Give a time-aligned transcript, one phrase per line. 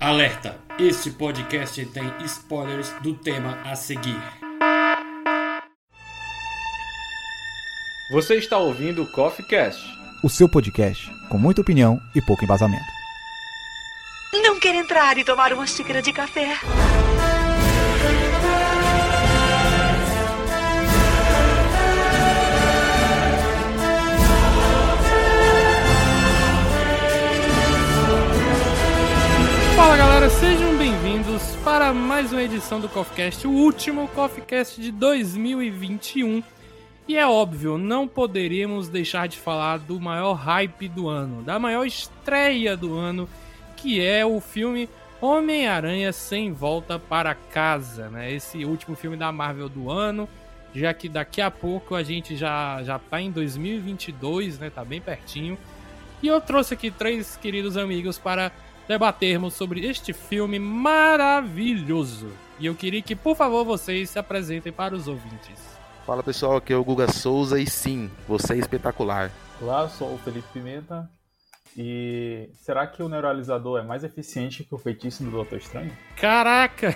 [0.00, 0.58] Alerta!
[0.78, 4.18] Este podcast tem spoilers do tema a seguir.
[8.10, 9.78] Você está ouvindo o Coffee Cast,
[10.24, 12.82] o seu podcast com muita opinião e pouco embasamento.
[14.42, 16.58] Não quer entrar e tomar uma xícara de café?
[29.80, 36.42] Fala galera, sejam bem-vindos para mais uma edição do CoffeeCast, o último CoffeeCast de 2021.
[37.08, 41.86] E é óbvio, não poderíamos deixar de falar do maior hype do ano, da maior
[41.86, 43.26] estreia do ano,
[43.74, 44.86] que é o filme
[45.18, 48.30] Homem-Aranha Sem Volta para Casa, né?
[48.30, 50.28] Esse último filme da Marvel do ano,
[50.74, 54.68] já que daqui a pouco a gente já, já tá em 2022, né?
[54.68, 55.56] Tá bem pertinho.
[56.22, 58.52] E eu trouxe aqui três queridos amigos para
[58.90, 62.32] debatermos sobre este filme maravilhoso.
[62.58, 65.78] E eu queria que, por favor, vocês se apresentem para os ouvintes.
[66.04, 69.30] Fala pessoal, aqui é o Guga Souza e sim, você é espetacular.
[69.62, 71.08] Olá, eu sou o Felipe Pimenta.
[71.76, 75.96] E será que o neuralizador é mais eficiente que o feitiço do Doutor Estranho?
[76.16, 76.92] Caraca!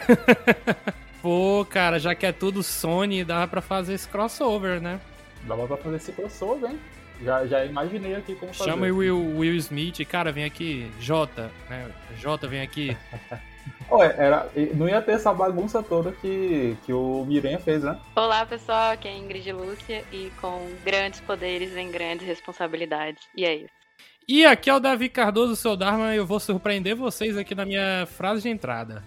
[1.23, 5.01] Pô, cara, já que é tudo Sony, dá pra fazer esse crossover, né?
[5.47, 6.81] Dava pra fazer esse crossover, hein?
[7.23, 8.71] Já, já imaginei aqui como fazer.
[8.71, 11.91] Chama o Will, Will Smith, cara, vem aqui, Jota, né?
[12.17, 12.97] Jota, vem aqui.
[13.91, 17.99] Ué, era, não ia ter essa bagunça toda que, que o Miranha fez, né?
[18.17, 23.23] Olá, pessoal, aqui é Ingrid Lúcia e com grandes poderes vem grandes responsabilidades.
[23.37, 23.85] E é isso.
[24.27, 27.67] E aqui é o Davi Cardoso, seu Dharma, e eu vou surpreender vocês aqui na
[27.67, 29.05] minha frase de entrada.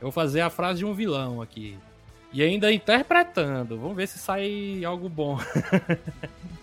[0.00, 1.76] Eu vou fazer a frase de um vilão aqui.
[2.32, 3.76] E ainda interpretando.
[3.76, 5.38] Vamos ver se sai algo bom.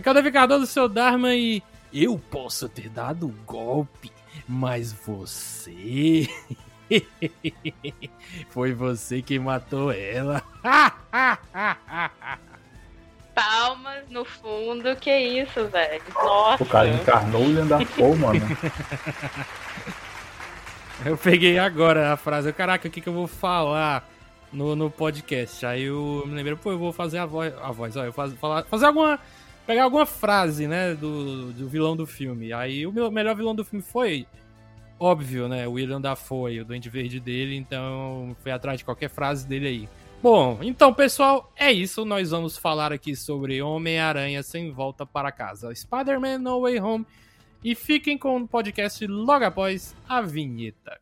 [0.00, 1.62] Aqui é o Davi Cardoso, seu Dharma, e
[1.92, 4.10] eu posso ter dado o golpe,
[4.48, 6.26] mas você.
[8.48, 10.42] Foi você que matou ela.
[13.34, 16.02] Palmas no fundo, que isso, velho.
[16.14, 16.62] Nossa.
[16.62, 18.40] O cara encarnou o Dafoe, mano.
[21.04, 22.50] Eu peguei agora a frase.
[22.54, 24.08] Caraca, o que, que eu vou falar
[24.52, 25.64] no, no podcast?
[25.64, 27.54] Aí eu me lembrei, pô, eu vou fazer a voz.
[27.62, 29.18] A voz, ó, eu faz, falar, fazer alguma
[29.70, 32.52] pegar alguma frase, né, do, do vilão do filme.
[32.52, 34.26] Aí o meu, melhor vilão do filme foi,
[34.98, 39.46] óbvio, né, o William Dafoe, o Duende Verde dele, então foi atrás de qualquer frase
[39.46, 39.88] dele aí.
[40.20, 42.04] Bom, então pessoal, é isso.
[42.04, 47.06] Nós vamos falar aqui sobre Homem-Aranha Sem Volta para Casa, Spider-Man No Way Home.
[47.62, 50.98] E fiquem com o podcast logo após a vinheta.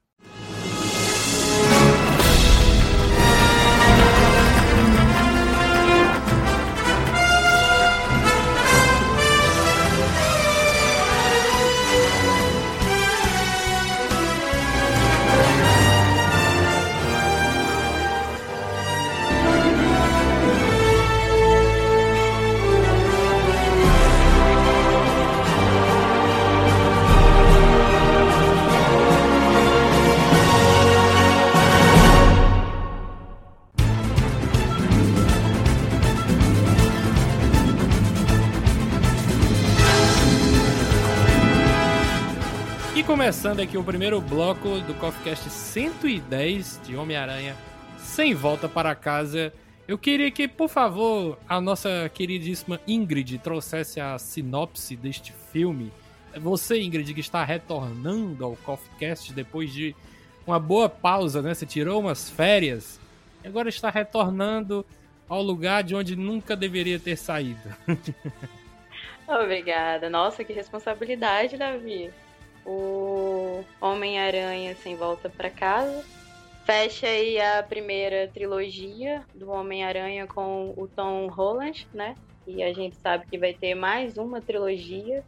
[43.29, 47.55] Começando aqui o primeiro bloco do CoffeeCast 110 de Homem-Aranha
[47.99, 49.53] Sem Volta para Casa.
[49.87, 55.93] Eu queria que, por favor, a nossa queridíssima Ingrid trouxesse a sinopse deste filme.
[56.39, 59.95] Você, Ingrid, que está retornando ao CoffeeCast depois de
[60.47, 61.53] uma boa pausa, né?
[61.53, 62.99] Você tirou umas férias
[63.45, 64.87] e agora está retornando
[65.29, 67.61] ao lugar de onde nunca deveria ter saído.
[69.29, 70.09] Obrigada.
[70.09, 72.11] Nossa, que responsabilidade, Davi
[72.69, 76.05] o Homem-Aranha Sem Volta para Casa.
[76.67, 82.15] Fecha aí a primeira trilogia do Homem-Aranha com o Tom Holland, né?
[82.47, 85.25] E a gente sabe que vai ter mais uma trilogia.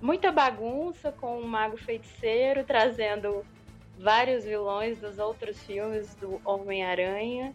[0.00, 3.44] Muita bagunça com o Mago Feiticeiro trazendo
[3.98, 7.52] vários vilões dos outros filmes do Homem-Aranha.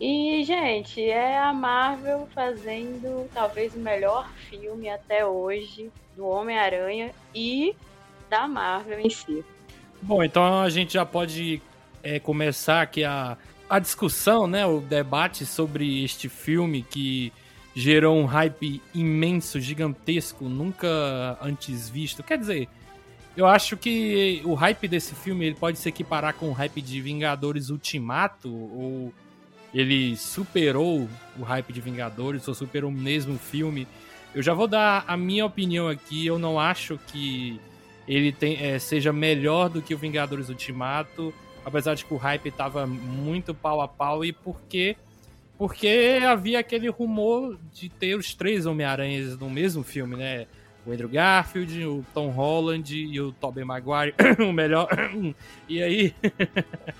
[0.00, 7.74] E, gente, é a Marvel fazendo talvez o melhor filme até hoje do Homem-Aranha e
[8.28, 9.44] da Marvel em si.
[10.02, 11.62] Bom, então a gente já pode
[12.02, 13.36] é, começar aqui a,
[13.68, 17.32] a discussão, né, o debate sobre este filme que
[17.74, 22.22] gerou um hype imenso, gigantesco, nunca antes visto.
[22.22, 22.68] Quer dizer,
[23.36, 27.00] eu acho que o hype desse filme ele pode se equiparar com o hype de
[27.02, 29.12] Vingadores Ultimato, ou
[29.74, 31.06] ele superou
[31.38, 33.86] o hype de Vingadores, ou superou mesmo o filme.
[34.34, 37.60] Eu já vou dar a minha opinião aqui, eu não acho que
[38.06, 42.50] ele tem, é, seja melhor do que o Vingadores Ultimato, apesar de que o hype
[42.50, 44.96] tava muito pau a pau e porque
[45.58, 50.46] porque havia aquele rumor de ter os três Homem-Aranhas no mesmo filme, né?
[50.84, 54.86] O Andrew Garfield, o Tom Holland e o Tobey Maguire, o melhor.
[55.66, 56.14] e aí,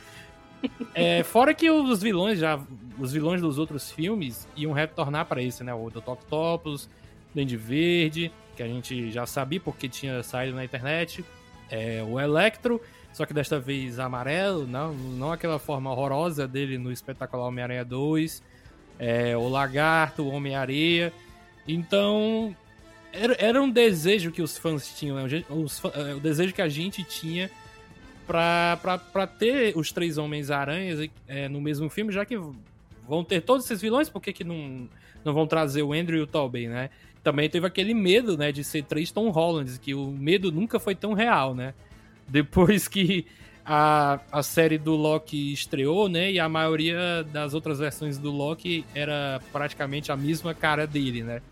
[0.95, 2.59] é, fora que os vilões já,
[2.99, 5.75] os vilões dos outros filmes iam retornar para isso, né?
[5.75, 6.09] O Dr.
[6.09, 6.89] Octopus,
[7.35, 11.25] Duende Verde, que a gente já sabia porque tinha saído na internet,
[11.71, 12.81] é, o Electro,
[13.13, 18.43] só que desta vez amarelo, não, não aquela forma horrorosa dele no espetacular Homem-Aranha 2,
[18.99, 21.13] é, o Lagarto, o Homem-Areia.
[21.67, 22.55] Então,
[23.13, 25.45] era, era, um desejo que os fãs tinham, né?
[25.49, 27.51] os, é, o desejo que a gente tinha
[28.27, 32.37] pra ter os três Homens-Aranhas é, no mesmo filme, já que
[33.07, 34.89] vão ter todos esses vilões, por que, que não,
[35.25, 36.91] não vão trazer o Andrew e o Tobey, né?
[37.27, 40.95] Também teve aquele medo, né, de ser três Tom Hollands, que o medo nunca foi
[40.95, 41.75] tão real, né?
[42.29, 43.27] Depois que
[43.65, 48.85] a, a série do Loki estreou, né, e a maioria das outras versões do Loki
[48.95, 51.43] era praticamente a mesma cara dele, né?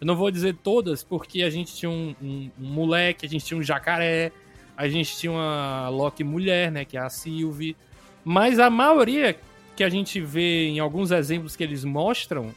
[0.00, 3.44] Eu não vou dizer todas, porque a gente tinha um, um, um moleque, a gente
[3.44, 4.32] tinha um jacaré,
[4.74, 7.76] a gente tinha uma Loki mulher, né, que é a Sylvie.
[8.24, 9.36] Mas a maioria
[9.76, 12.54] que a gente vê em alguns exemplos que eles mostram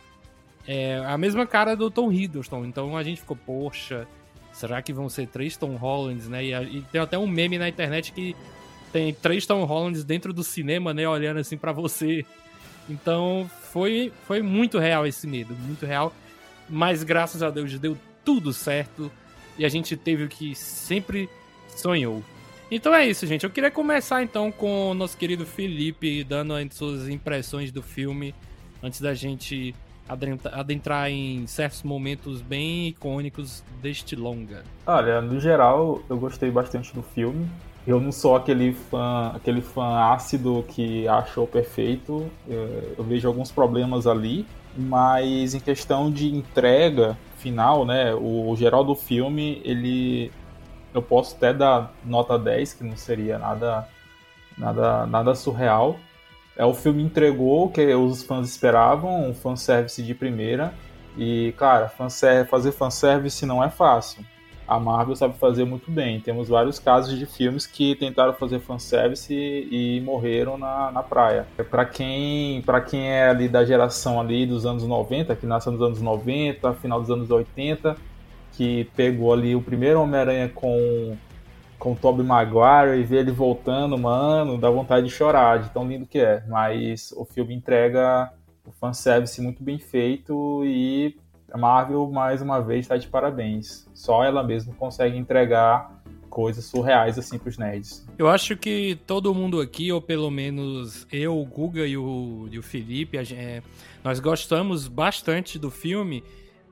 [0.72, 2.64] é a mesma cara do Tom Hiddleston.
[2.64, 4.08] Então a gente ficou, poxa,
[4.54, 6.46] será que vão ser três Tom Hollands, né?
[6.46, 8.34] E, e tem até um meme na internet que
[8.94, 12.26] tem três Tom Hollands dentro do cinema, né, olhando assim para você.
[12.90, 16.14] Então foi, foi muito real esse medo, muito real.
[16.70, 19.12] Mas graças a Deus deu tudo certo
[19.58, 21.30] e a gente teve o que sempre
[21.68, 22.24] sonhou.
[22.70, 23.44] Então é isso, gente.
[23.44, 28.34] Eu queria começar então com o nosso querido Felipe dando as suas impressões do filme
[28.82, 29.76] antes da gente
[30.52, 34.64] adentrar em certos momentos bem icônicos deste longa.
[34.86, 37.48] Olha, no geral, eu gostei bastante do filme.
[37.86, 42.30] Eu não sou aquele fã, aquele fã ácido que achou perfeito.
[42.48, 44.46] É, eu vejo alguns problemas ali,
[44.78, 50.32] mas em questão de entrega final, né, o geral do filme, ele
[50.94, 53.88] eu posso até dar nota 10, que não seria nada
[54.58, 55.98] nada nada surreal.
[56.62, 60.72] É o filme entregou o que os fãs esperavam, um fanservice de primeira.
[61.18, 64.24] E, cara, fanservice, fazer fanservice não é fácil.
[64.68, 66.20] A Marvel sabe fazer muito bem.
[66.22, 71.48] Temos vários casos de filmes que tentaram fazer fanservice e, e morreram na, na praia.
[71.68, 75.82] Para quem, pra quem é ali da geração ali dos anos 90, que nasceu nos
[75.82, 77.98] anos 90, final dos anos 80,
[78.52, 81.18] que pegou ali o primeiro Homem-Aranha com
[81.82, 85.88] com o Tobey Maguire e ver ele voltando, mano, dá vontade de chorar, de tão
[85.88, 86.44] lindo que é.
[86.48, 88.32] Mas o filme entrega
[88.64, 91.18] o fanservice muito bem feito e
[91.52, 93.90] a Marvel, mais uma vez, está de parabéns.
[93.96, 96.00] Só ela mesma consegue entregar
[96.30, 98.08] coisas surreais assim pros nerds.
[98.16, 102.60] Eu acho que todo mundo aqui, ou pelo menos eu, o Guga e o, e
[102.60, 103.64] o Felipe, é,
[104.04, 106.24] nós gostamos bastante do filme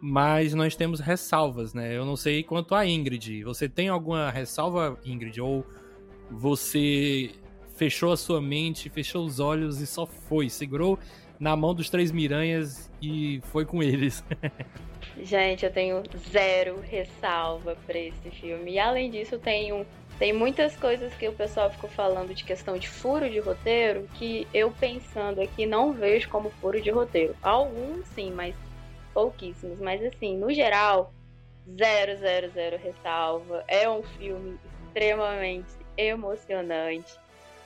[0.01, 1.96] mas nós temos ressalvas, né?
[1.96, 3.44] Eu não sei quanto a Ingrid.
[3.44, 5.42] Você tem alguma ressalva, Ingrid?
[5.42, 5.66] Ou
[6.30, 7.31] você
[7.75, 10.50] fechou a sua mente, fechou os olhos e só foi?
[10.50, 10.98] Segurou
[11.40, 14.24] na mão dos três miranhas e foi com eles?
[15.22, 18.74] Gente, eu tenho zero ressalva para esse filme.
[18.74, 19.86] E além disso, tenho
[20.18, 24.46] tem muitas coisas que o pessoal ficou falando de questão de furo de roteiro que
[24.53, 27.34] eu pensando aqui não vejo como furo de roteiro.
[27.41, 28.53] Alguns sim, mas
[29.13, 31.13] pouquíssimos, mas assim, no geral,
[31.78, 33.63] zero, zero, zero ressalva.
[33.68, 37.13] É um filme extremamente emocionante.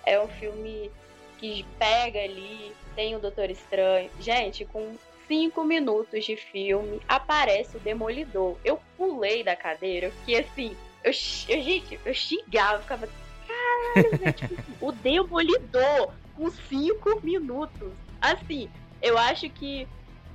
[0.05, 0.91] É um filme
[1.37, 4.09] que pega ali, tem o Doutor Estranho.
[4.19, 4.93] Gente, com
[5.27, 8.57] cinco minutos de filme, aparece o Demolidor.
[8.63, 13.07] Eu pulei da cadeira, porque assim, eu, eu gente, eu xingava, ficava,
[13.47, 17.91] caralho, tipo assim, o Demolidor com cinco minutos.
[18.21, 18.69] Assim,
[19.01, 19.87] eu acho que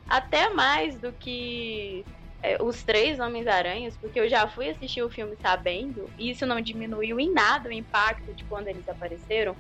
[0.08, 2.04] até mais do que
[2.42, 6.60] é, os três Homens-Aranhas, porque eu já fui assistir o filme sabendo, e isso não
[6.60, 9.56] diminuiu em nada o impacto de quando eles apareceram.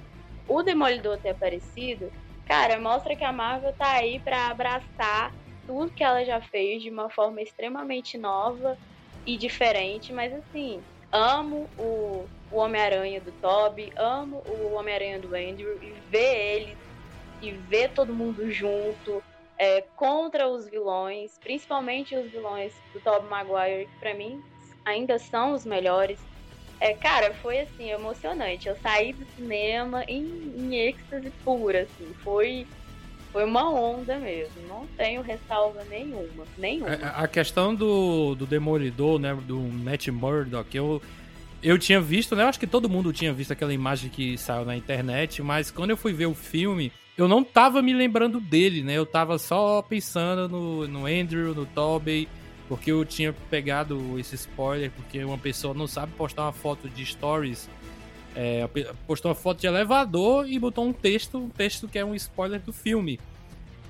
[0.46, 2.10] O Demolidor ter aparecido,
[2.46, 5.32] cara, mostra que a Marvel tá aí para abraçar
[5.66, 8.78] tudo que ela já fez de uma forma extremamente nova
[9.26, 10.80] e diferente, mas assim,
[11.12, 16.76] amo o, o Homem-Aranha do Toby, amo o Homem-Aranha do Andrew, e ver ele
[17.42, 19.22] e ver todo mundo junto,
[19.58, 24.40] é, contra os vilões, principalmente os vilões do Tobey Maguire, que pra mim
[24.84, 26.18] ainda são os melhores.
[26.80, 28.68] É, cara, foi assim, emocionante.
[28.68, 32.14] Eu saí do cinema em, em êxtase pura, assim.
[32.22, 32.66] Foi,
[33.32, 34.54] foi uma onda mesmo.
[34.68, 36.46] Não tenho ressalva nenhuma.
[36.56, 36.94] Nenhuma.
[37.02, 39.36] A, a questão do, do Demolidor, né?
[39.44, 41.02] Do Matt Murdock, eu,
[41.60, 42.44] eu tinha visto, né?
[42.44, 45.90] Eu acho que todo mundo tinha visto aquela imagem que saiu na internet, mas quando
[45.90, 48.94] eu fui ver o filme, eu não tava me lembrando dele, né?
[48.94, 52.28] Eu tava só pensando no, no Andrew, no Tobey,
[52.68, 57.04] porque eu tinha pegado esse spoiler, porque uma pessoa não sabe postar uma foto de
[57.04, 57.68] stories.
[58.36, 58.68] É,
[59.04, 62.60] postou uma foto de elevador e botou um texto, um texto que é um spoiler
[62.60, 63.18] do filme.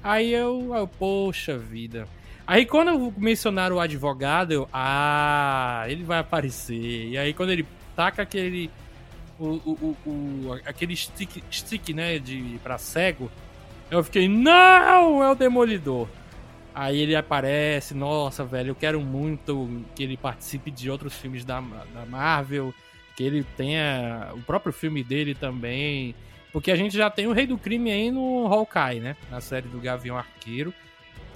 [0.02, 2.08] Aí eu, eu poxa vida.
[2.47, 7.08] Aí quando mencionaram o advogado, eu, ah, ele vai aparecer.
[7.08, 8.70] E aí quando ele taca aquele
[9.38, 13.30] o, o, o, aquele stick, stick, né, de para cego,
[13.90, 16.09] eu fiquei, não, é o Demolidor.
[16.75, 21.61] Aí ele aparece, nossa, velho, eu quero muito que ele participe de outros filmes da,
[21.61, 22.73] da Marvel,
[23.16, 26.14] que ele tenha o próprio filme dele também.
[26.52, 29.16] Porque a gente já tem o Rei do Crime aí no Hawkeye, né?
[29.30, 30.73] Na série do Gavião Arqueiro.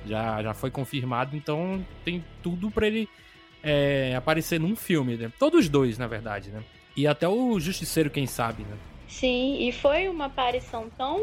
[0.07, 3.09] Já, já foi confirmado, então tem tudo para ele
[3.63, 5.33] é, aparecer num filme, né?
[5.39, 6.63] Todos dois, na verdade, né?
[6.97, 8.77] E até o Justiceiro, quem sabe, né?
[9.09, 11.23] Sim, e foi uma aparição tão.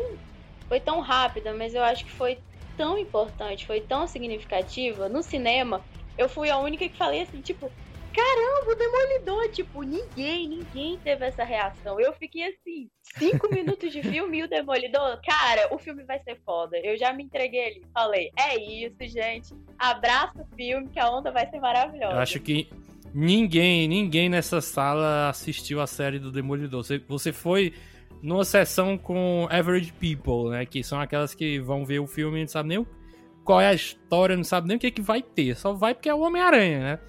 [0.67, 2.37] Foi tão rápida, mas eu acho que foi
[2.77, 5.09] tão importante, foi tão significativa.
[5.09, 5.83] No cinema,
[6.17, 7.71] eu fui a única que falei assim, tipo,
[8.13, 11.99] caramba, o Demolidor, tipo, ninguém, ninguém teve essa reação.
[11.99, 16.39] Eu fiquei assim, cinco minutos de filme e o Demolidor, cara, o filme vai ser
[16.45, 16.77] foda.
[16.77, 21.31] Eu já me entreguei ali, falei, é isso, gente, abraça o filme que a onda
[21.31, 22.13] vai ser maravilhosa.
[22.13, 22.69] Eu acho que
[23.13, 26.83] ninguém, ninguém nessa sala assistiu a série do Demolidor.
[26.83, 27.73] Você, você foi
[28.21, 32.41] numa sessão com average people, né, que são aquelas que vão ver o filme e
[32.41, 32.87] não sabem nem
[33.43, 35.93] qual é a história, não sabe nem o que, é que vai ter, só vai
[35.93, 36.99] porque é o Homem-Aranha, né?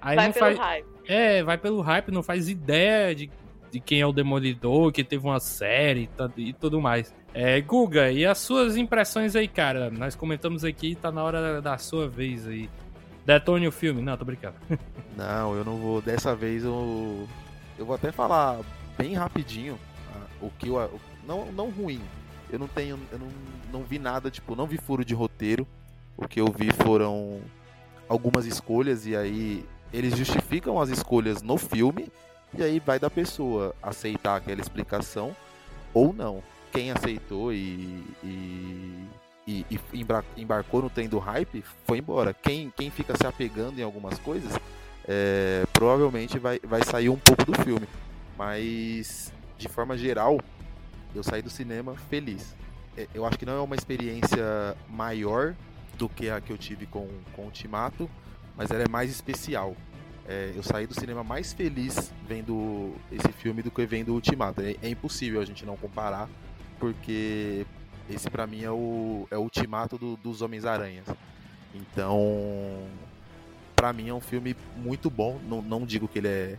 [0.00, 0.58] Aí vai não pelo faz...
[0.58, 0.86] hype.
[1.08, 3.30] É, vai pelo hype, não faz ideia de,
[3.72, 7.12] de quem é o Demolidor, que teve uma série e tudo mais.
[7.34, 9.90] É, Guga, e as suas impressões aí, cara?
[9.90, 12.68] Nós comentamos aqui, tá na hora da sua vez aí.
[13.28, 14.00] Detone o filme.
[14.00, 14.56] Não, tô brincando.
[15.14, 16.00] Não, eu não vou.
[16.00, 17.28] Dessa vez eu.
[17.76, 18.60] Eu vou até falar
[18.96, 19.78] bem rapidinho
[20.14, 21.00] ah, o que eu.
[21.26, 22.00] Não, não ruim.
[22.50, 22.98] Eu não tenho.
[23.12, 23.28] Eu não,
[23.70, 25.66] não vi nada, tipo, não vi furo de roteiro.
[26.16, 27.42] O que eu vi foram
[28.08, 32.10] algumas escolhas e aí eles justificam as escolhas no filme
[32.56, 35.36] e aí vai da pessoa aceitar aquela explicação
[35.92, 36.42] ou não.
[36.72, 39.04] Quem aceitou e, e,
[39.48, 42.34] e, e embarcou no trem do hype foi embora.
[42.34, 44.52] Quem, quem fica se apegando em algumas coisas
[45.06, 47.88] é, provavelmente vai, vai sair um pouco do filme.
[48.36, 50.38] Mas de forma geral,
[51.14, 52.54] eu saí do cinema feliz.
[52.94, 55.54] É, eu acho que não é uma experiência maior
[55.96, 58.08] do que a que eu tive com, com o Ultimato,
[58.54, 59.74] mas ela é mais especial.
[60.28, 64.60] É, eu saí do cinema mais feliz vendo esse filme do que vendo o Ultimato.
[64.60, 66.28] É, é impossível a gente não comparar,
[66.78, 67.66] porque
[68.10, 71.06] esse para mim é o, é o Ultimato do, dos Homens-Aranhas.
[71.74, 72.86] Então,
[73.76, 75.38] para mim é um filme muito bom.
[75.48, 76.56] Não, não digo que ele é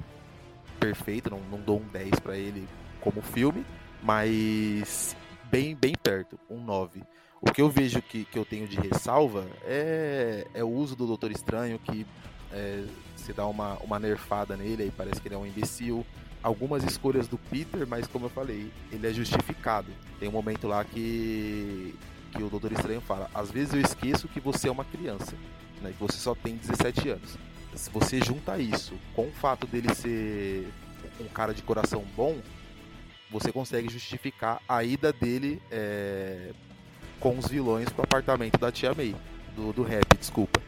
[0.79, 2.67] perfeito, não, não dou um 10 para ele
[3.01, 3.65] como filme,
[4.01, 5.15] mas
[5.51, 7.03] bem, bem perto, um 9.
[7.41, 11.07] O que eu vejo que, que eu tenho de ressalva é, é o uso do
[11.07, 12.05] Doutor Estranho, que
[12.51, 16.05] é, se dá uma, uma nerfada nele, aí parece que ele é um imbecil.
[16.41, 19.87] Algumas escolhas do Peter, mas como eu falei, ele é justificado.
[20.19, 21.93] Tem um momento lá que,
[22.31, 25.35] que o Doutor Estranho fala: às vezes eu esqueço que você é uma criança,
[25.81, 27.37] né, que você só tem 17 anos.
[27.75, 30.67] Se você junta isso com o fato dele ser
[31.19, 32.37] um cara de coração bom,
[33.29, 36.51] você consegue justificar a ida dele é,
[37.19, 39.15] com os vilões pro apartamento da tia May,
[39.55, 40.61] do, do rap, desculpa.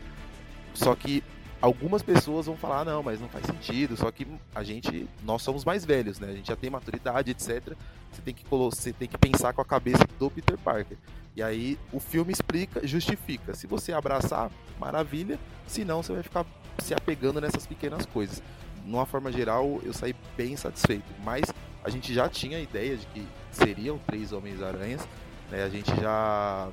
[0.74, 1.24] Só que
[1.62, 5.42] algumas pessoas vão falar, ah, não, mas não faz sentido, só que a gente, nós
[5.42, 6.30] somos mais velhos, né?
[6.30, 7.76] A gente já tem maturidade, etc.
[8.12, 10.98] Você tem que, você tem que pensar com a cabeça do Peter Parker.
[11.36, 13.54] E aí o filme explica, justifica.
[13.54, 15.40] Se você abraçar, maravilha.
[15.68, 16.46] Se não, você vai ficar
[16.80, 18.42] se apegando nessas pequenas coisas.
[18.84, 21.06] De uma forma geral, eu saí bem satisfeito.
[21.24, 21.44] Mas
[21.84, 25.08] a gente já tinha a ideia de que seriam três Homens-Aranhas.
[25.50, 25.64] Né?
[25.64, 26.70] A gente já,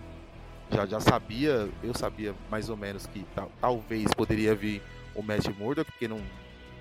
[0.70, 3.24] já, já sabia, eu sabia mais ou menos que
[3.60, 4.82] talvez poderia vir
[5.14, 6.20] o Matt Murdock, porque não,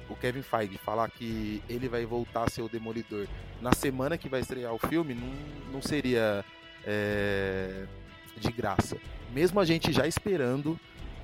[0.09, 3.27] o Kevin Feige falar que ele vai voltar a ser o Demolidor
[3.61, 6.43] na semana que vai estrear o filme, não, não seria
[6.85, 7.85] é,
[8.37, 8.97] de graça.
[9.33, 10.79] Mesmo a gente já esperando,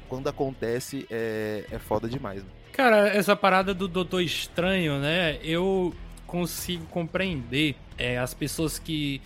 [0.09, 2.43] quando acontece, é, é foda demais.
[2.43, 2.49] Né?
[2.71, 5.39] Cara, essa parada do Doutor Estranho, né?
[5.43, 5.93] Eu
[6.25, 9.21] consigo compreender é, as pessoas que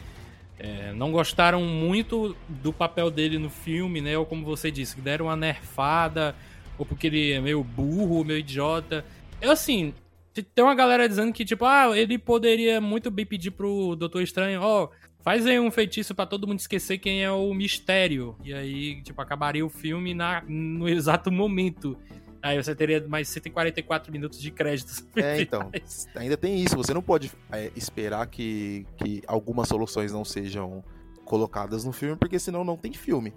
[0.59, 4.17] é, não gostaram muito do papel dele no filme, né?
[4.17, 6.35] Ou como você disse, que deram uma nerfada,
[6.77, 9.05] ou porque ele é meio burro, meio idiota.
[9.39, 9.93] Eu, assim,
[10.33, 14.61] tem uma galera dizendo que, tipo, ah, ele poderia muito bem pedir pro Doutor Estranho,
[14.61, 14.89] ó, oh,
[15.23, 18.35] faz aí um feitiço para todo mundo esquecer quem é o mistério.
[18.43, 21.97] E aí, tipo, acabaria o filme na, no exato momento
[22.41, 25.05] Aí você teria mais 144 minutos de créditos.
[25.15, 25.71] É, então.
[26.15, 26.77] Ainda tem isso.
[26.77, 30.83] Você não pode é, esperar que, que algumas soluções não sejam
[31.25, 33.33] colocadas no filme, porque senão não tem filme.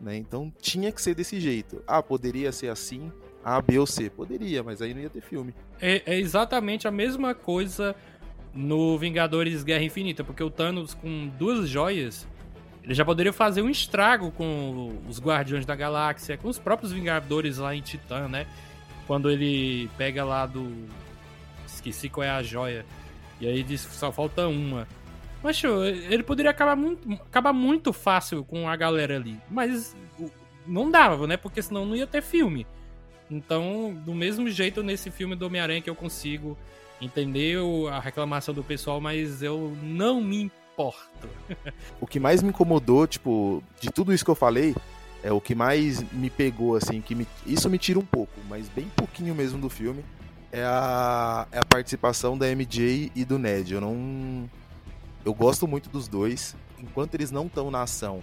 [0.00, 0.16] Né?
[0.16, 1.82] Então tinha que ser desse jeito.
[1.86, 3.10] Ah, poderia ser assim,
[3.44, 4.10] A, B ou C.
[4.10, 5.54] Poderia, mas aí não ia ter filme.
[5.80, 7.94] É, é exatamente a mesma coisa
[8.52, 12.28] no Vingadores Guerra Infinita, porque o Thanos com duas joias,
[12.84, 17.58] ele já poderia fazer um estrago com os Guardiões da Galáxia, com os próprios Vingadores
[17.58, 18.46] lá em Titã, né?
[19.06, 20.88] Quando ele pega lá do.
[21.66, 22.84] Esqueci qual é a joia.
[23.40, 24.86] E aí diz que só falta uma.
[25.42, 29.38] Mas, ele poderia acabar muito, acabar muito fácil com a galera ali.
[29.50, 29.96] Mas
[30.66, 31.36] não dava, né?
[31.36, 32.66] Porque senão não ia ter filme.
[33.30, 36.56] Então, do mesmo jeito, nesse filme do Homem-Aranha que eu consigo
[37.00, 37.58] entender
[37.90, 41.28] a reclamação do pessoal, mas eu não me importo.
[42.00, 44.74] o que mais me incomodou, tipo, de tudo isso que eu falei,
[45.22, 48.68] é o que mais me pegou, assim, que me, isso me tira um pouco, mas
[48.68, 50.04] bem pouquinho mesmo do filme,
[50.50, 53.72] é a, é a participação da MJ e do Ned.
[53.72, 54.50] Eu não.
[55.24, 56.54] Eu gosto muito dos dois.
[56.78, 58.22] Enquanto eles não estão na ação,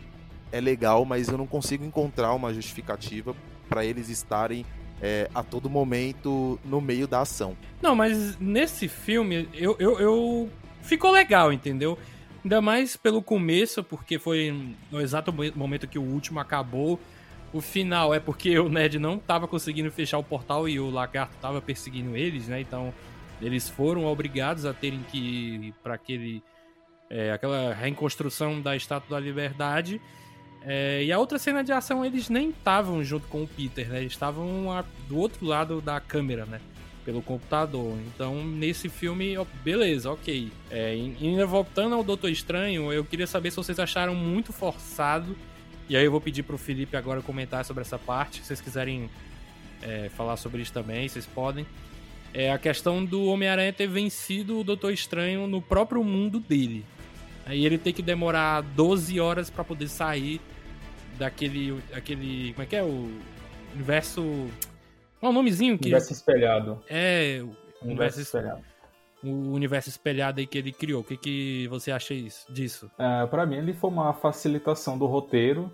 [0.52, 3.34] é legal, mas eu não consigo encontrar uma justificativa
[3.70, 4.66] para eles estarem
[5.02, 7.56] é, a todo momento no meio da ação.
[7.82, 10.50] Não, mas nesse filme eu, eu, eu...
[10.82, 11.98] ficou legal, entendeu?
[12.44, 17.00] Ainda mais pelo começo, porque foi no exato momento que o último acabou.
[17.52, 21.36] O final é porque o Ned não estava conseguindo fechar o portal e o lagarto
[21.36, 22.62] estava perseguindo eles, né?
[22.62, 22.94] Então
[23.42, 26.44] eles foram obrigados a terem que ir para aquele
[27.10, 30.00] é, aquela reconstrução da Estátua da Liberdade.
[30.62, 34.00] É, e a outra cena de ação, eles nem estavam junto com o Peter, né?
[34.02, 34.46] Eles estavam
[35.08, 36.62] do outro lado da câmera, né?
[37.10, 37.98] Pelo computador.
[38.14, 40.52] Então, nesse filme, beleza, ok.
[40.70, 45.36] É, ainda voltando ao Doutor Estranho, eu queria saber se vocês acharam muito forçado.
[45.90, 48.42] E aí eu vou pedir pro Felipe agora comentar sobre essa parte.
[48.42, 49.10] Se vocês quiserem
[49.82, 51.66] é, falar sobre isso também, vocês podem.
[52.32, 56.86] É a questão do Homem-Aranha ter vencido o Doutor Estranho no próprio mundo dele.
[57.44, 60.40] Aí ele tem que demorar 12 horas para poder sair
[61.18, 61.82] daquele.
[61.92, 62.54] aquele.
[62.54, 62.84] Como é que é?
[62.84, 63.12] O
[63.74, 64.48] universo.
[65.20, 65.86] Qual é o nomezinho que.
[65.86, 66.84] Universo espelhado.
[66.90, 67.42] É.
[67.82, 68.62] O universo espelhado.
[69.24, 71.02] O universo espelhado aí que ele criou.
[71.02, 72.90] O que, que você acha isso, disso?
[72.98, 75.72] É, para mim, ele foi uma facilitação do roteiro.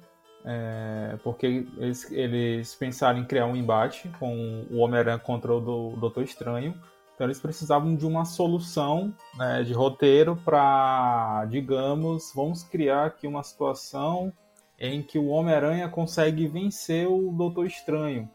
[0.47, 5.95] É, porque eles, eles pensaram em criar um embate com o Homem-Aranha contra o do
[5.99, 6.79] Doutor Estranho
[7.15, 13.41] então eles precisavam de uma solução né, de roteiro para, digamos, vamos criar aqui uma
[13.41, 14.33] situação
[14.77, 18.29] em que o Homem-Aranha consegue vencer o Doutor Estranho.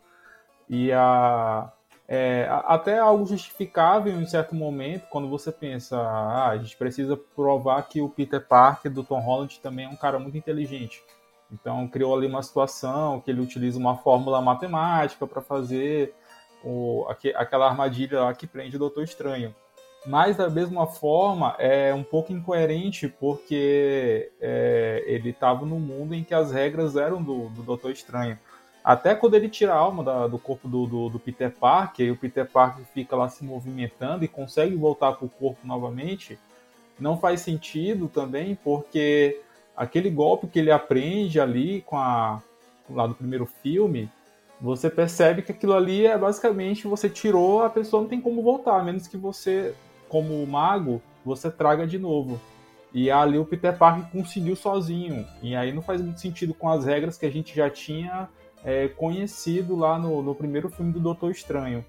[0.72, 1.68] E a,
[2.06, 7.82] é, até algo justificável em certo momento, quando você pensa, ah, a gente precisa provar
[7.88, 11.02] que o Peter Parker do Tom Holland também é um cara muito inteligente.
[11.50, 16.14] Então criou ali uma situação que ele utiliza uma fórmula matemática para fazer
[16.64, 17.04] o,
[17.34, 19.52] aquela armadilha lá que prende o Doutor Estranho.
[20.06, 26.24] Mas, da mesma forma, é um pouco incoerente porque é, ele estava no mundo em
[26.24, 28.38] que as regras eram do, do Doutor Estranho.
[28.82, 32.10] Até quando ele tira a alma da, do corpo do, do, do, Peter Parker e
[32.10, 36.38] o Peter Parker fica lá se movimentando e consegue voltar para o corpo novamente,
[36.98, 39.40] não faz sentido também porque
[39.76, 42.42] aquele golpe que ele aprende ali com a
[42.88, 44.10] lá do primeiro filme
[44.60, 48.78] você percebe que aquilo ali é basicamente você tirou, a pessoa não tem como voltar,
[48.78, 49.74] a menos que você,
[50.08, 52.38] como mago, você traga de novo.
[52.92, 55.26] E ali o Peter Parker conseguiu sozinho.
[55.42, 58.28] E aí não faz muito sentido com as regras que a gente já tinha
[58.64, 61.84] é, conhecido lá no, no, primeiro filme do Doutor Estranho.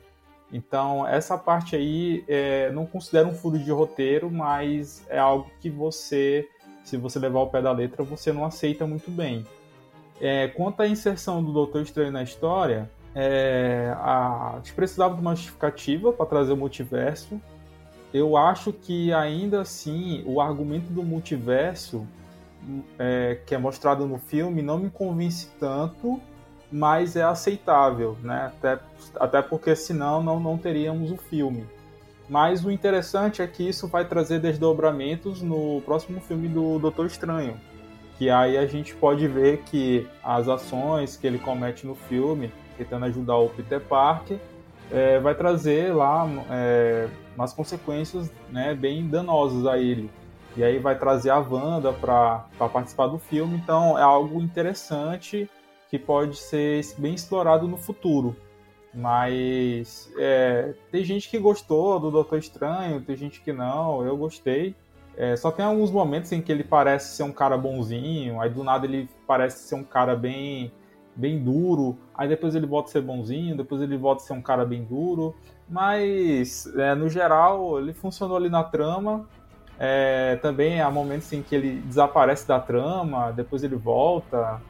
[0.52, 5.70] Então, essa parte aí é, não considero um furo de roteiro, mas é algo que
[5.70, 6.48] você,
[6.84, 9.46] se você levar ao pé da letra, você não aceita muito bem.
[10.20, 15.22] É, quanto à inserção do Doutor Estranho na história, é, a, a gente precisava de
[15.22, 17.42] uma justificativa para trazer o multiverso.
[18.14, 22.06] Eu acho que ainda assim o argumento do multiverso
[23.00, 26.22] é, que é mostrado no filme não me convence tanto,
[26.72, 28.52] mas é aceitável, né?
[28.58, 28.80] Até,
[29.20, 31.68] até porque senão não, não teríamos o filme.
[32.30, 37.60] Mas o interessante é que isso vai trazer desdobramentos no próximo filme do Doutor Estranho,
[38.18, 43.06] que aí a gente pode ver que as ações que ele comete no filme, tentando
[43.06, 44.40] ajudar o Peter Parker,
[44.90, 50.10] é, vai trazer lá é, umas consequências né, bem danosas a ele.
[50.56, 55.50] E aí vai trazer a Wanda para participar do filme, então é algo interessante
[55.92, 58.34] que pode ser bem explorado no futuro.
[58.94, 64.74] Mas é, tem gente que gostou do Doutor Estranho, tem gente que não, eu gostei.
[65.18, 68.64] É, só tem alguns momentos em que ele parece ser um cara bonzinho, aí do
[68.64, 70.72] nada ele parece ser um cara bem
[71.14, 74.42] bem duro, aí depois ele volta a ser bonzinho, depois ele volta a ser um
[74.42, 75.36] cara bem duro,
[75.68, 79.28] mas é, no geral ele funcionou ali na trama.
[79.78, 84.62] É, também há momentos em que ele desaparece da trama, depois ele volta.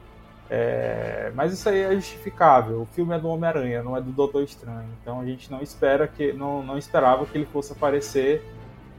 [0.54, 2.82] É, mas isso aí é justificável.
[2.82, 4.86] O filme é do Homem-Aranha, não é do Doutor Estranho.
[5.00, 8.44] Então a gente não espera que não, não esperava que ele fosse aparecer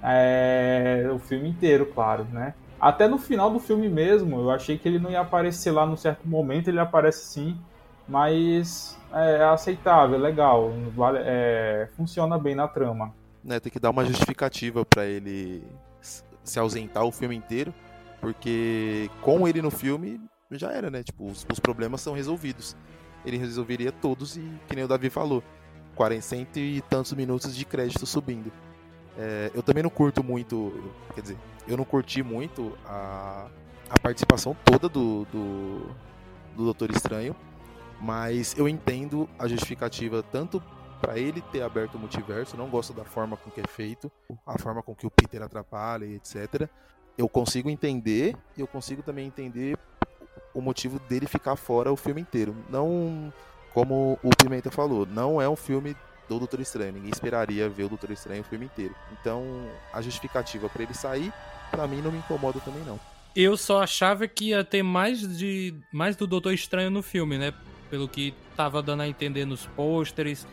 [0.02, 2.56] é, o filme inteiro, claro, né?
[2.82, 5.96] Até no final do filme mesmo, eu achei que ele não ia aparecer lá num
[5.96, 7.56] certo momento, ele aparece sim,
[8.08, 13.14] mas é, aceitável, é legal, vale, é, funciona bem na trama.
[13.44, 15.64] Né, tem que dar uma justificativa para ele
[16.02, 17.72] se ausentar o filme inteiro,
[18.20, 20.20] porque com ele no filme
[20.58, 21.04] já era, né?
[21.04, 22.76] Tipo, os, os problemas são resolvidos.
[23.26, 25.44] Ele resolveria todos e, que nem o Davi falou,
[25.96, 28.52] 40 e tantos minutos de crédito subindo.
[29.18, 31.38] É, eu também não curto muito, quer dizer,
[31.68, 33.48] eu não curti muito a,
[33.90, 35.80] a participação toda do, do,
[36.56, 37.36] do Doutor Estranho,
[38.02, 40.62] mas eu entendo a justificativa tanto
[41.00, 44.12] para ele ter aberto o multiverso, não gosto da forma com que é feito,
[44.46, 46.68] a forma com que o Peter atrapalha e etc.
[47.18, 49.78] Eu consigo entender e eu consigo também entender
[50.54, 52.56] o motivo dele ficar fora o filme inteiro.
[52.70, 53.34] Não,
[53.74, 55.96] como o Pimenta falou, não é um filme
[56.30, 56.94] do Doutor Estranho.
[56.94, 58.96] Ninguém esperaria ver o Doutor Estranho o filme inteiro.
[59.20, 59.44] Então,
[59.92, 61.34] a justificativa para ele sair,
[61.72, 63.00] para mim não me incomoda também não.
[63.36, 67.54] Eu só achava que ia ter mais de mais do Doutor Estranho no filme, né?
[67.90, 70.46] Pelo que tava dando a entender nos pôsteres,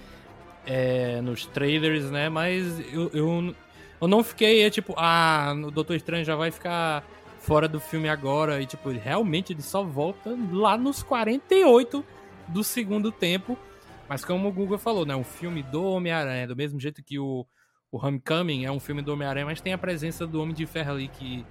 [0.66, 2.30] é, nos trailers, né?
[2.30, 3.54] Mas eu, eu,
[4.00, 7.04] eu não fiquei, é, tipo, ah, o Doutor Estranho já vai ficar
[7.40, 8.60] fora do filme agora.
[8.62, 12.04] E, tipo, realmente ele só volta lá nos 48
[12.46, 13.58] do segundo tempo.
[14.08, 15.14] Mas como o Google falou, né?
[15.16, 17.46] Um filme do Homem-Aranha, do mesmo jeito que o,
[17.90, 20.92] o Homecoming é um filme do Homem-Aranha, mas tem a presença do Homem de Ferro
[20.92, 21.44] ali que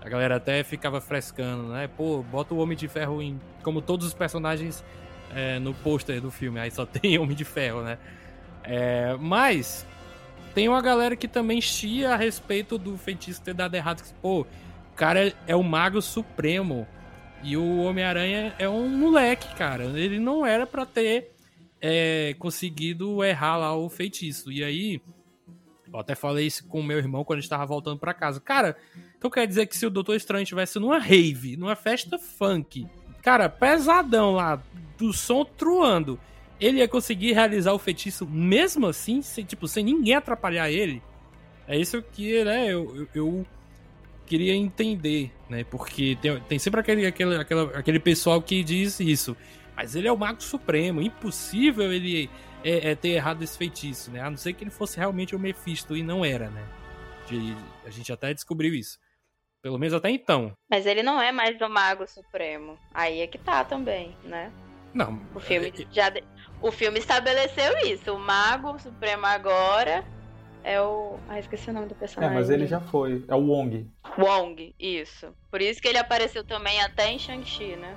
[0.00, 1.88] a galera até ficava frescando, né?
[1.88, 3.38] Pô, bota o Homem de Ferro em.
[3.62, 4.82] Como todos os personagens
[5.34, 7.98] é, no pôster do filme, aí só tem Homem de Ferro, né?
[8.64, 9.86] É, mas
[10.54, 14.02] tem uma galera que também chia a respeito do feitiço ter dado errado.
[14.02, 14.46] Que, pô,
[15.00, 16.86] cara é o Mago Supremo.
[17.42, 19.84] E o Homem-Aranha é um moleque, cara.
[19.98, 21.30] Ele não era para ter
[21.80, 24.52] é, conseguido errar lá o feitiço.
[24.52, 25.00] E aí,
[25.90, 28.40] eu até falei isso com meu irmão quando a gente tava voltando para casa.
[28.40, 28.76] Cara,
[29.16, 32.86] então quer dizer que se o Doutor Estranho estivesse numa rave, numa festa funk,
[33.22, 34.62] cara, pesadão lá,
[34.98, 36.20] do som truando,
[36.60, 41.02] ele ia conseguir realizar o feitiço mesmo assim, sem, tipo, sem ninguém atrapalhar ele?
[41.66, 43.46] É isso que, né, eu, eu, eu
[44.30, 45.64] queria entender, né?
[45.64, 49.36] Porque tem, tem sempre aquele, aquele, aquele, aquele pessoal que diz isso.
[49.76, 52.30] Mas ele é o Mago Supremo, impossível ele
[52.62, 54.20] é, é, ter errado esse feitiço, né?
[54.20, 56.64] A não ser que ele fosse realmente o Mephisto e não era, né?
[57.26, 58.98] De, a gente até descobriu isso.
[59.60, 60.52] Pelo menos até então.
[60.70, 62.78] Mas ele não é mais o Mago Supremo.
[62.94, 64.52] Aí é que tá também, né?
[64.94, 65.20] Não.
[65.34, 65.92] O filme é...
[65.92, 66.12] já.
[66.62, 68.14] O filme estabeleceu isso.
[68.14, 70.04] O Mago Supremo agora
[70.64, 71.16] é o.
[71.28, 72.36] Ah, esqueci o nome do personagem.
[72.36, 73.24] É, mas ele já foi.
[73.28, 73.86] É o Wong.
[74.18, 75.28] Wong, isso.
[75.50, 77.94] Por isso que ele apareceu também até em Shang-Chi, né?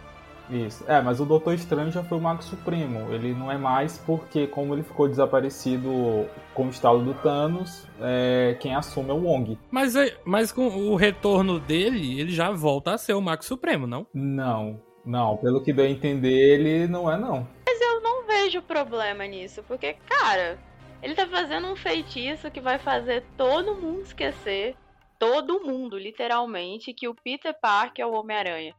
[0.49, 0.83] Isso.
[0.87, 3.13] É, mas o Doutor Estranho já foi o Mago Supremo.
[3.13, 8.57] Ele não é mais porque, como ele ficou desaparecido com o estalo do Thanos, é,
[8.59, 9.57] quem assume é o Wong.
[9.71, 13.87] Mas, é, mas com o retorno dele, ele já volta a ser o Mago Supremo,
[13.87, 14.05] não?
[14.13, 15.37] Não, não.
[15.37, 17.47] Pelo que deu a entender, ele não é, não.
[17.65, 20.57] Mas eu não vejo problema nisso, porque, cara,
[21.03, 24.73] ele tá fazendo um feitiço que vai fazer todo mundo esquecer.
[25.19, 28.73] Todo mundo, literalmente, que o Peter Parker é o Homem-Aranha.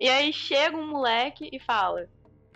[0.00, 2.08] E aí chega um moleque e fala: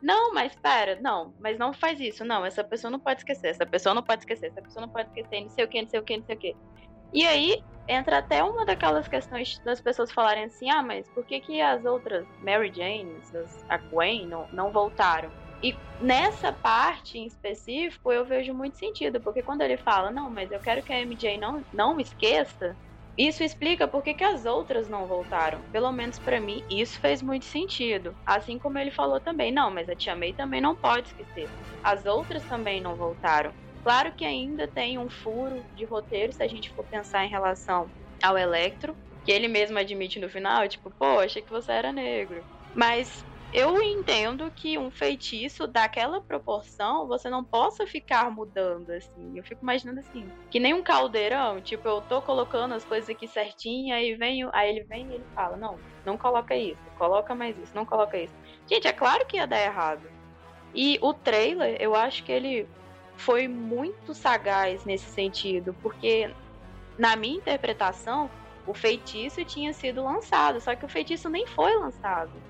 [0.03, 3.65] Não, mas espera, não, mas não faz isso, não, essa pessoa não pode esquecer, essa
[3.65, 6.01] pessoa não pode esquecer, essa pessoa não pode esquecer, não sei o que, não sei
[6.01, 6.57] o que, não sei o que.
[7.13, 11.41] E aí entra até uma daquelas questões das pessoas falarem assim: Ah, mas por que,
[11.41, 13.21] que as outras Mary Jane,
[13.69, 15.42] a Gwen, não, não voltaram?
[15.63, 20.51] E nessa parte em específico eu vejo muito sentido, porque quando ele fala, não, mas
[20.51, 22.77] eu quero que a MJ não, não esqueça,
[23.17, 25.63] isso explica por que, as outras não voltaram.
[25.71, 28.17] Pelo menos para mim, isso fez muito sentido.
[28.25, 31.51] Assim como ele falou também, não, mas a Tia May também não pode esquecer.
[31.83, 33.55] As outras também não voltaram.
[33.85, 37.91] Claro que ainda tem um furo de roteiro se a gente for pensar em relação
[38.23, 42.45] ao Electro, que ele mesmo admite no final, tipo, pô, achei que você era negro.
[42.75, 49.37] Mas eu entendo que um feitiço daquela proporção você não possa ficar mudando assim.
[49.37, 53.29] Eu fico imaginando assim, que nem um caldeirão, tipo, eu tô colocando as coisas aqui
[53.29, 57.57] certinho, aí vem, aí ele vem e ele fala: "Não, não coloca isso, coloca mais
[57.59, 58.35] isso, não coloca isso".
[58.71, 60.03] Gente, é claro que ia dar errado.
[60.75, 62.69] E o trailer, eu acho que ele
[63.19, 66.35] foi muito sagaz nesse sentido, porque
[66.99, 68.31] na minha interpretação,
[68.67, 72.43] o feitiço tinha sido lançado, só que o feitiço nem foi lançado.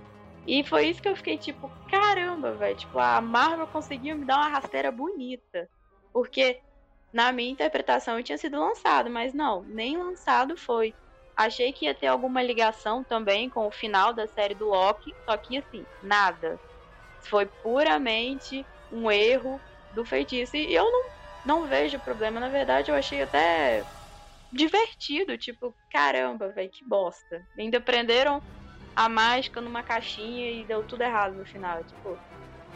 [0.46, 2.76] E foi isso que eu fiquei tipo, caramba, velho.
[2.76, 5.70] Tipo, a Marvel conseguiu me dar uma rasteira bonita.
[6.12, 6.61] Porque,
[7.12, 10.94] na minha interpretação, tinha sido lançado, mas não, nem lançado foi.
[11.37, 15.37] Achei que ia ter alguma ligação também com o final da série do Loki, só
[15.38, 16.61] que assim, nada.
[17.28, 20.57] Foi puramente um erro do feitiço.
[20.57, 21.05] E eu não,
[21.44, 22.40] não vejo problema.
[22.40, 23.87] Na verdade, eu achei até
[24.52, 25.37] divertido.
[25.38, 27.46] Tipo, caramba, velho, que bosta.
[27.59, 28.42] Ainda prenderam
[28.94, 31.83] a mágica numa caixinha e deu tudo errado no final.
[31.85, 32.16] Tipo,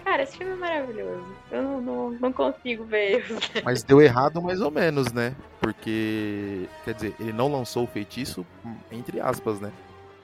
[0.05, 1.37] cara, esse filme é maravilhoso.
[1.51, 3.25] Eu não, não, não consigo ver.
[3.65, 5.35] Mas deu errado mais ou menos, né?
[5.61, 8.47] Porque, quer dizer, ele não lançou o feitiço,
[8.91, 9.73] entre aspas, né?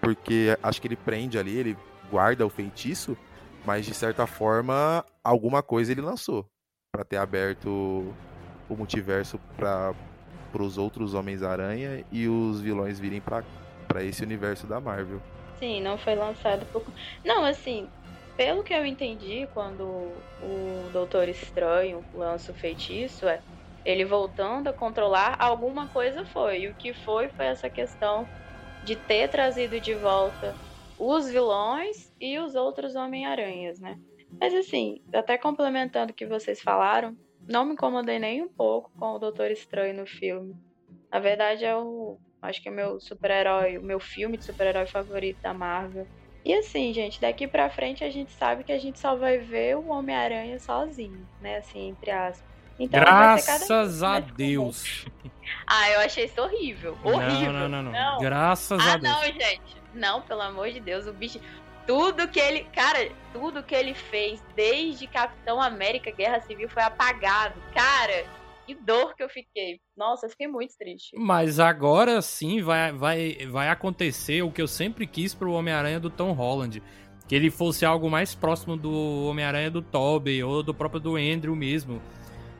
[0.01, 1.77] Porque acho que ele prende ali, ele
[2.11, 3.17] guarda o feitiço,
[3.65, 6.47] mas de certa forma, alguma coisa ele lançou
[6.91, 8.15] para ter aberto
[8.69, 9.95] o multiverso para
[10.59, 15.21] os outros Homens-Aranha e os vilões virem para esse universo da Marvel.
[15.63, 16.85] Sim, não foi lançado por.
[17.25, 17.89] Não, assim,
[18.37, 23.41] pelo que eu entendi, quando o Doutor Estranho lança o feitiço, é
[23.85, 26.63] ele voltando a controlar, alguma coisa foi.
[26.63, 28.29] E o que foi foi essa questão
[28.83, 30.59] de ter trazido de volta
[30.99, 33.97] os vilões e os outros Homem-Aranhas, né?
[34.41, 37.17] Mas assim, até complementando o que vocês falaram,
[37.49, 40.57] não me incomodei nem um pouco com o Doutor Estranho no filme.
[41.09, 44.87] Na verdade, é o Acho que é o meu super-herói, o meu filme de super-herói
[44.87, 46.07] favorito da Marvel.
[46.45, 49.77] E assim, gente, daqui pra frente a gente sabe que a gente só vai ver
[49.77, 51.59] o Homem-Aranha sozinho, né?
[51.59, 52.53] Assim, entre aspas.
[52.79, 55.07] Então, Graças a Deus.
[55.67, 56.97] Ah, eu achei isso horrível.
[57.03, 57.53] Horrível.
[57.53, 57.93] Não, não, não.
[57.93, 58.21] não.
[58.21, 59.13] Graças ah, a Deus.
[59.13, 59.77] Ah, não, gente.
[59.93, 61.07] Não, pelo amor de Deus.
[61.07, 61.41] O bicho.
[61.87, 62.65] Tudo que ele.
[62.73, 67.55] Cara, tudo que ele fez desde Capitão América Guerra Civil foi apagado.
[67.75, 68.25] Cara,
[68.67, 69.81] que dor que eu fiquei.
[69.97, 71.17] Nossa, eu fiquei muito triste.
[71.17, 76.11] Mas agora sim vai, vai, vai acontecer o que eu sempre quis pro Homem-Aranha do
[76.11, 76.83] Tom Holland.
[77.29, 81.55] Que ele fosse algo mais próximo do Homem-Aranha do Tobey ou do próprio do Andrew
[81.55, 82.03] mesmo.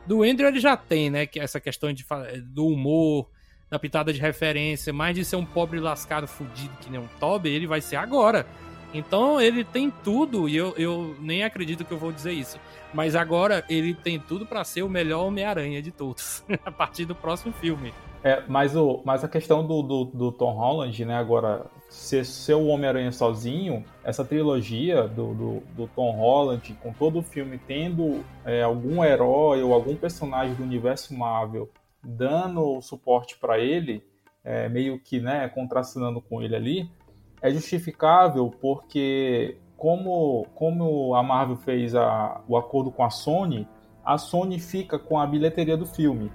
[0.07, 1.27] Do Andrew ele já tem, né?
[1.27, 2.05] Que essa questão de,
[2.45, 3.29] do humor,
[3.71, 7.55] da pitada de referência, mais de ser um pobre lascado fudido que nem um Tobey,
[7.55, 8.47] ele vai ser agora.
[8.93, 12.59] Então ele tem tudo, e eu, eu nem acredito que eu vou dizer isso.
[12.93, 17.15] Mas agora ele tem tudo para ser o melhor Homem-Aranha de todos, a partir do
[17.15, 17.93] próximo filme.
[18.25, 22.67] É, mas, o, mas a questão do, do, do Tom Holland, né, agora, ser, o
[22.67, 28.63] Homem-Aranha sozinho, essa trilogia do, do, do, Tom Holland, com todo o filme tendo é,
[28.63, 31.69] algum herói ou algum personagem do universo Marvel
[32.03, 34.05] dando suporte para ele,
[34.45, 36.91] é, meio que né, contracenando com ele ali,
[37.43, 43.67] é justificável porque como, como a Marvel fez a, o acordo com a Sony,
[44.05, 46.31] a Sony fica com a bilheteria do filme.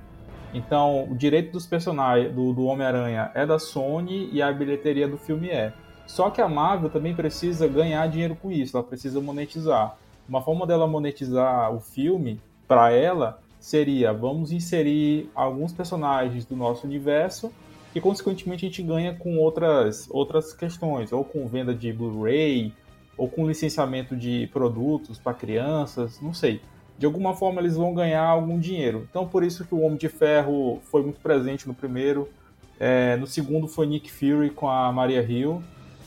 [0.53, 5.17] Então, o direito dos personagens do, do Homem-Aranha é da Sony e a bilheteria do
[5.17, 5.73] filme é.
[6.05, 9.97] Só que a Marvel também precisa ganhar dinheiro com isso, ela precisa monetizar.
[10.27, 16.85] Uma forma dela monetizar o filme, para ela, seria: vamos inserir alguns personagens do nosso
[16.85, 17.51] universo
[17.97, 22.71] e, consequentemente, a gente ganha com outras, outras questões, ou com venda de Blu-ray,
[23.17, 26.61] ou com licenciamento de produtos para crianças, não sei.
[26.95, 29.07] De alguma forma eles vão ganhar algum dinheiro.
[29.09, 32.29] Então por isso que o Homem de Ferro foi muito presente no primeiro.
[32.79, 35.63] É, no segundo foi Nick Fury com a Maria Hill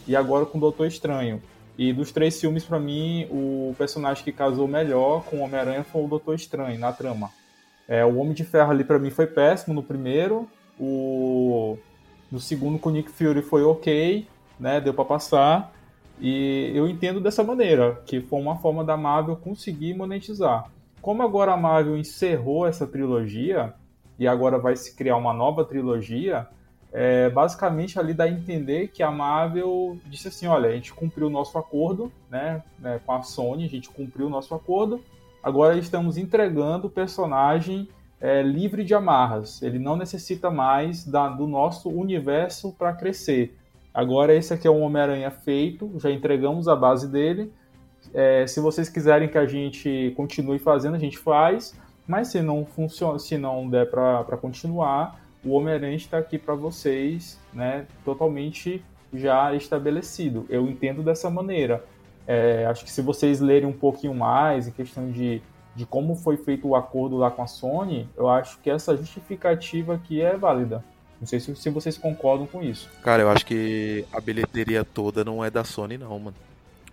[0.06, 1.42] e agora com o Doutor Estranho.
[1.76, 6.04] E dos três filmes, para mim, o personagem que casou melhor com o Homem-Aranha foi
[6.04, 7.30] o Doutor Estranho na trama.
[7.88, 10.48] É, o Homem de Ferro ali para mim foi péssimo no primeiro.
[10.80, 11.78] O
[12.30, 14.26] no segundo com o Nick Fury foi ok,
[14.58, 14.80] né?
[14.80, 15.72] Deu para passar.
[16.20, 20.70] E eu entendo dessa maneira, que foi uma forma da Marvel conseguir monetizar.
[21.00, 23.74] Como agora a Marvel encerrou essa trilogia
[24.18, 26.46] e agora vai se criar uma nova trilogia,
[26.92, 31.28] é, basicamente ali dá a entender que a Marvel disse assim, olha, a gente cumpriu
[31.28, 35.00] o nosso acordo, né, né com a Sony, a gente cumpriu o nosso acordo,
[35.42, 37.88] agora estamos entregando o personagem
[38.20, 43.56] é, livre de amarras, ele não necessita mais da, do nosso universo para crescer.
[43.92, 47.52] Agora esse aqui é um Homem-Aranha feito, já entregamos a base dele.
[48.14, 51.74] É, se vocês quiserem que a gente continue fazendo, a gente faz.
[52.06, 57.38] Mas se não funciona, se não der para continuar, o Homem-Aranha está aqui para vocês,
[57.52, 57.86] né?
[58.04, 60.44] Totalmente já estabelecido.
[60.48, 61.84] Eu entendo dessa maneira.
[62.26, 65.40] É, acho que se vocês lerem um pouquinho mais em questão de,
[65.74, 69.94] de como foi feito o acordo lá com a Sony, eu acho que essa justificativa
[69.94, 70.84] aqui é válida.
[71.20, 72.88] Não sei se, se vocês concordam com isso.
[73.02, 76.36] Cara, eu acho que a bilheteria toda não é da Sony, não, mano.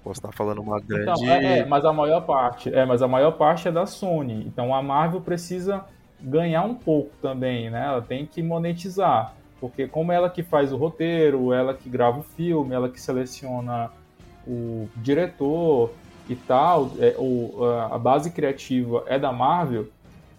[0.04, 1.24] Posso estar falando uma então, grande.
[1.24, 2.74] Então, é, é, mas a maior parte.
[2.74, 4.46] É, mas a maior parte é da Sony.
[4.46, 5.86] Então a Marvel precisa
[6.20, 7.86] ganhar um pouco também, né?
[7.86, 9.34] Ela tem que monetizar.
[9.60, 13.90] Porque como ela que faz o roteiro, ela que grava o filme, ela que seleciona
[14.48, 15.92] o diretor
[16.30, 17.16] e tal, é,
[17.92, 19.88] a base criativa é da Marvel,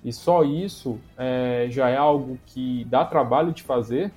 [0.05, 4.13] e só isso é, já é algo que dá trabalho de fazer,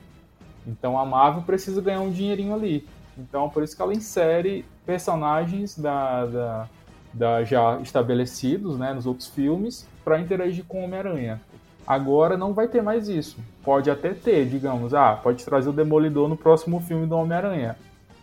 [0.68, 2.88] então a Marvel precisa ganhar um dinheirinho ali.
[3.18, 6.70] Então por isso que ela insere personagens da, da,
[7.14, 11.42] da já estabelecidos né, nos outros filmes para interagir com o Homem-Aranha.
[11.86, 13.38] Agora não vai ter mais isso.
[13.64, 17.76] Pode até ter, digamos, ah, pode trazer o Demolidor no próximo filme do Homem-Aranha.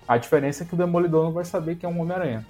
[0.07, 2.47] A diferença é que o Demolidor não vai saber que é um Homem-Aranha,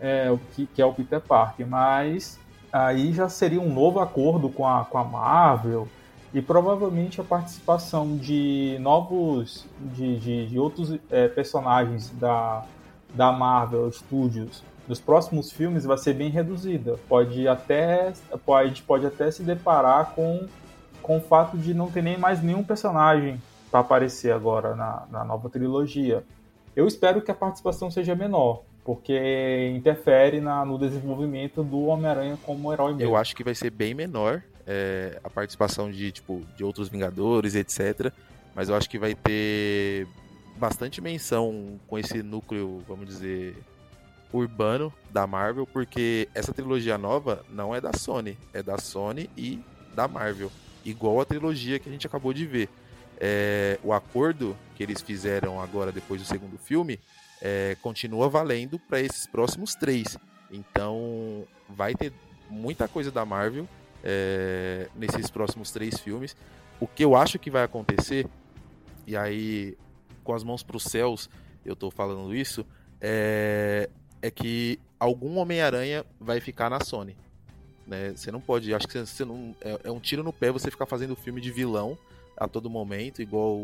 [0.00, 2.38] é, que, que é o Peter Parker, mas
[2.72, 5.88] aí já seria um novo acordo com a, com a Marvel
[6.32, 12.64] e provavelmente a participação de novos, de, de, de outros é, personagens da,
[13.14, 16.98] da Marvel Studios nos próximos filmes vai ser bem reduzida.
[17.08, 18.12] Pode até,
[18.44, 20.48] pode, pode até se deparar com,
[21.00, 25.24] com o fato de não ter nem mais nenhum personagem para aparecer agora na, na
[25.24, 26.24] nova trilogia.
[26.74, 32.72] Eu espero que a participação seja menor, porque interfere na, no desenvolvimento do Homem-Aranha como
[32.72, 33.02] herói mesmo.
[33.08, 37.54] Eu acho que vai ser bem menor é, a participação de, tipo, de outros Vingadores,
[37.54, 38.12] etc.
[38.52, 40.08] Mas eu acho que vai ter
[40.56, 43.56] bastante menção com esse núcleo, vamos dizer,
[44.32, 49.62] urbano da Marvel, porque essa trilogia nova não é da Sony, é da Sony e
[49.94, 50.50] da Marvel,
[50.84, 52.68] igual a trilogia que a gente acabou de ver.
[53.20, 56.98] É, o acordo que eles fizeram agora depois do segundo filme
[57.40, 60.18] é, continua valendo para esses próximos três.
[60.50, 62.12] Então vai ter
[62.48, 63.68] muita coisa da Marvel
[64.02, 66.36] é, nesses próximos três filmes.
[66.78, 68.26] O que eu acho que vai acontecer,
[69.06, 69.76] e aí
[70.24, 71.30] com as mãos para os céus
[71.64, 72.64] eu estou falando isso,
[73.00, 73.88] é,
[74.22, 77.16] é que algum Homem-Aranha vai ficar na Sony.
[77.86, 78.12] Né?
[78.14, 80.70] Você não pode, acho que você, você não é, é, um tiro no pé você
[80.70, 81.98] ficar fazendo filme de vilão
[82.36, 83.60] a todo momento, igual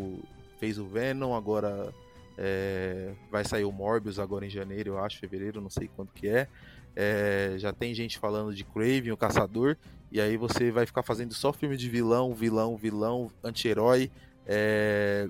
[0.59, 1.95] fez o Venom, agora
[2.39, 6.29] é, vai sair o Morbius agora em janeiro, eu acho, fevereiro, não sei quanto que
[6.29, 6.49] é.
[6.95, 7.55] é.
[7.59, 9.77] Já tem gente falando de Craven, o Caçador,
[10.11, 14.11] e aí você vai ficar fazendo só filme de vilão, vilão, vilão, anti-herói.
[14.47, 15.29] É,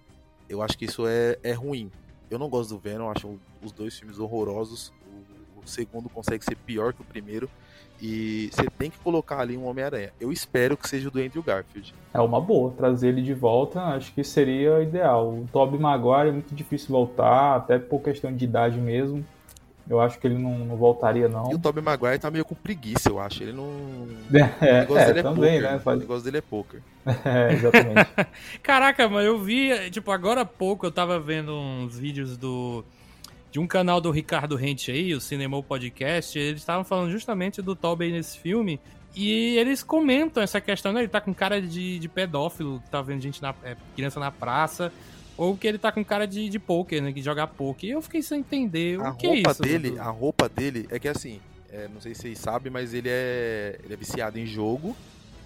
[0.49, 1.91] eu acho que isso é, é ruim.
[2.31, 4.93] Eu não gosto do Venom, acho os dois filmes horrorosos
[5.67, 7.51] o segundo consegue ser pior que o primeiro.
[8.01, 10.13] E você tem que colocar ali um Homem-Aranha.
[10.21, 11.95] Eu espero que seja o do Andrew Garfield.
[12.13, 15.29] É uma boa, trazer ele de volta, acho que seria ideal.
[15.29, 19.25] O Tobey Maguire é muito difícil voltar, até por questão de idade mesmo.
[19.89, 21.51] Eu acho que ele não, não voltaria, não.
[21.51, 23.43] E o Tobey Maguire tá meio com preguiça, eu acho.
[23.43, 23.67] Ele não.
[24.61, 25.73] É, o negócio é, dele é também, poker.
[25.73, 25.79] né?
[25.79, 25.97] Faz...
[25.97, 26.81] O negócio dele é poker.
[27.25, 28.11] é, exatamente.
[28.63, 32.85] Caraca, mas eu vi, tipo, agora há pouco eu tava vendo uns vídeos do
[33.57, 37.75] de um canal do Ricardo Rente aí, o Cinema Podcast, eles estavam falando justamente do
[37.75, 38.79] Tobey nesse filme.
[39.15, 41.01] E eles comentam essa questão, né?
[41.01, 44.93] Ele tá com cara de, de pedófilo, tá vendo gente na, é, criança na praça,
[45.39, 47.15] ou que ele tá com cara de, de poker, né?
[47.15, 47.89] Que joga poker.
[47.89, 49.63] E eu fiquei sem entender a o que é isso.
[49.63, 51.41] Dele, a roupa dele é que assim,
[51.73, 54.95] é, não sei se vocês sabem, mas ele é, ele é viciado em jogo.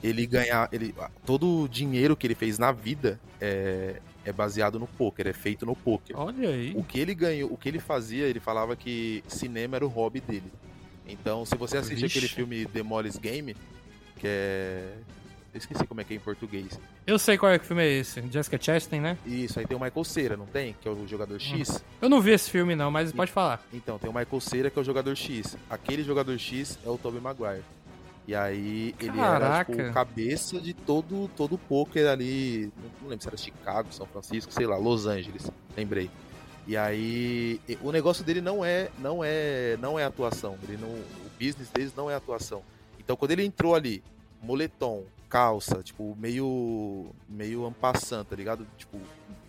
[0.02, 0.68] Ele ganha.
[0.72, 0.92] Ele,
[1.24, 5.64] todo o dinheiro que ele fez na vida é, é baseado no poker, é feito
[5.64, 6.18] no poker.
[6.18, 6.72] Olha aí.
[6.76, 10.20] O que ele ganhou, o que ele fazia, ele falava que cinema era o hobby
[10.20, 10.52] dele.
[11.06, 13.56] Então, se você assistir aquele filme Demolis Game,
[14.16, 14.94] que é
[15.52, 16.78] eu esqueci como é que é em português.
[17.04, 18.22] Eu sei qual é que filme é esse.
[18.30, 19.18] Jessica Chastain, né?
[19.26, 20.76] Isso, aí tem o Michael Cera, não tem?
[20.80, 21.84] Que é o jogador X.
[22.00, 23.60] Eu não vi esse filme não, mas pode falar.
[23.72, 25.56] Então, tem o Michael Cera, que é o jogador X.
[25.68, 27.64] Aquele jogador X é o Tobey Maguire.
[28.26, 29.72] E aí ele Caraca.
[29.72, 34.06] era tipo, cabeça de todo todo o poker ali, não lembro se era Chicago, São
[34.06, 36.10] Francisco, sei lá, Los Angeles, lembrei.
[36.66, 41.30] E aí o negócio dele não é não é não é atuação, ele não o
[41.38, 42.62] business deles não é atuação.
[42.98, 44.02] Então quando ele entrou ali,
[44.42, 48.66] moletom, calça, tipo meio meio ampassant, tá ligado?
[48.76, 48.98] Tipo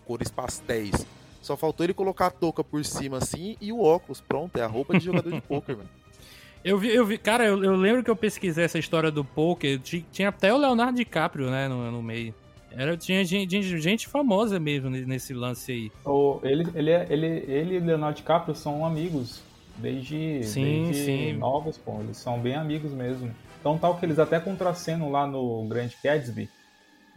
[0.06, 1.06] cores pastéis.
[1.42, 4.68] Só faltou ele colocar a touca por cima assim e o óculos, pronto, é a
[4.68, 5.90] roupa de jogador de poker, mano.
[6.64, 9.80] Eu vi, eu vi, cara, eu, eu, lembro que eu pesquisei essa história do poker,
[9.80, 12.34] tinha até o Leonardo DiCaprio, né, no, no meio.
[12.72, 15.92] Era, tinha gente, gente, famosa mesmo nesse lance aí.
[16.06, 19.42] Oh, ele, ele, ele, ele e Leonardo DiCaprio são amigos
[19.78, 21.34] desde, sim, desde sim.
[21.34, 22.00] novos, pô.
[22.00, 23.34] Eles são bem amigos mesmo.
[23.60, 26.50] Então tal que eles até contracenam lá no Grand Gatsby.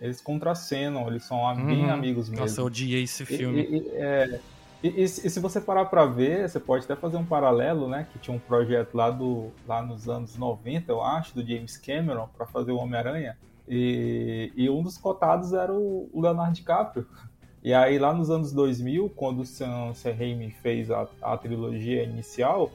[0.01, 1.66] Eles contracenam, eles são uhum.
[1.66, 2.45] bem amigos mesmo.
[2.45, 3.62] Nossa, eu odiei esse filme.
[3.62, 4.40] E, e, é,
[4.85, 8.07] e, e, e, se você parar para ver, você pode até fazer um paralelo, né?
[8.12, 12.28] Que tinha um projeto lá, do, lá nos anos 90, eu acho, do James Cameron,
[12.37, 13.35] para fazer o Homem-Aranha.
[13.66, 17.07] E, e, um dos cotados era o, Leonardo DiCaprio.
[17.62, 22.03] E aí, lá nos anos 2000, quando o Sam, Sam Raimi fez a, a trilogia
[22.03, 22.70] inicial,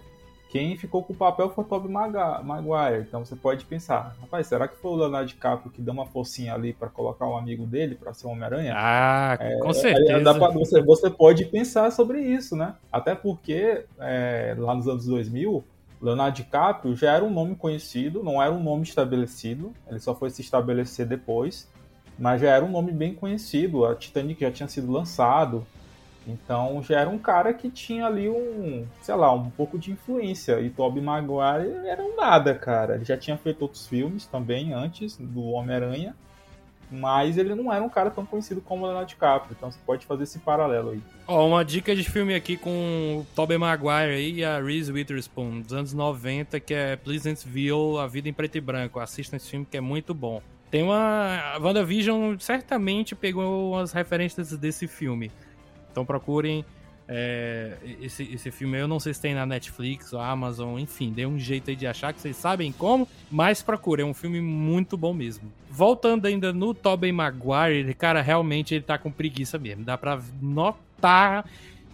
[0.49, 3.05] quem ficou com o papel foi o Tobey Maguire.
[3.07, 6.55] Então você pode pensar, rapaz, será que foi o Leonardo DiCaprio que deu uma forcinha
[6.55, 8.73] ali pra colocar um amigo dele pra ser o Homem-Aranha?
[8.75, 10.19] Ah, com É, certeza.
[10.21, 12.73] dá pra- você, você pode pensar sobre isso, né?
[12.91, 15.63] Até porque é, lá nos anos 2000,
[16.01, 20.29] Leonardo DiCaprio já era um nome conhecido, não era um nome estabelecido, ele só foi
[20.31, 21.69] se estabelecer depois,
[22.17, 23.85] mas já era um nome bem conhecido.
[23.85, 25.63] A Titanic já tinha sido lançado,
[26.29, 30.59] então já era um cara que tinha ali um, sei lá, um pouco de influência.
[30.61, 32.95] E Tobey Maguire era um nada, cara.
[32.95, 36.15] Ele já tinha feito outros filmes também antes do Homem-Aranha.
[36.91, 40.07] Mas ele não era um cara tão conhecido como o Leonardo DiCaprio, então você pode
[40.07, 41.01] fazer esse paralelo aí.
[41.27, 45.61] Ó, uma dica de filme aqui com o Tobey Maguire aí e a Reese Witherspoon,
[45.61, 48.99] dos anos 90, que é Pleasantville, A Vida em Preto e Branco.
[48.99, 50.41] Assistam esse filme que é muito bom.
[50.71, 51.53] Tem uma...
[51.53, 55.31] A WandaVision certamente pegou umas referências desse filme.
[55.99, 56.63] Então procurem
[57.09, 58.79] é, esse, esse filme.
[58.79, 61.85] Eu não sei se tem na Netflix ou Amazon, enfim, dê um jeito aí de
[61.85, 65.51] achar, que vocês sabem como, mas procurem, é um filme muito bom mesmo.
[65.69, 69.83] Voltando ainda no Tobey Maguire, cara, realmente ele tá com preguiça mesmo.
[69.83, 71.45] Dá pra notar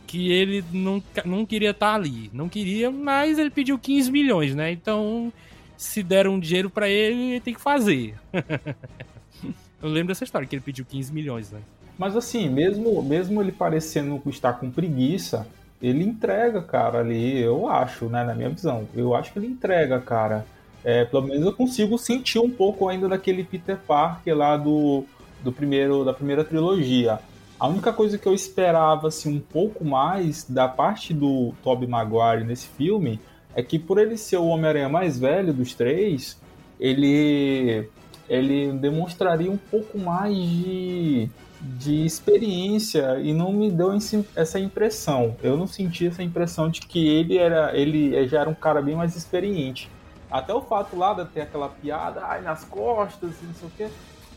[0.06, 2.30] que ele não, não queria estar ali.
[2.32, 4.72] Não queria, mas ele pediu 15 milhões, né?
[4.72, 5.34] Então,
[5.76, 8.14] se deram um dinheiro pra ele, ele tem que fazer.
[9.82, 11.60] Eu lembro dessa história, que ele pediu 15 milhões, né?
[11.98, 15.48] Mas assim, mesmo, mesmo ele parecendo estar com preguiça,
[15.82, 18.88] ele entrega, cara, ali, eu acho, né, na minha visão.
[18.96, 20.46] Eu acho que ele entrega, cara.
[20.84, 25.04] É, pelo menos eu consigo sentir um pouco ainda daquele Peter Parker lá do,
[25.43, 27.20] do primeiro, da primeira trilogia.
[27.60, 32.43] A única coisa que eu esperava assim, um pouco mais da parte do Tobey Maguire
[32.43, 33.20] nesse filme
[33.56, 36.38] é que por ele ser o Homem-Aranha mais velho dos três,
[36.80, 37.88] ele
[38.28, 41.30] ele demonstraria um pouco mais de,
[41.78, 43.91] de experiência e não me deu
[44.36, 45.36] essa impressão.
[45.41, 48.95] Eu não senti essa impressão de que ele era ele já era um cara bem
[48.95, 49.89] mais experiente.
[50.30, 53.88] Até o fato lá de ter aquela piada, ai, nas costas, não sei o quê.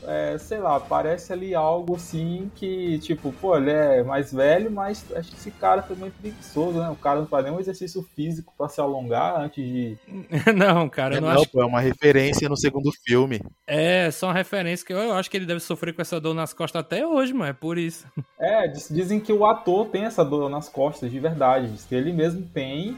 [0.06, 5.04] É, sei lá, parece ali algo assim que, tipo, pô, ele é mais velho, mas
[5.14, 6.88] acho que esse cara foi muito preguiçoso, né?
[6.88, 9.96] O cara não faz nenhum exercício físico pra se alongar antes de.
[10.54, 11.50] não, cara, eu não, não, acho.
[11.50, 13.40] pô, é uma referência no segundo filme.
[13.66, 16.34] É, só uma referência que eu, eu acho que ele deve sofrer com essa dor
[16.34, 17.50] nas costas até hoje, mano.
[17.50, 18.06] É por isso.
[18.38, 21.68] É, diz- dizem que o ator tem essa dor nas costas, de verdade.
[21.68, 22.96] Diz que ele mesmo tem.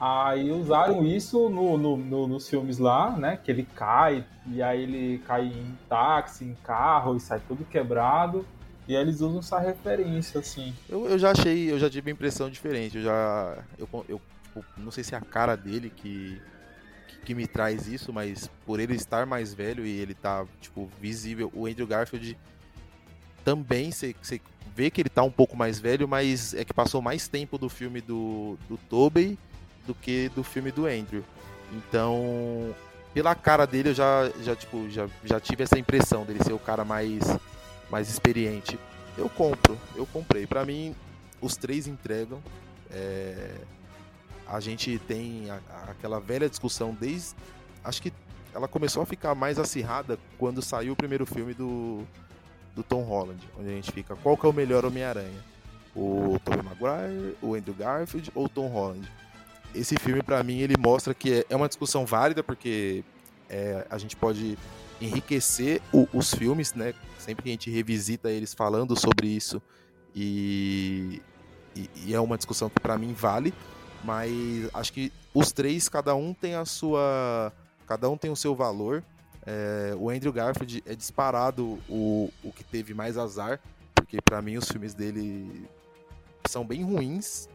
[0.00, 3.36] Aí usaram isso no, no- no- nos filmes lá, né?
[3.36, 8.46] Que ele cai, e aí ele cai em táxi, em carro, e sai tudo quebrado.
[8.88, 10.74] E aí eles usam essa referência, assim.
[10.88, 12.96] Eu, eu já achei, eu já tive uma impressão diferente.
[12.96, 13.58] Eu já.
[13.78, 16.40] Eu, eu tipo, não sei se é a cara dele que,
[17.06, 20.90] que, que me traz isso, mas por ele estar mais velho e ele tá, tipo,
[20.98, 21.52] visível.
[21.54, 22.36] O Andrew Garfield
[23.44, 24.14] também você
[24.74, 27.68] vê que ele tá um pouco mais velho, mas é que passou mais tempo do
[27.68, 29.38] filme do, do Tobey
[29.86, 31.24] do que do filme do Andrew.
[31.72, 32.74] Então,
[33.14, 36.58] pela cara dele, eu já, já, tipo, já, já tive essa impressão dele ser o
[36.58, 37.20] cara mais,
[37.90, 38.78] mais experiente.
[39.16, 40.46] Eu compro, eu comprei.
[40.46, 40.94] Pra mim,
[41.40, 42.40] os três entregam.
[42.90, 43.54] É,
[44.52, 47.36] A gente tem a- a- aquela velha discussão desde.
[47.84, 48.12] Acho que
[48.52, 52.02] ela começou a ficar mais acirrada quando saiu o primeiro filme do,
[52.74, 55.38] do Tom Holland, onde a gente fica qual que é o melhor Homem-Aranha?
[55.94, 59.08] O Tobey Maguire, o Andrew Garfield ou o Tom Holland?
[59.74, 63.04] Esse filme, pra mim, ele mostra que é- é uma discussão válida, porque
[63.48, 64.56] é, a gente pode
[65.00, 66.94] enriquecer o- os filmes, né?
[67.18, 69.60] Sempre que a gente revisita eles falando sobre isso
[70.14, 71.20] e,
[71.74, 73.52] e, e é uma discussão que pra mim vale,
[74.04, 77.52] mas acho que os três, cada um tem a sua,
[77.86, 79.02] cada um tem o seu valor.
[79.46, 83.58] É, o Andrew Garfield é disparado o, o que teve mais azar,
[83.94, 85.66] porque pra mim os filmes dele
[86.48, 87.48] são bem ruins.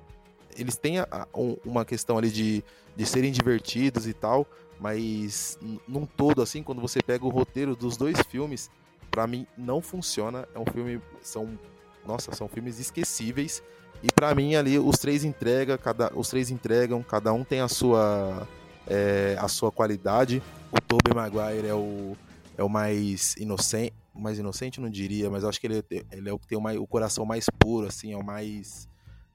[0.55, 2.63] Eles têm a- um- uma questão ali de,
[2.95, 4.45] de serem divertidos e tal,
[4.79, 8.69] mas num todo, assim, quando você pega o roteiro dos dois filmes,
[9.11, 10.47] pra mim não funciona.
[10.53, 11.01] É um filme.
[11.21, 11.57] São.
[12.05, 13.63] Nossa, são filmes esquecíveis.
[14.03, 17.67] E pra mim ali os três entrega, cada, os três entregam, cada um tem a
[17.67, 18.47] sua
[18.87, 20.41] é, a sua qualidade.
[20.71, 22.15] O Tobey Maguire é o
[22.57, 26.31] é o mais inocente, mais inocente não diria, mas acho que ele, é- ele é
[26.33, 28.87] o que tem o, mais- o coração mais puro assim, é o mais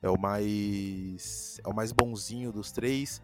[0.03, 3.23] é o mais é o mais bonzinho dos três.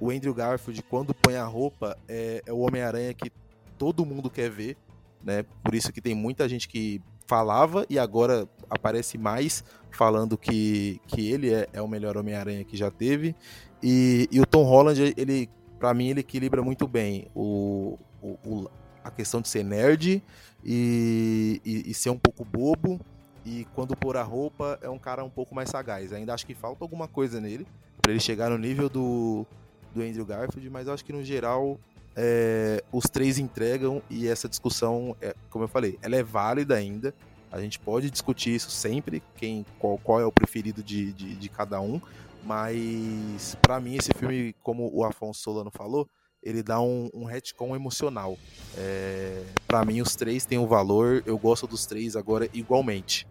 [0.00, 3.30] O Andrew Garfield quando põe a roupa é, é o Homem-Aranha que
[3.78, 4.76] todo mundo quer ver,
[5.22, 5.44] né?
[5.62, 11.30] Por isso que tem muita gente que falava e agora aparece mais falando que, que
[11.30, 13.34] ele é, é o melhor Homem-Aranha que já teve.
[13.82, 15.48] E, e o Tom Holland, ele,
[15.78, 18.70] para mim, ele equilibra muito bem o, o, o-
[19.02, 20.22] a questão de ser nerd
[20.64, 23.00] e, e, e ser um pouco bobo.
[23.46, 26.12] E quando pôr a roupa, é um cara um pouco mais sagaz.
[26.12, 27.64] Ainda acho que falta alguma coisa nele
[28.02, 29.46] para ele chegar no nível do,
[29.94, 31.78] do Andrew Garfield, mas acho que no geral
[32.16, 37.14] é, os três entregam e essa discussão, é, como eu falei, ela é válida ainda.
[37.52, 41.48] A gente pode discutir isso sempre, quem, qual, qual é o preferido de, de, de
[41.48, 42.00] cada um,
[42.44, 46.08] mas para mim esse filme, como o Afonso Solano falou,
[46.42, 48.36] ele dá um, um retcon emocional.
[48.76, 53.26] É, para mim os três têm um valor, eu gosto dos três agora igualmente.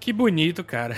[0.00, 0.96] Que bonito, cara.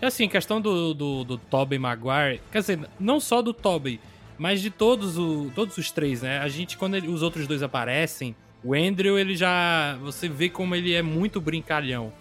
[0.00, 4.00] É assim, questão do, do, do Tobey Maguire, quer dizer, não só do Tobey,
[4.38, 6.38] mas de todos, o, todos os três, né?
[6.38, 9.96] A gente, quando ele, os outros dois aparecem, o Andrew, ele já.
[10.02, 12.12] Você vê como ele é muito brincalhão.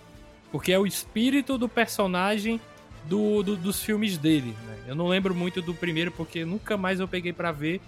[0.51, 2.61] Porque é o espírito do personagem
[3.05, 4.55] do, do dos filmes dele.
[4.65, 4.77] Né?
[4.87, 7.81] Eu não lembro muito do primeiro, porque nunca mais eu peguei para ver.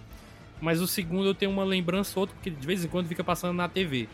[0.60, 3.56] Mas o segundo eu tenho uma lembrança outra, porque de vez em quando fica passando
[3.56, 4.10] na TV.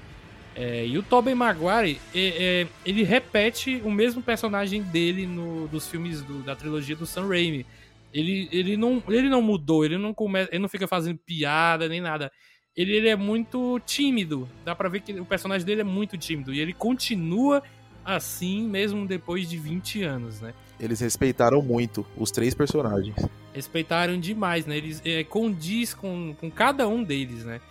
[0.56, 2.20] É, e o Tobey Maguire, é,
[2.62, 7.28] é, ele repete o mesmo personagem dele no, dos filmes do, da trilogia do Sam
[7.28, 7.66] Raimi.
[8.14, 12.00] Ele, ele, não, ele não mudou, ele não, come, ele não fica fazendo piada nem
[12.00, 12.32] nada.
[12.76, 14.48] Ele, ele é muito tímido.
[14.64, 16.54] Dá pra ver que o personagem dele é muito tímido.
[16.54, 17.64] E ele continua
[18.06, 20.54] assim mesmo depois de 20 anos, né?
[20.80, 23.16] Eles respeitaram muito os três personagens.
[23.54, 24.78] Respeitaram demais, né?
[24.78, 27.62] Eles é, condiz com, com cada um deles, né?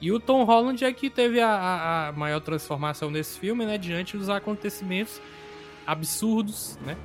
[0.00, 3.76] E o Tom Holland é que teve a, a, maior transformação nesse filme, né?
[3.76, 5.20] Diante dos acontecimentos
[5.86, 6.96] absurdos, né?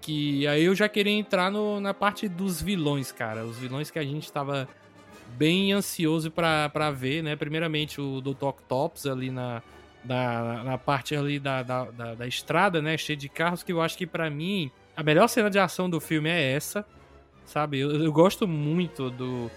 [0.00, 3.44] Que aí eu já queria entrar no, na parte dos vilões, cara.
[3.44, 4.66] Os vilões que a gente tava
[5.36, 7.36] bem ansioso para ver, né?
[7.36, 8.46] Primeiramente o Dr.
[8.46, 9.62] Octopus ali na,
[10.02, 12.96] na, na parte ali da, da, da, da, estrada, né?
[12.96, 16.00] Cheio de carros, que eu acho que para mim a melhor cena de ação do
[16.00, 16.86] filme é essa,
[17.44, 17.80] sabe?
[17.80, 19.50] Eu, eu gosto muito do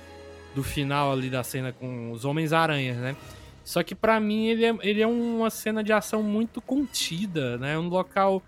[0.56, 3.16] do final ali da cena com os Homens-Aranhas, né?
[3.64, 7.78] Só que para mim ele é, ele é uma cena de ação muito contida, né?
[7.78, 8.44] Um local.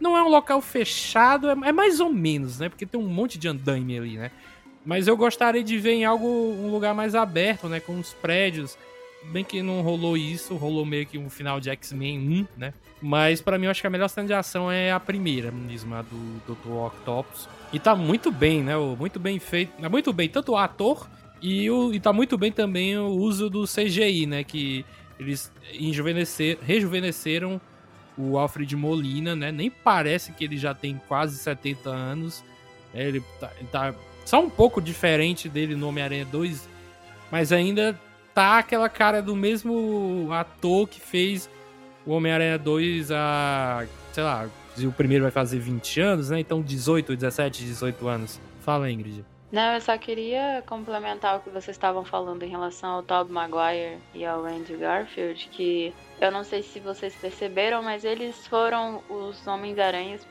[0.00, 2.68] Não é um local fechado, é, é mais ou menos, né?
[2.68, 4.30] Porque tem um monte de andaime ali, né?
[4.84, 7.80] Mas eu gostaria de ver em algo, um lugar mais aberto, né?
[7.80, 8.76] Com os prédios.
[9.26, 12.74] Bem que não rolou isso, rolou meio que um final de X-Men 1, né?
[13.00, 15.94] Mas para mim eu acho que a melhor cena de ação é a primeira mesmo,
[15.94, 16.70] a do Dr.
[16.70, 17.48] Octopus.
[17.72, 18.76] E tá muito bem, né?
[18.76, 19.72] Muito bem feito.
[19.82, 21.06] É muito bem, tanto o ator
[21.44, 24.42] e, o, e tá muito bem também o uso do CGI, né?
[24.42, 24.82] Que
[25.20, 27.60] eles enjuvenescer, rejuvenesceram
[28.16, 29.52] o Alfred Molina, né?
[29.52, 32.42] Nem parece que ele já tem quase 70 anos.
[32.94, 36.66] É, ele, tá, tá só um pouco diferente dele no Homem-Aranha 2,
[37.30, 38.00] mas ainda
[38.32, 41.50] tá aquela cara do mesmo ator que fez
[42.06, 46.40] o Homem-Aranha 2 a, sei lá, o primeiro vai fazer 20 anos, né?
[46.40, 48.40] Então 18, 17, 18 anos.
[48.62, 49.33] Fala, Ingrid.
[49.54, 54.00] Não, eu só queria complementar o que vocês estavam falando em relação ao Tobey Maguire
[54.12, 59.46] e ao Andrew Garfield, que eu não sei se vocês perceberam, mas eles foram os
[59.46, 60.26] Homens-Aranhas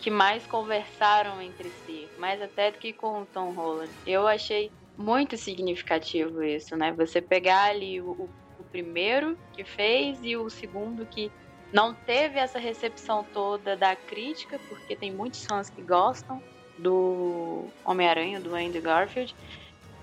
[0.00, 3.92] que mais conversaram entre si, mais até do que com o Tom Holland.
[4.04, 6.90] Eu achei muito significativo isso, né?
[6.94, 11.30] Você pegar ali o, o, o primeiro que fez e o segundo que
[11.72, 16.42] não teve essa recepção toda da crítica, porque tem muitos fãs que gostam,
[16.78, 19.34] do Homem-Aranha, do Andy Garfield.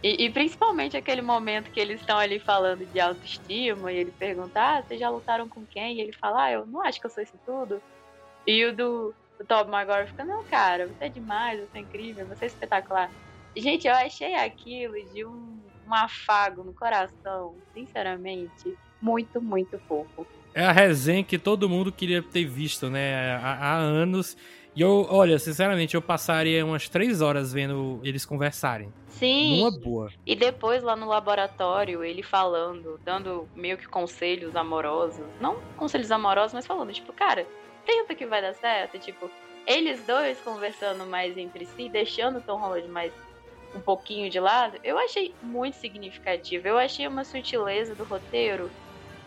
[0.01, 4.59] E, e, principalmente aquele momento que eles estão ali falando de autoestima e ele pergunta,
[4.59, 5.95] ah, vocês já lutaram com quem?
[5.95, 7.81] E ele fala, ah, eu não acho que eu sou isso tudo.
[8.45, 12.25] E o do, do Tobey Maguire fica, não, cara, você é demais, você é incrível,
[12.25, 13.09] você é espetacular.
[13.55, 15.57] Gente, eu achei aquilo de um,
[15.87, 20.27] um afago no coração, sinceramente, muito, muito fofo.
[20.53, 24.35] É a resenha que todo mundo queria ter visto, né, há, há anos
[24.75, 28.91] e eu, olha, sinceramente, eu passaria umas três horas vendo eles conversarem.
[29.07, 29.59] Sim.
[29.59, 30.11] Numa boa.
[30.25, 35.25] E depois lá no laboratório, ele falando, dando meio que conselhos amorosos.
[35.39, 37.45] Não conselhos amorosos, mas falando, tipo, cara,
[37.85, 38.97] tenta que vai dar certo.
[38.97, 39.29] E, tipo,
[39.67, 43.13] eles dois conversando mais entre si, deixando o Tom Holland mais
[43.75, 46.67] um pouquinho de lado, eu achei muito significativo.
[46.67, 48.69] Eu achei uma sutileza do roteiro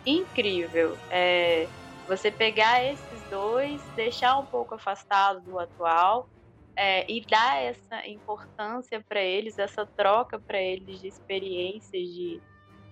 [0.05, 0.97] incrível.
[1.09, 1.67] É,
[2.07, 6.27] você pegar esses dois, deixar um pouco afastado do atual
[6.75, 12.41] é, e dar essa importância para eles, essa troca para eles de experiências, de,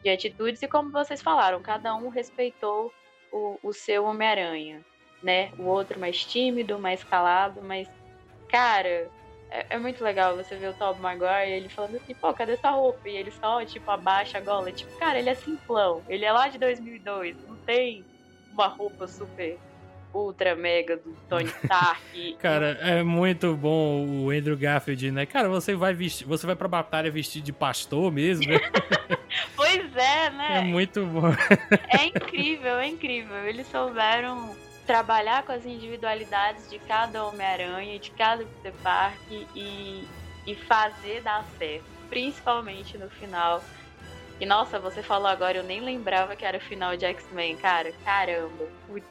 [0.03, 0.61] de atitudes.
[0.61, 2.91] E como vocês falaram, cada um respeitou
[3.31, 4.83] o, o seu Homem-Aranha,
[5.23, 5.51] né?
[5.57, 7.87] O outro mais tímido, mais calado, mas,
[8.49, 9.09] cara,
[9.49, 12.71] é, é, muito legal você ver o Tobey Maguire ele falando assim, pô, cadê essa
[12.71, 13.07] roupa?
[13.07, 14.71] E ele só, tipo, abaixa a gola.
[14.71, 16.03] Tipo, cara, ele é simplão.
[16.09, 17.37] Ele é lá de 2002.
[17.47, 18.03] Não tem
[18.55, 19.57] uma roupa super
[20.13, 22.37] ultra mega do Tony Stark.
[22.39, 25.25] Cara, é muito bom o Andrew Garfield, né?
[25.25, 28.59] Cara, você vai vestir, você vai pra batalha vestido de pastor mesmo, né?
[29.55, 30.59] pois é, né?
[30.59, 31.27] É muito bom.
[31.89, 33.37] é incrível, é incrível.
[33.45, 34.55] Eles souberam
[34.87, 40.07] trabalhar com as individualidades de cada Homem-Aranha, de cada Peter Parker e,
[40.47, 41.83] e fazer dar certo.
[42.09, 43.61] principalmente no final.
[44.39, 47.93] E nossa, você falou agora, eu nem lembrava que era o final de X-Men, cara.
[48.03, 48.65] Caramba.
[48.87, 49.07] Putz,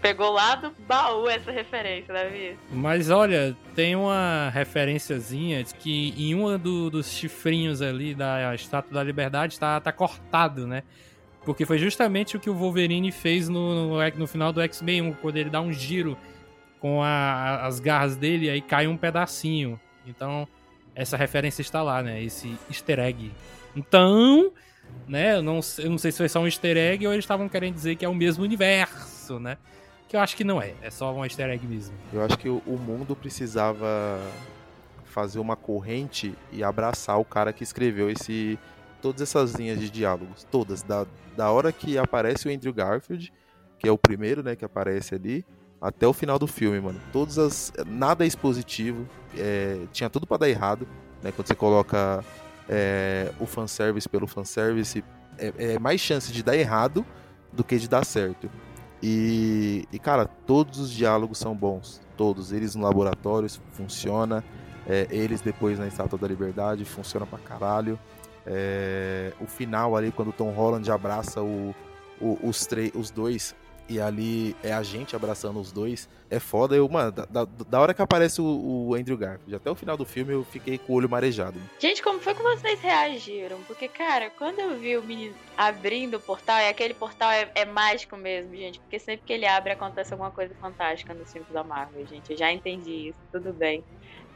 [0.00, 2.58] pegou lá do baú essa referência, Davi.
[2.70, 9.02] Mas olha, tem uma referenciazinha que em um do, dos chifrinhos ali da Estátua da
[9.02, 10.82] Liberdade tá, tá cortado, né?
[11.44, 15.12] Porque foi justamente o que o Wolverine fez no, no, no final do X-Men 1,
[15.14, 16.18] quando ele dá um giro
[16.78, 19.80] com a, as garras dele e aí cai um pedacinho.
[20.06, 20.46] Então,
[20.94, 22.22] essa referência está lá, né?
[22.22, 23.32] Esse easter egg.
[23.74, 24.52] Então,
[25.06, 25.36] né?
[25.36, 27.74] Eu não, eu não sei se foi só um easter egg ou eles estavam querendo
[27.74, 29.58] dizer que é o mesmo universo, né?
[30.08, 30.74] Que eu acho que não é.
[30.82, 31.94] É só um easter egg mesmo.
[32.12, 34.20] Eu acho que o, mundo precisava
[35.04, 38.58] fazer uma corrente e abraçar o cara que escreveu esse
[39.00, 41.06] todas essas linhas de diálogos, todas, da,
[41.36, 43.32] da hora que aparece o Andrew Garfield,
[43.78, 45.46] que é o primeiro, né, que aparece ali,
[45.80, 47.00] até o final do filme, mano.
[47.12, 47.72] Todas as.
[47.86, 49.08] Nada é expositivo.
[49.36, 50.88] É, tinha tudo para dar errado.
[51.22, 51.30] Né?
[51.30, 52.24] Quando você coloca
[52.68, 55.04] é, o fanservice pelo fanservice,
[55.38, 57.04] é, é mais chance de dar errado
[57.52, 58.50] do que de dar certo.
[59.02, 62.00] E, e, cara, todos os diálogos são bons.
[62.16, 62.52] Todos.
[62.52, 64.44] Eles no laboratório funciona.
[64.86, 67.98] É, eles depois na Estátua da Liberdade funciona pra caralho.
[68.46, 71.74] É, o final ali, quando o Tom Holland abraça o,
[72.20, 73.54] o, os, os dois
[73.88, 76.08] e ali é a gente abraçando os dois.
[76.30, 76.76] É foda.
[76.76, 80.04] Eu, mano, da, da hora que aparece o, o, Andrew Garfield até o final do
[80.04, 81.58] filme eu fiquei com o olho marejado.
[81.78, 83.58] Gente, como foi que vocês reagiram?
[83.66, 87.64] Porque, cara, quando eu vi o menino abrindo o portal, e aquele portal é, é,
[87.64, 88.78] mágico mesmo, gente.
[88.80, 92.30] Porque sempre que ele abre acontece alguma coisa fantástica no filme da Marvel, gente.
[92.30, 93.82] Eu já entendi isso, tudo bem.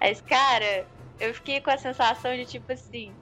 [0.01, 0.87] Mas, cara,
[1.21, 3.13] eu fiquei com a sensação de tipo assim.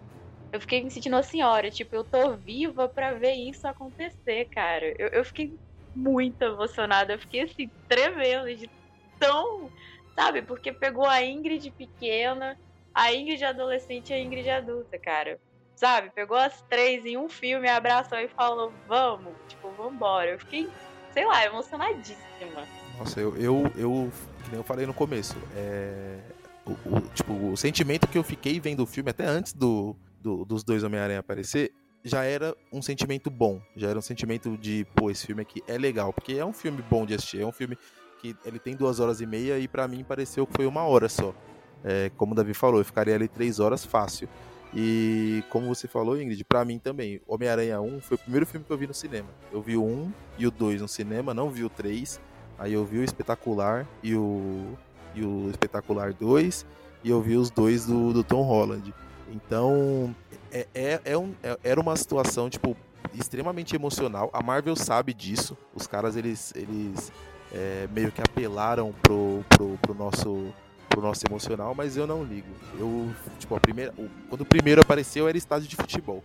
[0.52, 4.94] Eu fiquei me sentindo uma senhora, tipo, eu tô viva para ver isso acontecer, cara.
[4.98, 5.56] Eu, eu fiquei
[5.94, 7.14] muito emocionada.
[7.14, 8.70] Eu fiquei assim, tremendo de
[9.18, 9.70] tão.
[10.14, 10.42] Sabe?
[10.42, 12.58] Porque pegou a Ingrid pequena,
[12.94, 15.38] a Ingrid adolescente e a Ingrid adulta, cara.
[15.76, 16.10] Sabe?
[16.10, 20.32] Pegou as três em um filme, abraçou e falou: vamos, tipo, vambora.
[20.32, 20.68] Eu fiquei,
[21.12, 22.66] sei lá, emocionadíssima.
[22.98, 24.12] Nossa, eu, eu, eu
[24.44, 26.18] que nem eu falei no começo, é.
[26.66, 30.44] O, o, tipo, o sentimento que eu fiquei vendo o filme até antes do, do
[30.44, 31.72] dos dois Homem-Aranha aparecer
[32.04, 33.60] já era um sentimento bom.
[33.76, 36.12] Já era um sentimento de, pô, esse filme aqui é legal.
[36.12, 37.40] Porque é um filme bom de assistir.
[37.40, 37.76] É um filme
[38.20, 41.08] que ele tem duas horas e meia e para mim pareceu que foi uma hora
[41.08, 41.34] só.
[41.82, 44.28] É, como o Davi falou, eu ficaria ali três horas fácil.
[44.74, 48.72] E como você falou, Ingrid, para mim também, Homem-Aranha 1 foi o primeiro filme que
[48.72, 49.28] eu vi no cinema.
[49.52, 52.20] Eu vi o 1 e o 2 no cinema, não vi o 3.
[52.58, 54.76] Aí eu vi o Espetacular e o,
[55.14, 56.66] e o Espetacular 2.
[57.02, 58.94] E eu vi os dois do, do Tom Holland.
[59.30, 60.14] Então,
[60.50, 62.76] é, é, é um, é, era uma situação, tipo,
[63.14, 64.30] extremamente emocional.
[64.32, 65.56] A Marvel sabe disso.
[65.74, 67.12] Os caras, eles, eles
[67.52, 70.52] é, meio que apelaram pro, pro, pro, nosso,
[70.88, 72.48] pro nosso emocional, mas eu não ligo.
[72.78, 76.22] Eu, tipo, a primeira, o, quando o primeiro apareceu era estádio de futebol.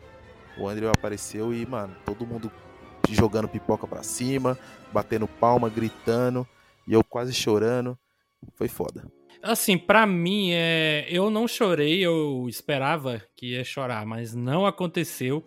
[0.57, 2.51] O André apareceu e, mano, todo mundo
[3.09, 4.57] jogando pipoca pra cima,
[4.91, 6.47] batendo palma, gritando,
[6.87, 7.97] e eu quase chorando.
[8.55, 9.05] Foi foda.
[9.45, 11.05] Assim, para mim, é...
[11.07, 15.43] eu não chorei, eu esperava que ia chorar, mas não aconteceu.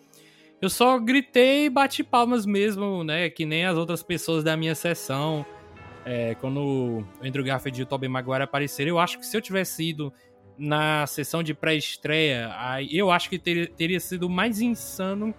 [0.63, 3.29] Eu só gritei e bati palmas mesmo, né?
[3.29, 5.45] Que nem as outras pessoas da minha sessão.
[6.05, 9.41] É, quando o Andrew Garfield e o Tobey Maguire apareceram, eu acho que se eu
[9.41, 10.13] tivesse ido
[10.57, 12.51] na sessão de pré-estreia,
[12.91, 15.35] eu acho que ter, teria sido mais insano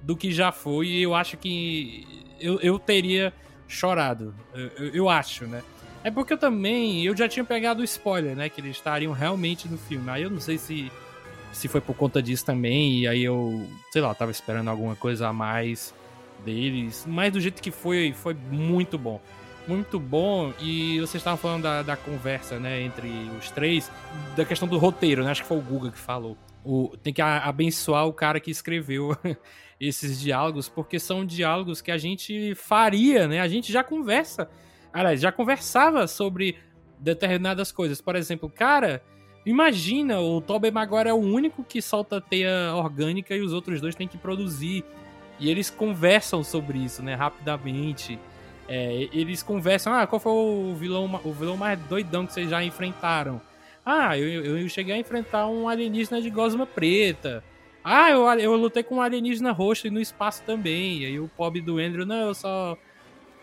[0.00, 0.88] do que já foi.
[0.88, 2.06] E eu acho que
[2.40, 3.34] eu, eu teria
[3.66, 4.34] chorado.
[4.54, 5.62] Eu, eu acho, né?
[6.08, 8.48] É porque eu também, eu já tinha pegado o spoiler, né?
[8.48, 10.08] Que eles estariam realmente no filme.
[10.08, 10.90] Aí eu não sei se,
[11.52, 13.00] se foi por conta disso também.
[13.00, 15.94] E aí eu, sei lá, tava esperando alguma coisa a mais
[16.42, 17.04] deles.
[17.06, 19.20] Mas do jeito que foi, foi muito bom.
[19.66, 20.54] Muito bom.
[20.58, 22.80] E vocês estavam falando da, da conversa, né?
[22.80, 23.92] Entre os três.
[24.34, 25.30] Da questão do roteiro, né?
[25.30, 26.38] Acho que foi o Guga que falou.
[26.64, 29.14] O, tem que abençoar o cara que escreveu
[29.78, 33.40] esses diálogos, porque são diálogos que a gente faria, né?
[33.40, 34.48] A gente já conversa
[34.98, 36.56] aliás, já conversava sobre
[36.98, 38.00] determinadas coisas.
[38.00, 39.02] Por exemplo, cara,
[39.46, 43.94] imagina, o Tobey Maguire é o único que solta teia orgânica e os outros dois
[43.94, 44.84] têm que produzir.
[45.38, 48.18] E eles conversam sobre isso, né, rapidamente.
[48.68, 52.62] É, eles conversam, ah, qual foi o vilão, o vilão mais doidão que vocês já
[52.62, 53.40] enfrentaram?
[53.84, 57.42] Ah, eu, eu cheguei a enfrentar um alienígena de gosma preta.
[57.82, 60.98] Ah, eu, eu lutei com um alienígena roxo e no espaço também.
[60.98, 62.76] E aí o pobre do Andrew, não, eu só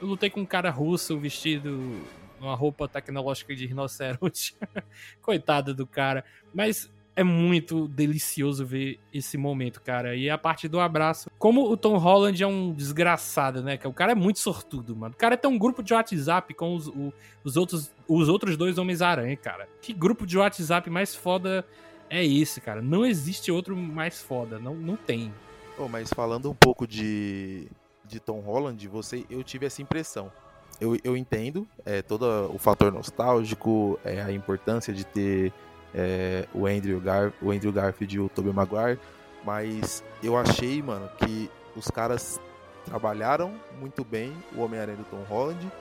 [0.02, 2.02] eu lutei com um cara russo vestido
[2.40, 4.56] uma roupa tecnológica de rinoceronte.
[5.22, 6.24] Coitado do cara.
[6.54, 10.16] Mas é muito delicioso ver esse momento, cara.
[10.16, 11.30] E a parte do abraço.
[11.40, 13.80] Como o Tom Holland é um desgraçado, né?
[13.86, 15.14] O cara é muito sortudo, mano.
[15.14, 18.78] O cara tem um grupo de WhatsApp com os, o, os, outros, os outros dois
[18.78, 19.68] Homens-Aranha, cara.
[19.82, 21.66] Que grupo de WhatsApp mais foda
[22.10, 22.82] É isso, cara.
[22.82, 24.60] Não existe outro mais foda.
[24.60, 25.34] Não, não tem.
[25.78, 27.68] Oh, mas falando um pouco de,
[28.08, 30.32] de Tom Holland, você, eu tive essa impressão.
[30.80, 35.54] Eu, eu entendo é, todo o fator nostálgico, é, a importância de ter
[35.94, 39.00] é, o, Andrew Gar, o Andrew Garfield e o Tobey Maguire,
[39.44, 42.42] mas eu achei, mano, que os caras
[42.84, 45.72] trabalharam muito bem o Homem-Aranha do Tom Holland,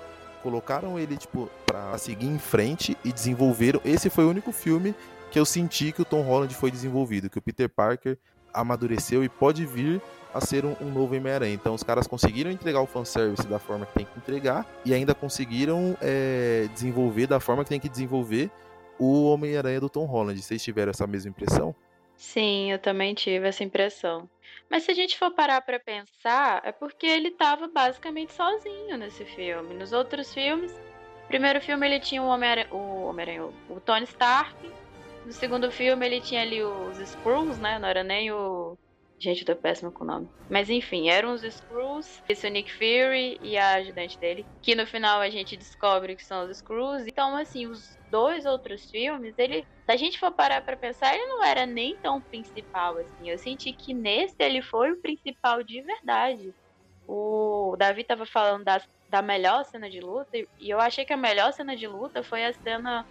[0.42, 3.80] colocaram ele, tipo, pra seguir em frente e desenvolveram.
[3.84, 4.94] Esse foi o único filme
[5.30, 8.18] que eu senti que o Tom Holland foi desenvolvido, que o Peter Parker
[8.54, 10.00] amadureceu e pode vir
[10.32, 11.54] a ser um, um novo Homem-Aranha.
[11.54, 15.14] Então os caras conseguiram entregar o fanservice da forma que tem que entregar e ainda
[15.14, 18.50] conseguiram é, desenvolver da forma que tem que desenvolver
[18.98, 20.40] o Homem-Aranha do Tom Holland.
[20.40, 21.74] Vocês tiveram essa mesma impressão?
[22.16, 24.28] Sim, eu também tive essa impressão.
[24.70, 29.24] Mas se a gente for parar para pensar, é porque ele estava basicamente sozinho nesse
[29.24, 29.74] filme.
[29.74, 30.72] Nos outros filmes,
[31.28, 34.54] primeiro filme ele tinha o Homem-Aranha, o, Homem o Tony Stark.
[35.24, 37.78] No segundo filme ele tinha ali os Skrulls, né?
[37.78, 38.76] Não era nem o
[39.18, 40.28] Gente, eu tô péssima com o nome.
[40.50, 44.44] Mas enfim, eram os Screws, esse é o Nick Fury e a ajudante dele.
[44.62, 47.06] Que no final a gente descobre que são os Screws.
[47.06, 49.62] Então, assim, os dois outros filmes, ele.
[49.62, 53.30] Se a gente for parar pra pensar, ele não era nem tão principal, assim.
[53.30, 56.52] Eu senti que nesse ele foi o principal de verdade.
[57.06, 61.18] O Davi tava falando da, da melhor cena de luta, e eu achei que a
[61.18, 63.06] melhor cena de luta foi a cena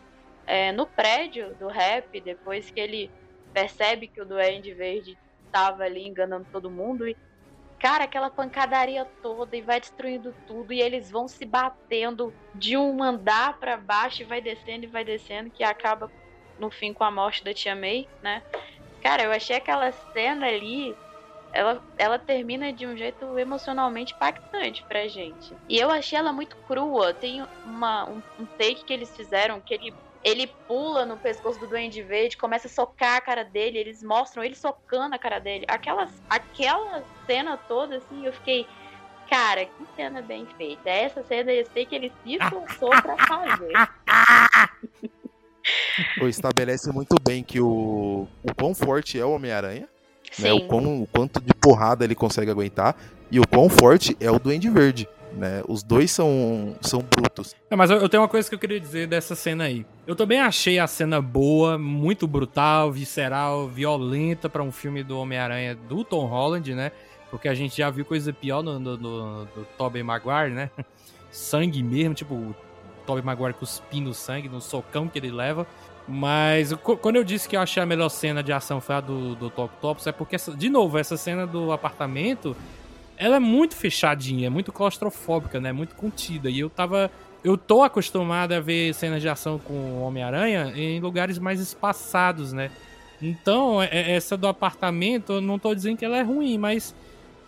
[0.45, 3.11] é, no prédio do rap, depois que ele
[3.53, 5.17] percebe que o Duende Verde
[5.51, 7.15] tava ali enganando todo mundo e
[7.79, 13.03] cara, aquela pancadaria toda e vai destruindo tudo e eles vão se batendo de um
[13.03, 16.09] andar para baixo e vai descendo e vai descendo que acaba
[16.57, 18.41] no fim com a morte da Tia May, né?
[19.01, 20.95] Cara, eu achei aquela cena ali
[21.53, 25.55] ela, ela termina de um jeito emocionalmente impactante pra gente.
[25.69, 27.13] E eu achei ela muito crua.
[27.13, 29.93] Tem uma, um, um take que eles fizeram que ele
[30.23, 34.43] ele pula no pescoço do Duende Verde, começa a socar a cara dele, eles mostram
[34.43, 35.65] ele socando a cara dele.
[35.67, 38.65] Aquela, aquela cena toda, assim, eu fiquei,
[39.29, 40.89] cara, que cena bem feita.
[40.89, 43.73] Essa cena eu sei que ele se esforçou pra fazer.
[46.19, 49.89] Pô, estabelece muito bem que o, o quão forte é o Homem-Aranha,
[50.39, 50.53] né?
[50.53, 52.95] O, quão, o quanto de porrada ele consegue aguentar,
[53.29, 55.63] e o quão forte é o Duende Verde né?
[55.67, 57.55] Os dois são, são brutos.
[57.69, 59.85] É, mas eu, eu, tenho uma coisa que eu queria dizer dessa cena aí.
[60.05, 65.75] Eu também achei a cena boa, muito brutal, visceral, violenta para um filme do Homem-Aranha
[65.75, 66.91] do Tom Holland, né?
[67.29, 70.69] Porque a gente já viu coisa pior no, no, no do Tobey Maguire, né?
[71.31, 72.55] Sangue mesmo, tipo o
[73.05, 75.65] Tobey Maguire cuspindo sangue no socão que ele leva.
[76.07, 79.35] Mas quando eu disse que eu achei a melhor cena de ação foi a do,
[79.35, 82.55] do Top Tops, é porque, de novo, essa cena do apartamento
[83.23, 85.71] ela é muito fechadinha, muito claustrofóbica, né?
[85.71, 86.49] Muito contida.
[86.49, 87.09] E eu tava.
[87.41, 92.69] Eu tô acostumado a ver cenas de ação com Homem-Aranha em lugares mais espaçados, né?
[93.21, 96.93] Então, é, é, essa do apartamento, eu não tô dizendo que ela é ruim, mas.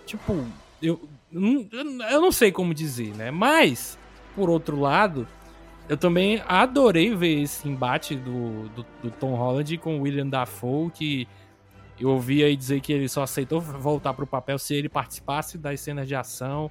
[0.05, 0.45] Tipo,
[0.81, 1.01] eu.
[1.33, 3.29] Eu não sei como dizer, né?
[3.29, 3.99] Mas,
[4.33, 5.27] por outro lado,
[5.89, 10.89] eu também adorei ver esse embate do, do, do Tom Holland com o William Dafoe,
[10.91, 11.27] que
[11.99, 15.79] eu ouvi aí dizer que ele só aceitou voltar pro papel se ele participasse das
[15.79, 16.69] cenas de ação,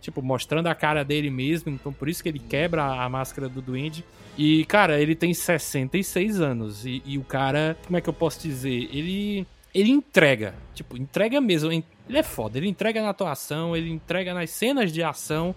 [0.00, 3.62] tipo, mostrando a cara dele mesmo, então por isso que ele quebra a máscara do
[3.62, 4.04] Duende.
[4.36, 8.40] E, cara, ele tem 66 anos, e, e o cara, como é que eu posso
[8.40, 8.88] dizer?
[8.92, 9.46] Ele
[9.76, 11.70] ele entrega, tipo, entrega mesmo.
[11.70, 15.54] Ele é foda, ele entrega na atuação, ele entrega nas cenas de ação.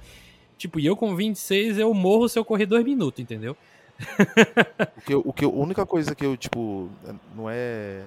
[0.58, 3.56] Tipo, e eu com 26 eu morro se eu correr dois minutos, entendeu?
[4.98, 6.90] o que, eu, o que eu, a única coisa que eu, tipo,
[7.34, 8.04] não é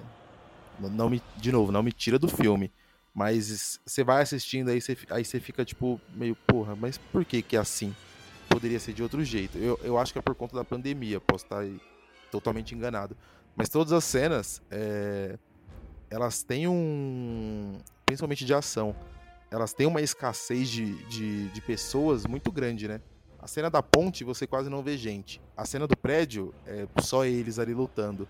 [0.79, 2.71] não me, de novo, não me tira do filme.
[3.13, 7.41] Mas você vai assistindo aí, você, aí você fica tipo, meio, porra, mas por que
[7.41, 7.95] que é assim?
[8.49, 9.57] Poderia ser de outro jeito.
[9.57, 11.63] Eu, eu acho que é por conta da pandemia, posso estar
[12.31, 13.15] totalmente enganado.
[13.55, 15.37] Mas todas as cenas, é,
[16.09, 17.77] elas têm um.
[18.05, 18.95] Principalmente de ação,
[19.51, 22.99] elas têm uma escassez de, de, de pessoas muito grande, né?
[23.39, 25.39] A cena da ponte você quase não vê gente.
[25.55, 28.27] A cena do prédio é só eles ali lutando.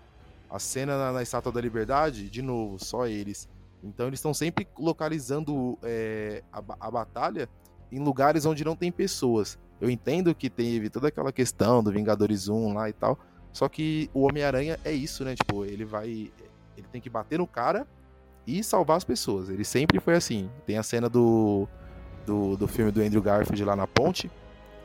[0.54, 3.48] A cena na, na Estátua da Liberdade, de novo, só eles.
[3.82, 7.48] Então eles estão sempre localizando é, a, a, batalha
[7.90, 9.58] em lugares onde não tem pessoas.
[9.80, 13.18] Eu entendo que teve toda aquela questão do Vingadores 1 lá e tal.
[13.52, 15.34] Só que o Homem-Aranha é isso, né?
[15.34, 16.30] Tipo, ele vai.
[16.76, 17.84] Ele tem que bater no cara
[18.46, 19.48] e salvar as pessoas.
[19.48, 20.48] Ele sempre foi assim.
[20.64, 21.66] Tem a cena do,
[22.24, 24.30] do, do filme do Andrew Garfield lá na ponte,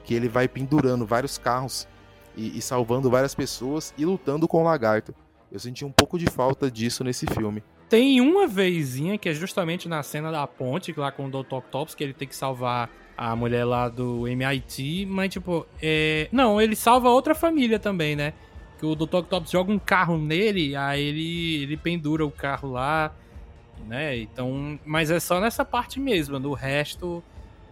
[0.04, 1.88] que ele vai pendurando vários carros
[2.36, 5.14] e, e salvando várias pessoas e lutando com o lagarto.
[5.52, 7.64] Eu senti um pouco de falta disso nesse filme.
[7.90, 11.56] Tem uma vezinha que é justamente na cena da ponte, lá com o Dr.
[11.56, 16.30] Octopus, que ele tem que salvar a mulher lá do MIT, mas tipo, é...
[16.32, 18.34] não, ele salva outra família também, né?
[18.78, 19.18] Que o Dr.
[19.18, 23.14] Octopus joga um carro nele, aí ele, ele pendura o carro lá,
[23.88, 24.18] né?
[24.18, 27.24] Então, mas é só nessa parte mesmo, no resto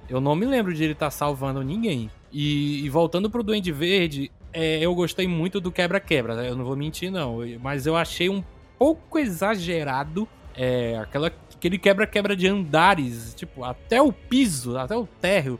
[0.09, 2.09] eu não me lembro de ele estar tá salvando ninguém.
[2.31, 6.49] E, e voltando pro Duende Verde, é, eu gostei muito do quebra-quebra, né?
[6.49, 8.43] eu não vou mentir não, mas eu achei um
[8.77, 15.59] pouco exagerado é, aquela, aquele quebra-quebra de andares, tipo, até o piso, até o térreo.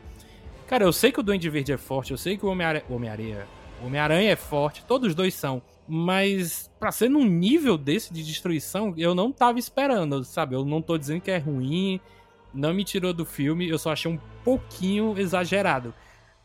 [0.66, 3.10] Cara, eu sei que o Duende Verde é forte, eu sei que o Homem-Aranha Homem
[3.82, 5.62] Homem-Aranha é forte, todos os dois são.
[5.86, 10.54] Mas para ser num nível desse de destruição, eu não tava esperando, sabe?
[10.54, 11.98] Eu não tô dizendo que é ruim,
[12.52, 15.94] não me tirou do filme, eu só achei um pouquinho exagerado.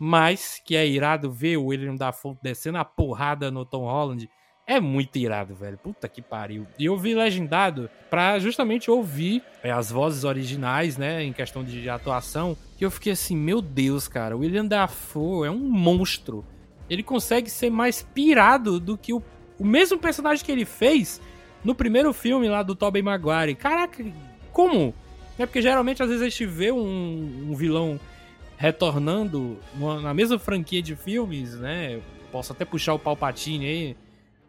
[0.06, 4.30] Mas que é irado ver o William Dafoe descendo a porrada no Tom Holland.
[4.68, 5.78] É muito irado, velho.
[5.78, 6.68] Puta que pariu.
[6.78, 11.24] E eu vi legendado pra justamente ouvir é, as vozes originais, né?
[11.24, 12.58] Em questão de atuação.
[12.78, 14.36] Que eu fiquei assim, meu Deus, cara.
[14.36, 16.46] O William Dafoe é um monstro.
[16.90, 19.24] Ele consegue ser mais pirado do que o,
[19.58, 21.22] o mesmo personagem que ele fez
[21.64, 23.56] no primeiro filme lá do Tobey Maguire.
[23.56, 24.06] Caraca,
[24.52, 24.94] como?
[25.40, 27.98] É porque geralmente às vezes a gente vê um, um vilão
[28.64, 29.60] retornando
[30.02, 32.00] na mesma franquia de filmes, né?
[32.32, 33.98] Posso até puxar o Palpatine aí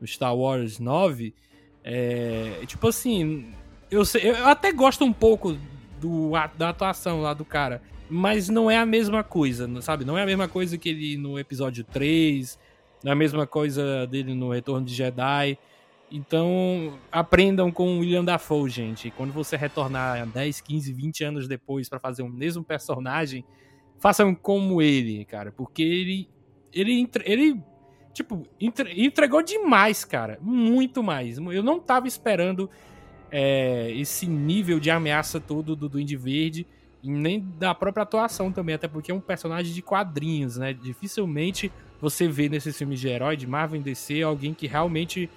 [0.01, 1.35] no Star Wars 9.
[1.83, 3.53] É, tipo assim,
[3.91, 5.59] eu, sei, eu até gosto um pouco
[6.01, 10.05] do, da atuação lá do cara, mas não é a mesma coisa, sabe?
[10.05, 12.57] Não é a mesma coisa que ele no episódio 3,
[13.03, 15.59] não é a mesma coisa dele no Retorno de Jedi.
[16.09, 19.11] Então, aprendam com o William Dafoe, gente.
[19.11, 23.45] Quando você retornar 10, 15, 20 anos depois para fazer o mesmo personagem,
[24.05, 26.29] façam como ele, cara, porque ele
[26.75, 27.63] ele ele
[28.13, 31.39] tipo entregou demais, cara, muito mais.
[31.39, 32.69] Eu não tava esperando
[33.33, 36.67] é, esse nível de ameaça todo do Duende Verde
[37.03, 40.75] nem da própria atuação também, até porque é um personagem de quadrinhos, né?
[40.75, 45.31] Dificilmente você vê nesses filmes de herói de Marvel DC alguém que realmente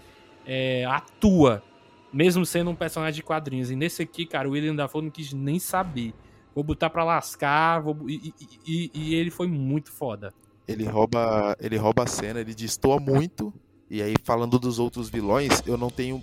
[0.46, 1.64] é, atua,
[2.12, 3.72] mesmo sendo um personagem de quadrinhos.
[3.72, 6.14] E nesse aqui, cara, o William Dafoe não quis nem saber
[6.58, 8.10] vou botar pra lascar, vou...
[8.10, 8.34] e,
[8.66, 10.34] e, e, ele foi muito foda.
[10.68, 13.54] Ele rouba, ele rouba a cena, ele destoa muito.
[13.88, 16.22] E aí, falando dos outros vilões, eu não tenho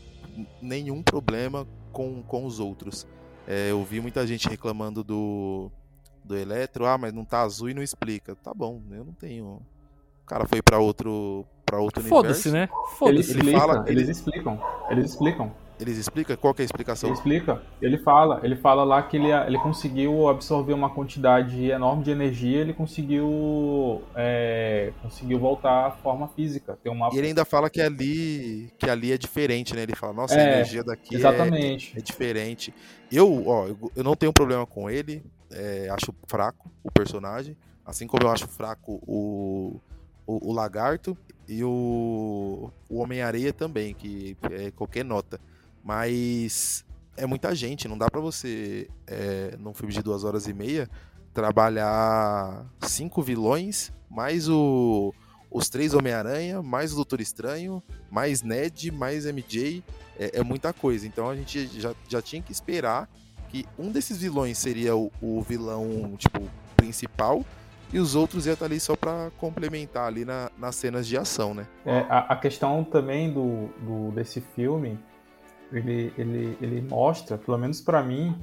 [0.60, 3.06] nenhum problema com, com os outros.
[3.46, 5.70] É, eu vi muita gente reclamando do,
[6.24, 8.34] do Eletro, ah, mas não tá azul e não explica.
[8.34, 9.62] Tá bom, eu não tenho.
[10.24, 12.68] O cara foi para outro para outro Foda-se, né?
[12.98, 13.30] Foda-se.
[13.30, 14.60] Ele, ele fala, eles explicam.
[14.90, 15.54] Eles explicam.
[15.78, 16.36] Eles explicam?
[16.36, 17.10] Qual que é a explicação?
[17.10, 17.62] Ele explica.
[17.82, 22.60] Ele fala, ele fala lá que ele, ele conseguiu absorver uma quantidade enorme de energia,
[22.60, 26.78] ele conseguiu é, conseguiu voltar à forma física.
[26.82, 27.08] Tem uma...
[27.12, 29.82] E ele ainda fala que ali que ali é diferente, né?
[29.82, 31.92] Ele fala, nossa, é, a energia daqui é exatamente.
[31.96, 32.72] É, é, diferente.
[33.10, 38.06] Eu, ó, eu, eu, não tenho problema com ele, é, acho fraco o personagem, assim
[38.06, 39.80] como eu acho fraco o,
[40.26, 41.16] o, o Lagarto
[41.48, 45.40] e o, o Homem-Areia também, que é qualquer nota.
[45.84, 46.84] Mas
[47.16, 50.88] é muita gente, não dá para você, é, num filme de duas horas e meia,
[51.34, 55.12] trabalhar cinco vilões, mais o,
[55.50, 59.84] os três Homem-Aranha, mais o Doutor Estranho, mais Ned, mais MJ,
[60.18, 61.06] é, é, muita coisa.
[61.06, 63.08] Então a gente já, já tinha que esperar
[63.50, 66.40] que um desses vilões seria o, o vilão, tipo,
[66.76, 67.44] principal,
[67.92, 71.54] e os outros iam estar ali só para complementar ali na, nas cenas de ação,
[71.54, 71.66] né?
[71.84, 74.98] É, a, a questão também do, do, desse filme
[75.74, 78.34] ele, ele, ele mostra, pelo menos para mim,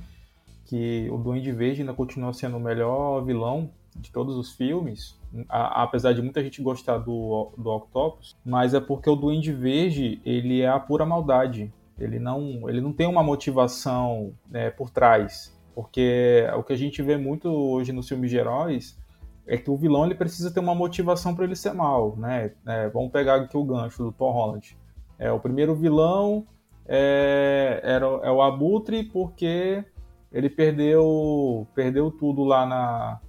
[0.65, 5.19] que o Duende Verde ainda continua sendo o melhor vilão de todos os filmes,
[5.49, 10.21] a, apesar de muita gente gostar do, do Octopus, mas é porque o Duende Verde
[10.25, 11.73] ele é a pura maldade.
[11.99, 15.55] Ele não, ele não tem uma motivação né, por trás.
[15.75, 18.97] Porque o que a gente vê muito hoje nos filmes de heróis
[19.45, 22.51] é que o vilão ele precisa ter uma motivação para ele ser mal, né?
[22.65, 24.77] É, vamos pegar aqui o gancho do Tom Holland.
[25.17, 26.45] É o primeiro vilão
[26.87, 29.83] é, era, é o Abutre porque
[30.31, 33.19] ele perdeu, perdeu tudo lá na,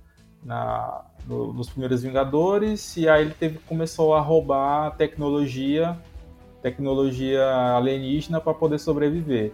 [0.44, 5.96] na no, nos primeiros Vingadores e aí ele teve, começou a roubar tecnologia,
[6.60, 7.44] tecnologia
[7.76, 9.52] alienígena para poder sobreviver.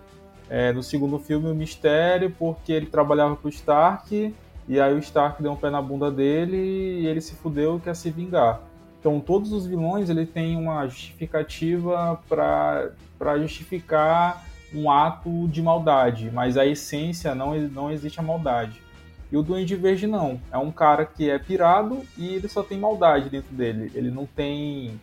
[0.51, 4.35] É, no segundo filme, o Mistério, porque ele trabalhava para o Stark
[4.67, 7.81] e aí o Stark deu um pé na bunda dele e ele se fudeu e
[7.81, 8.61] quer se vingar.
[8.99, 14.45] Então todos os vilões ele tem uma justificativa para justificar
[14.75, 18.83] um ato de maldade, mas a essência não, não existe a maldade.
[19.31, 22.79] E o Duende Verde não, é um cara que é pirado e ele só tem
[22.79, 23.91] maldade dentro dele.
[23.95, 24.99] Ele não tem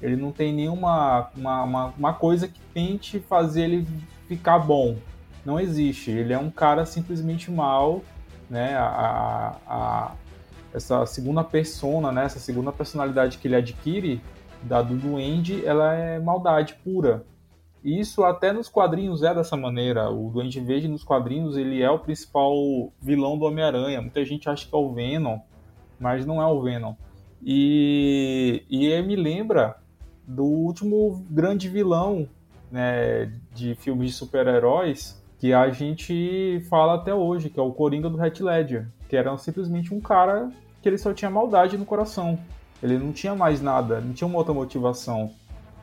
[0.00, 3.86] ele não tem nenhuma uma, uma, uma coisa que tente fazer ele
[4.28, 4.96] ficar bom.
[5.44, 6.10] Não existe.
[6.10, 8.02] Ele é um cara simplesmente mal,
[8.50, 8.76] né?
[8.76, 10.12] A, a,
[10.76, 14.20] essa segunda persona, né, essa segunda personalidade que ele adquire
[14.62, 17.24] da do Duende, ela é maldade pura.
[17.82, 20.10] Isso até nos quadrinhos é dessa maneira.
[20.10, 22.52] O Duende Verde nos quadrinhos ele é o principal
[23.00, 24.02] vilão do Homem-Aranha.
[24.02, 25.38] Muita gente acha que é o Venom,
[25.98, 26.94] mas não é o Venom.
[27.42, 29.76] E, e me lembra
[30.26, 32.28] do último grande vilão
[32.70, 38.10] né, de filmes de super-heróis que a gente fala até hoje, que é o Coringa
[38.10, 40.50] do Heath Ledger, que era simplesmente um cara
[40.86, 42.38] que ele só tinha maldade no coração.
[42.80, 45.32] Ele não tinha mais nada, não tinha uma outra motivação.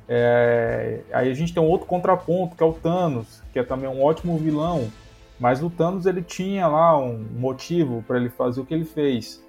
[0.08, 1.02] É...
[1.12, 4.02] Aí a gente tem um outro contraponto, que é o Thanos, que é também um
[4.02, 4.90] ótimo vilão.
[5.38, 9.44] Mas o Thanos ele tinha lá um motivo para ele fazer o que ele fez.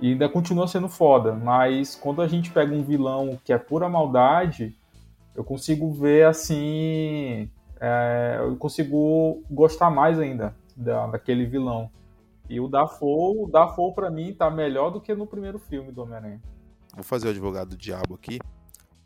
[0.00, 1.32] E ainda continua sendo foda.
[1.32, 4.76] Mas quando a gente pega um vilão que é pura maldade,
[5.34, 7.50] eu consigo ver assim.
[7.80, 8.36] É...
[8.38, 11.90] eu consigo gostar mais ainda da, daquele vilão.
[12.48, 16.02] E o Dafoe, o Dafoe pra mim tá melhor do que no primeiro filme do
[16.02, 16.40] Homem-Aranha.
[16.94, 18.38] Vou fazer o advogado do diabo aqui.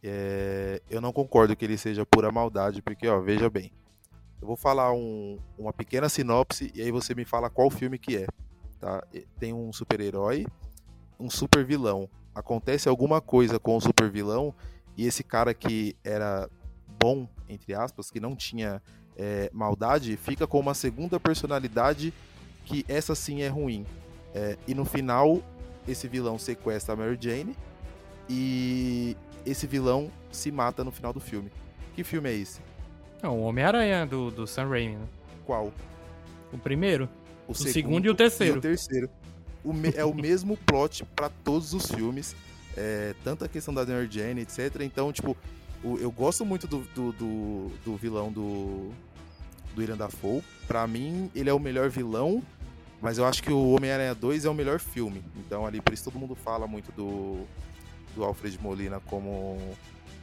[0.03, 3.72] É, eu não concordo que ele seja pura maldade, porque, ó, veja bem.
[4.40, 8.16] Eu vou falar um, uma pequena sinopse e aí você me fala qual filme que
[8.16, 8.26] é.
[8.80, 9.03] Tá?
[9.38, 10.47] Tem um super-herói,
[11.18, 12.09] um super vilão.
[12.34, 14.55] Acontece alguma coisa com o super vilão
[14.97, 16.49] e esse cara que era
[17.01, 18.82] bom, entre aspas, que não tinha
[19.16, 22.12] é, maldade, fica com uma segunda personalidade
[22.64, 23.86] que essa sim é ruim.
[24.34, 25.42] É, e no final,
[25.86, 27.56] esse vilão sequestra a Mary Jane
[28.28, 31.50] e esse vilão se mata no final do filme.
[31.94, 32.60] Que filme é esse?
[33.22, 35.06] É o Homem-Aranha do, do Sam Raimi, né?
[35.44, 35.72] Qual?
[36.52, 37.08] O primeiro,
[37.46, 38.56] o, o segundo, segundo e o terceiro.
[38.56, 39.10] E o terceiro.
[39.64, 42.34] O me, é o mesmo plot para todos os filmes.
[42.76, 44.80] É, tanto a questão da Mary Jane, etc.
[44.80, 45.36] Então, tipo,
[45.84, 48.90] o, eu gosto muito do, do, do, do vilão do,
[49.74, 50.42] do William Dafoe.
[50.66, 52.42] Pra mim, ele é o melhor vilão,
[53.00, 55.24] mas eu acho que o Homem-Aranha 2 é o melhor filme.
[55.36, 57.44] Então, ali, por isso todo mundo fala muito do,
[58.14, 59.58] do Alfred Molina como,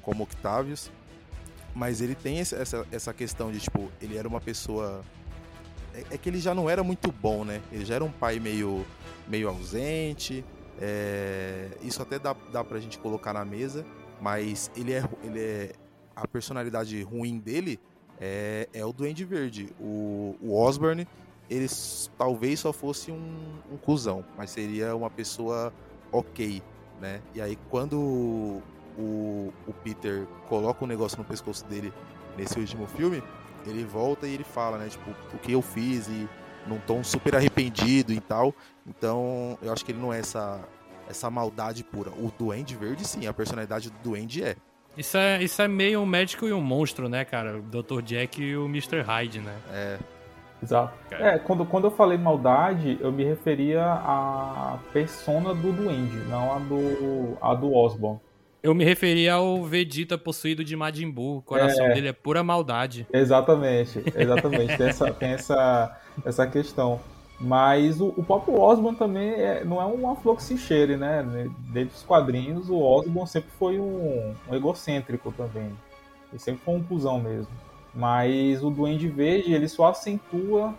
[0.02, 0.90] como Octavius.
[1.76, 5.02] Mas ele tem essa, essa questão de, tipo, ele era uma pessoa.
[5.94, 7.62] É, é, que ele já não era muito bom, né?
[7.72, 8.86] Ele já era um pai meio,
[9.28, 10.44] meio ausente.
[10.80, 11.70] É...
[11.82, 13.86] Isso até dá, dá pra gente colocar na mesa.
[14.22, 15.74] Mas ele é, ele é.
[16.16, 17.80] A personalidade ruim dele
[18.20, 19.70] é, é o Duende Verde.
[19.80, 21.08] O, o Osborne,
[21.50, 21.68] ele
[22.18, 25.74] talvez só fosse um, um cuzão, mas seria uma pessoa
[26.12, 26.62] ok
[27.00, 27.22] né?
[27.34, 27.98] E aí quando
[28.98, 31.94] o, o Peter coloca um negócio no pescoço dele
[32.38, 33.24] nesse último filme,
[33.66, 34.90] ele volta e ele fala, né?
[34.90, 36.30] Tipo, o que eu fiz e
[36.68, 38.54] num tom super arrependido e tal.
[38.86, 40.62] Então, eu acho que ele não é essa,
[41.08, 42.12] essa maldade pura.
[42.12, 44.56] O Duende Verde, sim, a personalidade do Duende é.
[45.00, 47.58] Isso é, isso é meio um médico e um monstro, né, cara?
[47.58, 48.02] O Dr.
[48.02, 49.00] Jack e o Mr.
[49.02, 49.56] Hyde, né?
[49.72, 49.98] É.
[50.62, 50.94] Exato.
[51.10, 56.60] É, quando, quando eu falei maldade, eu me referia à persona do Duende, não a
[56.60, 58.20] do, a do Osborn.
[58.62, 61.38] Eu me referia ao Vegeta possuído de Majin Buu.
[61.38, 63.08] O coração é, dele é pura maldade.
[63.14, 64.76] Exatamente, exatamente.
[64.76, 67.00] tem essa, tem essa, essa questão.
[67.40, 71.24] Mas o, o próprio Osborn também é, não é uma flor que se cheire, né?
[71.70, 75.72] Dentro dos quadrinhos, o Osborn sempre foi um, um egocêntrico também.
[76.32, 77.52] Ele sempre foi um cuzão mesmo.
[77.94, 80.74] Mas o Duende Verde ele só acentua.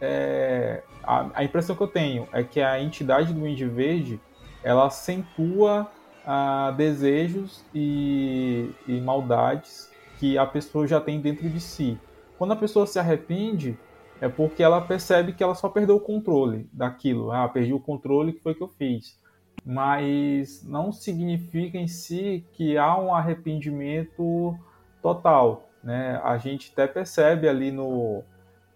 [0.00, 4.20] É, a, a, impressão que eu tenho é que a entidade do Duende Verde
[4.62, 5.90] ela acentua
[6.24, 11.98] a, desejos e, e maldades que a pessoa já tem dentro de si.
[12.38, 13.76] Quando a pessoa se arrepende,
[14.20, 17.30] é porque ela percebe que ela só perdeu o controle daquilo.
[17.30, 19.18] Ah, perdi o controle, que foi que eu fiz?
[19.64, 24.58] Mas não significa em si que há um arrependimento
[25.00, 25.68] total.
[25.82, 26.20] Né?
[26.24, 28.24] A gente até percebe ali no,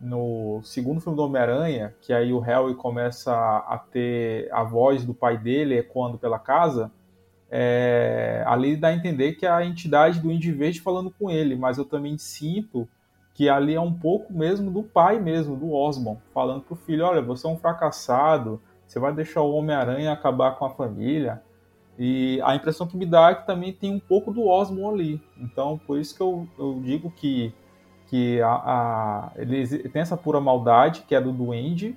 [0.01, 5.15] no segundo filme do Homem-Aranha, que aí o Harry começa a ter a voz do
[5.15, 6.91] pai dele ecoando pela casa,
[7.51, 11.55] é, ali dá a entender que é a entidade do Indy Verde falando com ele,
[11.55, 12.89] mas eu também sinto
[13.35, 17.23] que ali é um pouco mesmo do pai mesmo, do Osmond, falando pro filho, olha,
[17.23, 21.43] você é um fracassado, você vai deixar o Homem-Aranha acabar com a família,
[21.99, 25.23] e a impressão que me dá é que também tem um pouco do Osmo ali.
[25.39, 27.55] Então, por isso que eu, eu digo que,
[28.07, 31.97] que a, a, ele tem essa pura maldade, que é do Duende,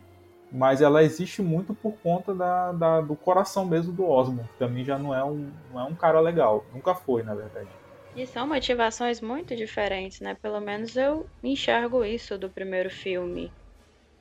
[0.51, 4.85] mas ela existe muito por conta da, da, do coração mesmo do Osmo, que também
[4.85, 6.63] já não é, um, não é um cara legal.
[6.73, 7.69] Nunca foi, na verdade.
[8.15, 10.35] E são motivações muito diferentes, né?
[10.41, 13.51] Pelo menos eu enxergo isso do primeiro filme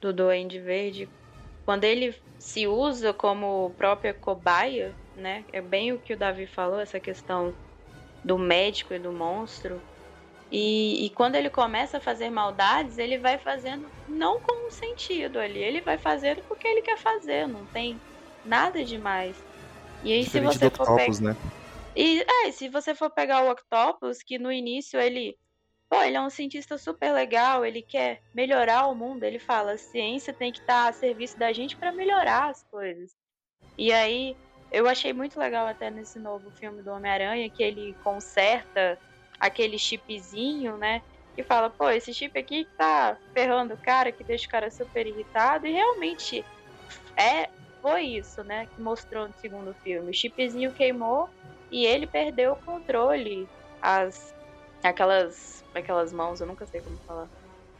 [0.01, 1.09] do Duende Verde.
[1.65, 5.45] Quando ele se usa como própria cobaia né?
[5.53, 7.55] É bem o que o Davi falou, essa questão
[8.23, 9.81] do médico e do monstro.
[10.51, 15.39] E, e, quando ele começa a fazer maldades, ele vai fazendo não com um sentido
[15.39, 17.99] ali, ele vai fazendo porque ele quer fazer, não tem
[18.45, 19.35] nada demais.
[20.05, 21.33] E aí Diferente se você for Octopus, pegar...
[21.33, 21.41] né?
[21.97, 25.39] E é, se você for pegar o Octopus, que no início ele.
[25.89, 29.23] Pô, ele é um cientista super legal, ele quer melhorar o mundo.
[29.23, 33.15] Ele fala: a ciência tem que estar a serviço da gente para melhorar as coisas.
[33.79, 34.37] E aí,
[34.73, 38.99] eu achei muito legal até nesse novo filme do Homem-Aranha que ele conserta
[39.39, 41.01] aquele chipzinho, né?
[41.37, 45.07] E fala, pô, esse chip aqui tá ferrando o cara, que deixa o cara super
[45.07, 45.67] irritado.
[45.67, 46.45] E realmente
[47.17, 47.49] é,
[47.81, 48.67] foi isso, né?
[48.75, 50.11] Que mostrou no segundo filme.
[50.11, 51.29] O chipzinho queimou
[51.75, 53.51] e ele perdeu o controle.
[53.83, 54.33] As.
[54.85, 55.65] aquelas.
[55.75, 57.29] aquelas mãos, eu nunca sei como falar.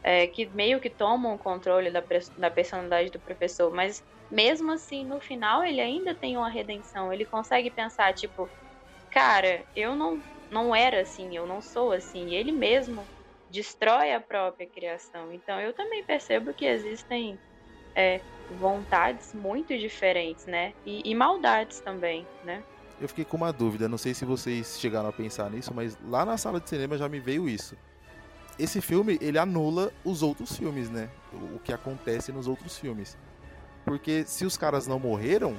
[0.03, 2.03] É, que meio que tomam o controle da,
[2.37, 7.11] da personalidade do professor, mas mesmo assim, no final, ele ainda tem uma redenção.
[7.13, 8.51] Ele consegue pensar, tipo,
[9.11, 12.29] cara, eu não, não era assim, eu não sou assim.
[12.29, 13.09] E ele mesmo
[13.49, 15.31] destrói a própria criação.
[15.31, 17.39] Então, eu também percebo que existem
[17.97, 20.73] é, vontades muito diferentes, né?
[20.85, 22.63] E, e maldades também, né?
[22.99, 26.25] Eu fiquei com uma dúvida, não sei se vocês chegaram a pensar nisso, mas lá
[26.25, 27.75] na sala de cinema já me veio isso.
[28.57, 31.09] Esse filme, ele anula os outros filmes, né?
[31.53, 33.17] O que acontece nos outros filmes.
[33.83, 35.57] Porque se os caras não morreram,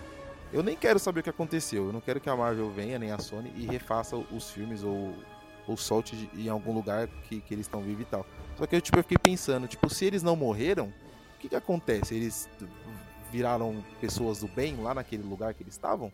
[0.50, 1.86] eu nem quero saber o que aconteceu.
[1.86, 5.14] Eu não quero que a Marvel venha, nem a Sony, e refaça os filmes ou,
[5.66, 8.26] ou solte em algum lugar que, que eles estão vivos e tal.
[8.56, 11.56] Só que eu, tipo, eu fiquei pensando, tipo, se eles não morreram, o que, que
[11.56, 12.14] acontece?
[12.14, 12.48] Eles
[13.30, 16.10] viraram pessoas do bem lá naquele lugar que eles estavam?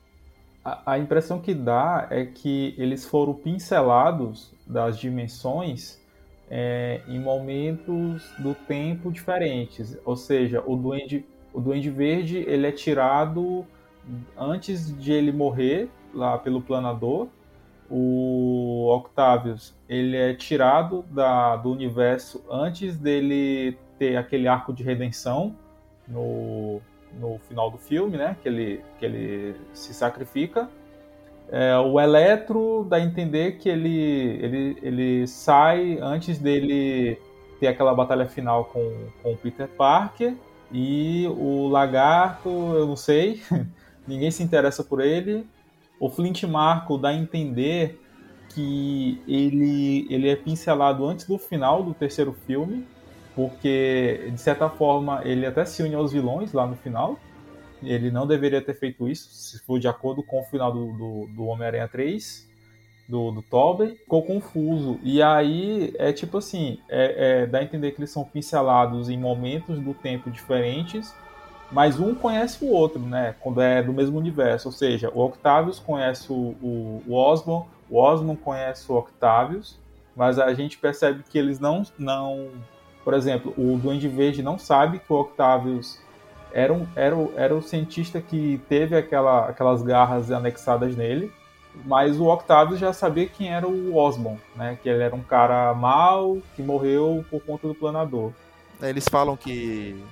[0.64, 6.00] A, impressão que dá é que eles foram pincelados das dimensões
[6.48, 9.98] é, em momentos do tempo diferentes.
[10.04, 13.66] Ou seja, o Duende, o Duende Verde ele é tirado
[14.38, 17.26] antes de ele morrer lá pelo planador.
[17.90, 25.56] O Octavius ele é tirado da, do universo antes dele ter aquele arco de redenção
[26.06, 26.80] no,
[27.18, 28.36] no final do filme, né?
[28.42, 30.68] Que ele, que ele se sacrifica.
[31.50, 37.18] É, o Eletro dá a entender que ele, ele, ele sai antes dele
[37.60, 40.34] ter aquela batalha final com, com o Peter Parker.
[40.72, 43.42] E o Lagarto, eu não sei,
[44.08, 45.46] ninguém se interessa por ele.
[46.00, 48.00] O Flint Marco dá a entender
[48.48, 52.86] que ele, ele é pincelado antes do final do terceiro filme
[53.34, 57.18] porque de certa forma ele até se une aos vilões lá no final.
[57.82, 61.26] Ele não deveria ter feito isso, se for de acordo com o final do, do,
[61.34, 62.48] do Homem-Aranha 3,
[63.08, 63.96] do, do Tobey.
[63.96, 65.00] Ficou confuso.
[65.02, 69.18] E aí é tipo assim: é, é, dá a entender que eles são pincelados em
[69.18, 71.12] momentos do tempo diferentes,
[71.72, 73.34] mas um conhece o outro, né?
[73.40, 74.68] Quando é do mesmo universo.
[74.68, 79.76] Ou seja, o Octavius conhece o, o, o Osborn, o Osborn conhece o Octavius,
[80.14, 82.48] mas a gente percebe que eles não, não
[83.04, 85.98] por exemplo, o Duende Verde não sabe que o Octavius
[86.52, 91.32] era, um, era, era o cientista que teve aquela, aquelas garras anexadas nele,
[91.84, 94.78] mas o Octavius já sabia quem era o Osborn, né?
[94.82, 98.32] Que ele era um cara mau que morreu por conta do planador.
[98.80, 100.02] É, eles falam que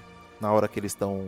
[0.41, 1.27] na hora que eles estão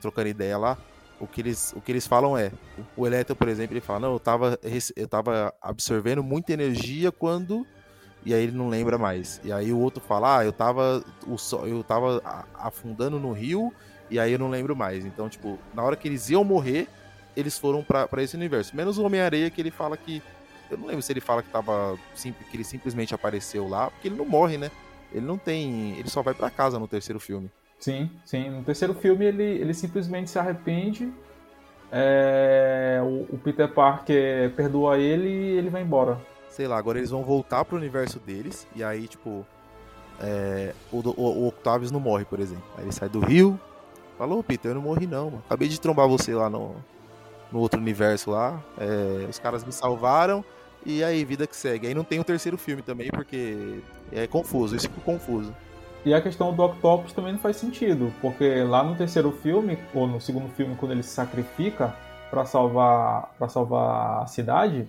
[0.00, 0.76] trocando ideia lá,
[1.18, 2.52] o que eles, o que eles falam é,
[2.96, 4.58] o Electro, por exemplo, ele fala, não, eu tava,
[4.94, 7.66] eu tava absorvendo muita energia quando
[8.24, 9.40] e aí ele não lembra mais.
[9.44, 11.04] E aí o outro fala, ah, eu tava,
[11.66, 12.22] eu tava
[12.54, 13.72] afundando no rio
[14.10, 15.04] e aí eu não lembro mais.
[15.04, 16.88] Então, tipo, na hora que eles iam morrer,
[17.36, 18.74] eles foram para esse universo.
[18.74, 20.22] Menos o Homem-Areia que ele fala que.
[20.70, 21.98] Eu não lembro se ele fala que tava.
[22.22, 24.70] que ele simplesmente apareceu lá, porque ele não morre, né?
[25.12, 25.98] Ele não tem.
[25.98, 27.50] Ele só vai para casa no terceiro filme.
[27.78, 28.48] Sim, sim.
[28.48, 31.12] No terceiro filme ele, ele simplesmente se arrepende.
[31.92, 33.00] É,
[33.30, 36.18] o Peter Parker perdoa ele e ele vai embora
[36.54, 39.44] sei lá, agora eles vão voltar pro universo deles, e aí, tipo,
[40.20, 42.64] é, o, o, o, Octavius não morre, por exemplo.
[42.78, 43.58] Aí ele sai do rio,
[44.16, 45.42] falou, Peter, eu não morri não, mano.
[45.46, 46.76] Acabei de trombar você lá no,
[47.50, 50.44] no outro universo lá, é, os caras me salvaram,
[50.86, 51.88] e aí, vida que segue.
[51.88, 53.80] Aí não tem o terceiro filme também, porque
[54.12, 55.52] é confuso, isso ficou confuso.
[56.04, 60.06] E a questão do Octopus também não faz sentido, porque lá no terceiro filme, ou
[60.06, 61.96] no segundo filme, quando ele se sacrifica
[62.30, 64.88] para salvar, pra salvar a cidade,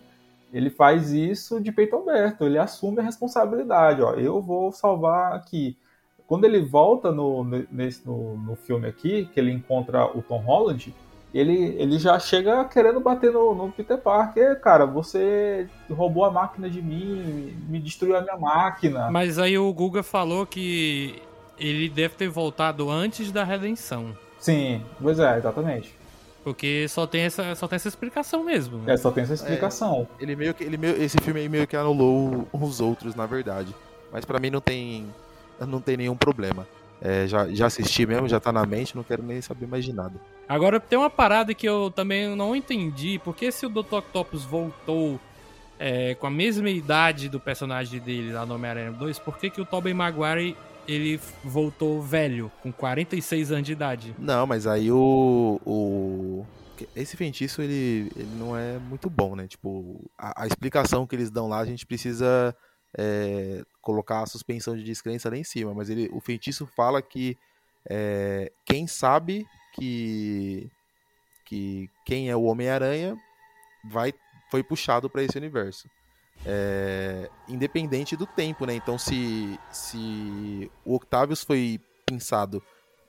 [0.53, 5.77] ele faz isso de peito aberto, ele assume a responsabilidade, ó, eu vou salvar aqui.
[6.27, 10.93] Quando ele volta no, nesse, no, no filme aqui, que ele encontra o Tom Holland,
[11.33, 14.59] ele, ele já chega querendo bater no, no Peter Parker.
[14.61, 19.11] Cara, você roubou a máquina de mim, me destruiu a minha máquina.
[19.11, 21.21] Mas aí o Guga falou que
[21.59, 24.15] ele deve ter voltado antes da redenção.
[24.39, 25.94] Sim, pois é, exatamente.
[26.45, 28.77] Porque só tem essa, só tem essa explicação mesmo.
[28.77, 28.93] Né?
[28.93, 30.07] É, só tem essa explicação.
[30.19, 33.25] É, ele meio que, ele meio, esse filme aí meio que anulou os outros, na
[33.25, 33.75] verdade.
[34.11, 35.07] Mas para mim não tem,
[35.59, 36.67] não tem nenhum problema.
[37.01, 39.91] É, já, já assisti mesmo, já tá na mente, não quero nem saber mais de
[39.91, 40.13] nada.
[40.47, 43.95] Agora tem uma parada que eu também não entendi, porque se o Dr.
[43.95, 45.19] Octopus voltou
[45.79, 49.59] é, com a mesma idade do personagem dele lá no Homem-Aranha 2, por que, que
[49.59, 50.55] o Tobey Maguire
[50.87, 54.15] ele voltou velho, com 46 anos de idade?
[54.17, 55.59] Não, mas aí o.
[55.65, 56.45] o...
[56.95, 59.47] Esse feitiço ele, ele não é muito bom, né?
[59.47, 62.55] Tipo, a, a explicação que eles dão lá, a gente precisa
[62.97, 65.73] é, colocar a suspensão de descrença lá em cima.
[65.73, 67.37] Mas ele, o feitiço fala que
[67.89, 70.69] é, quem sabe que,
[71.45, 73.17] que quem é o Homem-Aranha
[73.89, 74.13] vai
[74.49, 75.89] foi puxado para esse universo.
[76.45, 78.75] É, independente do tempo, né?
[78.75, 82.61] Então, se, se o Octavius foi pensado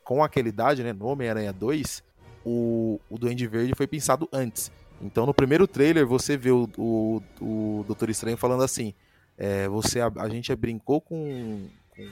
[0.02, 0.92] com aquela idade, né?
[0.92, 2.02] No Homem-Aranha 2,
[2.44, 4.70] o, o Duende Verde foi pensado antes.
[5.02, 8.94] Então, no primeiro trailer, você vê o, o, o Doutor Estranho falando assim:
[9.36, 12.08] é, você, a, a, gente brincou com, com,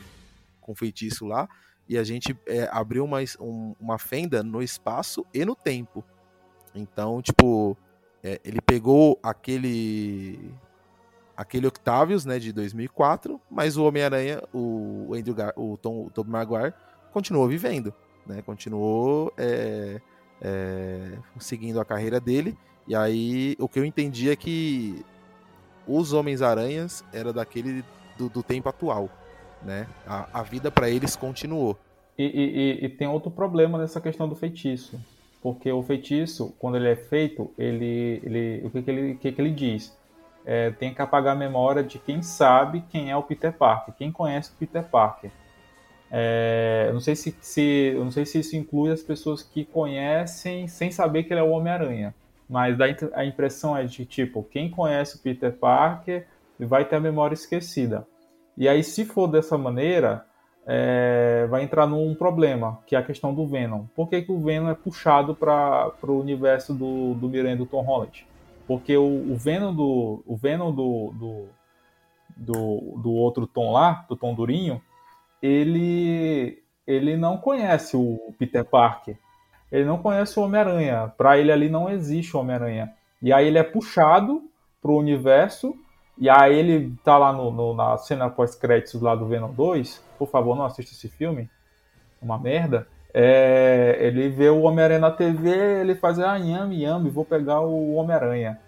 [0.61, 1.49] com feitiço lá
[1.89, 6.05] e a gente é, abriu uma, um, uma fenda no espaço e no tempo.
[6.75, 7.77] Então, tipo,
[8.23, 10.53] é, ele pegou aquele
[11.37, 16.33] aquele Octavius, né, de 2004, mas o Homem-Aranha, o Andrew Gar o Tom, o Tobey
[16.33, 16.75] Maguire,
[17.13, 17.93] continuou vivendo,
[18.27, 20.01] né, continuou é,
[20.41, 22.57] é, seguindo a carreira dele.
[22.87, 25.05] E aí o que eu entendi é que
[25.87, 27.85] os Homens-Aranhas era daquele
[28.17, 29.09] do, do, tempo atual,
[29.63, 29.87] né?
[30.07, 31.79] A, a vida para eles continuou.
[32.17, 35.01] E, e, e, tem outro problema nessa questão do feitiço,
[35.43, 39.41] porque o feitiço, quando ele é feito, ele, ele o que, que ele, que, que
[39.41, 39.93] ele diz?
[40.47, 44.13] É, tem que apagar a memória de quem sabe quem é o Peter Parker, quem
[44.13, 45.31] conhece o Peter Parker.
[46.11, 49.65] É, eu não sei se, se, eu não sei se isso inclui as pessoas que
[49.65, 52.15] conhecem sem saber que ele é o Homem-Aranha,
[52.49, 52.85] mas dá
[53.15, 56.27] a impressão é de tipo quem conhece o Peter Parker
[56.59, 58.07] vai ter a memória esquecida.
[58.57, 60.25] E aí, se for dessa maneira,
[60.67, 63.85] é, vai entrar num problema, que é a questão do Venom.
[63.95, 67.83] Por que, que o Venom é puxado para o universo do, do Miranha do Tom
[67.83, 68.27] Holland?
[68.67, 71.49] Porque o, o Venom, do, o Venom do, do,
[72.37, 74.81] do, do outro Tom lá, do Tom Durinho,
[75.43, 79.19] ele, ele não conhece o Peter Parker.
[79.71, 81.13] Ele não conhece o Homem-Aranha.
[81.17, 82.93] Para ele ali não existe o Homem-Aranha.
[83.21, 84.43] E aí ele é puxado
[84.81, 85.75] para o universo
[86.17, 90.03] e aí ele tá lá no, no na cena pós-créditos lá do Venom 2.
[90.19, 91.51] Por favor, não assista esse filme.
[92.23, 92.87] Uma merda.
[93.17, 95.49] É, ele vê o Homem-Aranha na TV,
[95.81, 98.59] ele faz, ah, yami, yami, vou pegar o Homem-Aranha.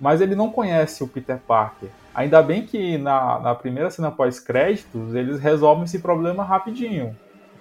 [0.00, 1.90] Mas ele não conhece o Peter Parker.
[2.14, 7.14] Ainda bem que na, na primeira cena pós-créditos, eles resolvem esse problema rapidinho.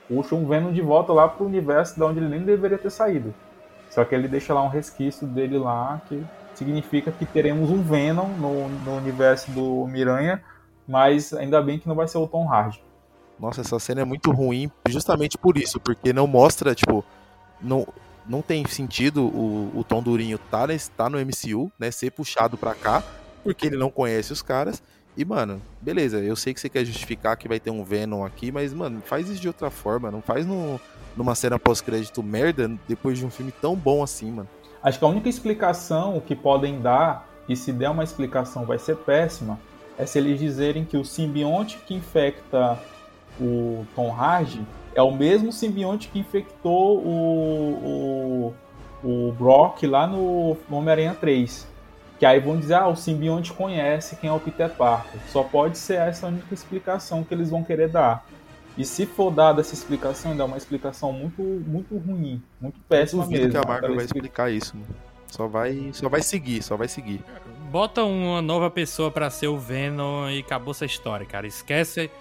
[0.07, 3.33] Puxam o Venom de volta lá pro universo de onde ele nem deveria ter saído.
[3.89, 8.29] Só que ele deixa lá um resquício dele lá que significa que teremos um Venom
[8.29, 10.41] no, no universo do Miranha,
[10.87, 12.81] mas ainda bem que não vai ser o Tom Hardy.
[13.41, 17.03] Nossa, essa cena é muito ruim justamente por isso, porque não mostra, tipo,
[17.59, 17.87] não,
[18.27, 22.75] não tem sentido o, o Tom Durinho tá, tá no MCU, né, ser puxado pra
[22.75, 23.03] cá,
[23.43, 24.83] porque ele não conhece os caras.
[25.17, 28.51] E, mano, beleza, eu sei que você quer justificar que vai ter um Venom aqui,
[28.51, 30.79] mas, mano, faz isso de outra forma, não faz no,
[31.17, 34.49] numa cena pós-crédito merda depois de um filme tão bom assim, mano.
[34.83, 38.97] Acho que a única explicação que podem dar, e se der uma explicação vai ser
[38.97, 39.59] péssima,
[39.97, 42.79] é se eles dizerem que o simbionte que infecta
[43.39, 48.53] o Tom Hardy é o mesmo simbionte que infectou o,
[49.03, 51.67] o, o Brock lá no Homem-Aranha 3.
[52.19, 55.19] Que aí vão dizer, ah, o simbionte conhece quem é o Peter Parker.
[55.29, 58.25] Só pode ser essa a única explicação que eles vão querer dar.
[58.77, 63.25] E se for dada essa explicação, ainda é uma explicação muito, muito ruim, muito péssima
[63.25, 63.51] mesmo.
[63.51, 64.95] que a Marvel vai explicar isso, mano.
[65.27, 67.23] Só vai, só vai seguir, só vai seguir.
[67.71, 71.47] Bota uma nova pessoa para ser o Venom e acabou essa história, cara.
[71.47, 72.11] Esquece,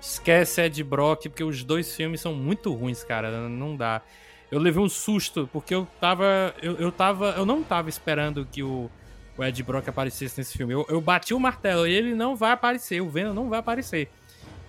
[0.00, 3.48] esquece Ed Brock, porque os dois filmes são muito ruins, cara.
[3.48, 4.02] Não dá.
[4.50, 6.54] Eu levei um susto, porque eu tava.
[6.62, 7.34] Eu, eu tava.
[7.36, 8.90] Eu não tava esperando que o,
[9.36, 10.72] o Ed Brock aparecesse nesse filme.
[10.72, 13.00] Eu, eu bati o martelo e ele não vai aparecer.
[13.00, 14.08] O Venom não vai aparecer.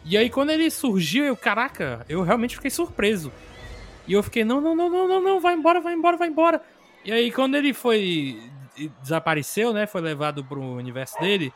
[0.03, 3.31] E aí, quando ele surgiu, eu, caraca, eu realmente fiquei surpreso.
[4.07, 6.61] E eu fiquei, não, não, não, não, não, não, vai embora, vai embora, vai embora.
[7.05, 8.41] E aí, quando ele foi.
[9.01, 9.85] desapareceu, né?
[9.85, 11.53] Foi levado pro universo dele.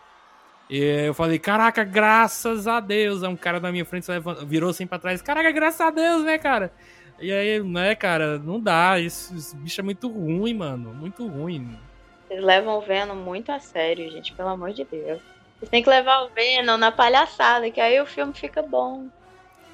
[0.70, 3.24] Eu falei, caraca, graças a Deus.
[3.24, 4.08] É um cara na minha frente
[4.46, 5.22] virou assim pra trás.
[5.22, 6.72] Caraca, graças a Deus, né, cara?
[7.20, 9.00] E aí, né, cara, não dá.
[9.00, 10.94] Isso, esse bicho é muito ruim, mano.
[10.94, 11.78] Muito ruim.
[12.30, 15.22] Eles levam o Venom muito a sério, gente, pelo amor de Deus.
[15.60, 19.08] Você tem que levar o Venom na palhaçada, que aí o filme fica bom.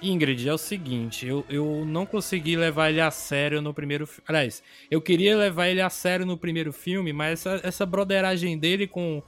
[0.01, 4.23] Ingrid, é o seguinte, eu, eu não consegui levar ele a sério no primeiro filme.
[4.27, 8.87] Aliás, eu queria levar ele a sério no primeiro filme, mas essa, essa broderagem dele
[8.87, 9.21] com,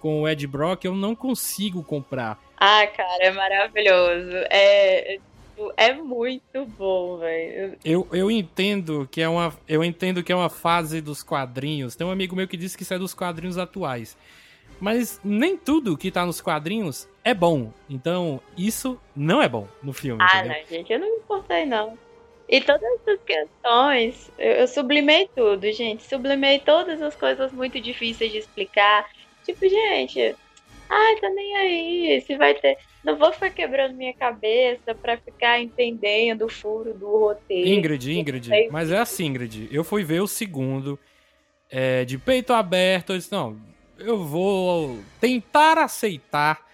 [0.00, 2.38] com o Ed Brock eu não consigo comprar.
[2.56, 4.36] Ah, cara, é maravilhoso.
[4.50, 5.18] É,
[5.76, 7.78] é muito bom, velho.
[7.84, 11.96] Eu, eu entendo que é uma eu entendo que é uma fase dos quadrinhos.
[11.96, 14.16] Tem um amigo meu que disse que isso é dos quadrinhos atuais.
[14.78, 17.72] Mas nem tudo que tá nos quadrinhos é bom.
[17.88, 20.22] Então, isso não é bom no filme.
[20.22, 20.56] Ah, entendeu?
[20.56, 21.98] não, gente, eu não me importei, não.
[22.48, 26.04] E todas essas questões, eu, eu sublimei tudo, gente.
[26.04, 29.08] Sublimei todas as coisas muito difíceis de explicar.
[29.46, 30.34] Tipo, gente,
[30.90, 32.20] ai, tá nem aí.
[32.26, 32.76] Se vai ter.
[33.04, 37.68] Não vou ficar quebrando minha cabeça pra ficar entendendo o furo do roteiro.
[37.68, 39.68] Ingrid, Ingrid, mas é assim, Ingrid.
[39.70, 40.98] Eu fui ver o segundo
[41.70, 43.12] é, de peito aberto.
[43.12, 43.56] Eu disse, não,
[43.96, 46.66] eu vou tentar aceitar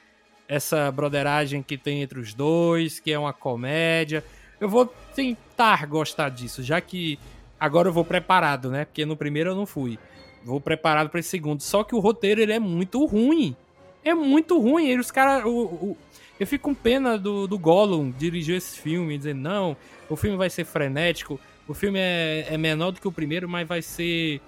[0.49, 4.24] essa broderagem que tem entre os dois, que é uma comédia.
[4.61, 7.19] Eu vou tentar gostar disso, já que
[7.59, 8.85] agora eu vou preparado, né?
[8.85, 9.99] Porque no primeiro eu não fui.
[10.44, 11.62] Vou preparado para esse segundo.
[11.62, 13.56] Só que o roteiro ele é muito ruim.
[14.05, 14.89] É muito ruim.
[14.89, 15.44] Ele, os caras.
[15.44, 19.77] Eu fico com pena do, do Gollum dirigir esse filme, dizendo, não,
[20.09, 21.39] o filme vai ser frenético,
[21.69, 24.40] o filme é, é menor do que o primeiro, mas vai ser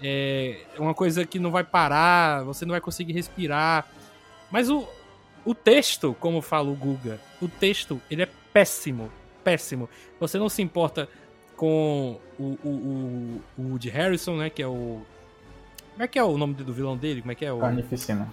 [0.00, 3.88] é, uma coisa que não vai parar, você não vai conseguir respirar.
[4.50, 4.86] Mas o,
[5.44, 9.10] o texto, como fala o Guga, o texto, ele é péssimo,
[9.42, 9.88] péssimo.
[10.20, 11.08] Você não se importa
[11.56, 15.02] com o, o, o, o Woody Harrison, né, que é o...
[16.02, 17.20] Como é que é o nome do vilão dele?
[17.20, 17.60] Como é que é o...
[17.60, 18.28] Carnificina.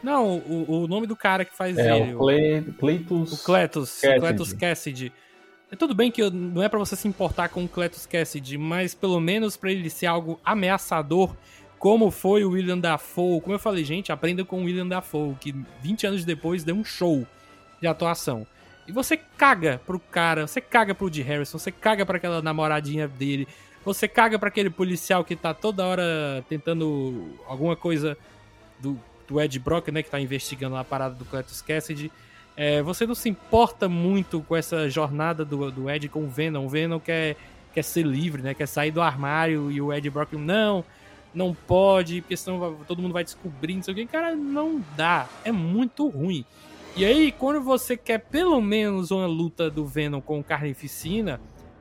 [0.00, 2.14] Não, o, o nome do cara que faz É, ele.
[2.14, 2.62] o Cle...
[2.78, 3.32] Cleitus...
[3.32, 4.20] O Cletus, Cassidy.
[4.20, 5.12] Cletus Cassidy.
[5.68, 8.94] É tudo bem que não é pra você se importar com o Cletus Cassidy, mas
[8.94, 11.34] pelo menos pra ele ser algo ameaçador,
[11.76, 13.40] como foi o William Dafoe.
[13.40, 16.84] Como eu falei, gente, aprenda com o William Dafoe, que 20 anos depois deu um
[16.84, 17.26] show
[17.80, 18.46] de atuação.
[18.86, 23.08] E você caga pro cara, você caga pro Woody Harrison, você caga pra aquela namoradinha
[23.08, 23.48] dele,
[23.88, 28.18] você caga pra aquele policial que tá toda hora tentando alguma coisa
[28.78, 32.12] do, do Ed Brock, né, que tá investigando a parada do Cletus Cassidy.
[32.54, 36.66] É, você não se importa muito com essa jornada do, do Ed com o Venom.
[36.66, 37.36] O Venom quer,
[37.72, 38.52] quer ser livre, né?
[38.52, 40.84] Quer sair do armário e o Ed Brock, não,
[41.32, 44.06] não pode, porque senão todo mundo vai descobrir, não sei o que.
[44.06, 45.28] Cara, não dá.
[45.44, 46.44] É muito ruim.
[46.96, 51.40] E aí, quando você quer pelo menos uma luta do Venom com Carnificina,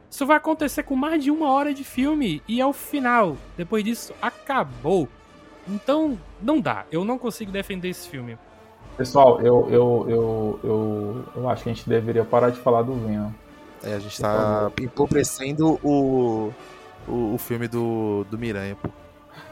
[0.09, 3.37] isso vai acontecer com mais de uma hora de filme e é o final.
[3.55, 5.07] Depois disso, acabou.
[5.67, 6.85] Então, não dá.
[6.91, 8.37] Eu não consigo defender esse filme.
[8.97, 12.93] Pessoal, eu, eu, eu, eu, eu acho que a gente deveria parar de falar do
[12.93, 13.31] Venom.
[13.83, 16.51] É, a gente tá empobrecendo o,
[17.07, 18.89] o, o filme do, do Miranha, pô.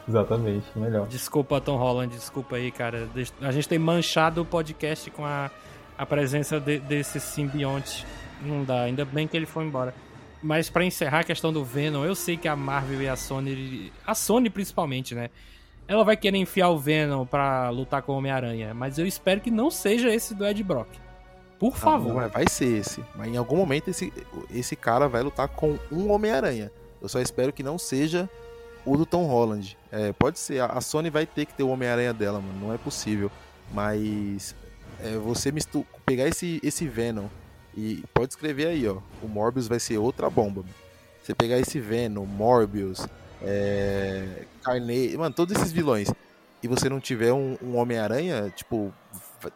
[0.08, 1.06] Exatamente, melhor.
[1.06, 3.08] Desculpa, Tom Holland, desculpa aí, cara.
[3.40, 5.50] A gente tem manchado o podcast com a,
[5.96, 8.04] a presença de- desse simbionte.
[8.42, 9.94] Não dá, ainda bem que ele foi embora.
[10.46, 13.92] Mas pra encerrar a questão do Venom, eu sei que a Marvel e a Sony,
[14.06, 15.28] a Sony principalmente, né?
[15.88, 19.50] Ela vai querer enfiar o Venom pra lutar com o Homem-Aranha, mas eu espero que
[19.50, 20.88] não seja esse do Ed Brock.
[21.58, 22.14] Por Não, favor.
[22.14, 23.02] não é, vai ser esse.
[23.16, 24.12] Mas em algum momento esse,
[24.48, 26.70] esse cara vai lutar com um Homem-Aranha.
[27.02, 28.30] Eu só espero que não seja
[28.84, 29.76] o do Tom Holland.
[29.90, 32.68] É, pode ser, a a Sony vai ter que ter o Homem-Aranha dela, mano.
[32.68, 33.32] Não é possível.
[33.72, 34.54] Mas
[35.02, 37.26] é, você mistu pegar esse, esse Venom
[37.76, 38.98] e pode escrever aí, ó.
[39.22, 40.64] O Morbius vai ser outra bomba.
[41.22, 43.06] Você pegar esse Venom, Morbius,
[43.42, 44.44] é,
[45.16, 46.08] mano, todos esses vilões
[46.62, 48.92] e você não tiver um, um Homem-Aranha, tipo,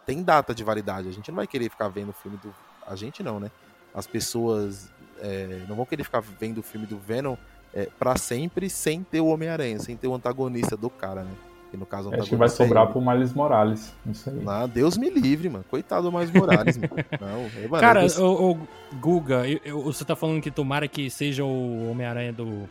[0.04, 1.08] tem data de validade.
[1.08, 2.54] A gente não vai querer ficar vendo o filme do.
[2.86, 3.50] A gente não, né?
[3.94, 4.90] As pessoas
[5.20, 7.36] é, não vão querer ficar vendo o filme do Venom
[7.74, 11.32] é, para sempre sem ter o Homem-Aranha, sem ter o antagonista do cara, né?
[11.70, 12.92] Que no caso o Acho que vai é sobrar ele.
[12.92, 13.94] pro Miles Morales.
[14.06, 14.42] Isso aí.
[14.46, 15.64] Ah, Deus me livre, mano.
[15.70, 16.90] Coitado do Miles Morales, mano.
[17.20, 18.58] Não, é, mano, Cara, eu- o,
[19.00, 22.68] Guga, eu- eu- você tá falando que tomara que seja o Homem-Aranha do,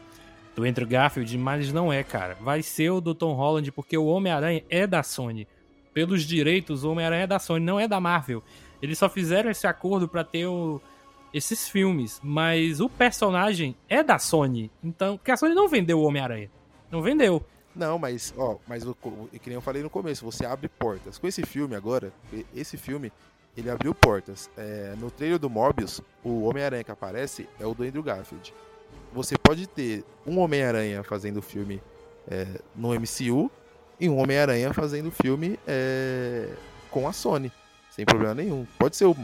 [0.54, 2.36] do Andrew Garfield, mas não é, cara.
[2.42, 5.48] Vai ser o do Tom Holland, porque o Homem-Aranha é da Sony.
[5.94, 8.44] Pelos direitos, o Homem-Aranha é da Sony, não é da Marvel.
[8.82, 10.82] Eles só fizeram esse acordo pra ter o-
[11.34, 14.70] esses filmes, mas o personagem é da Sony.
[14.84, 16.50] Então, porque a Sony não vendeu o Homem-Aranha.
[16.92, 17.42] Não vendeu.
[17.76, 21.18] Não, mas, ó, mas o, que nem eu falei no começo, você abre portas.
[21.18, 22.12] Com esse filme agora,
[22.56, 23.12] esse filme,
[23.56, 24.50] ele abriu portas.
[24.58, 28.54] É, no trailer do Morbius, o Homem-Aranha que aparece é o do Andrew Garfield.
[29.14, 31.82] Você pode ter um Homem-Aranha fazendo filme
[32.28, 33.52] é, no MCU
[34.00, 36.50] e um Homem-Aranha fazendo filme é,
[36.90, 37.52] com a Sony,
[37.92, 38.66] sem problema nenhum.
[38.78, 39.16] Pode ser o.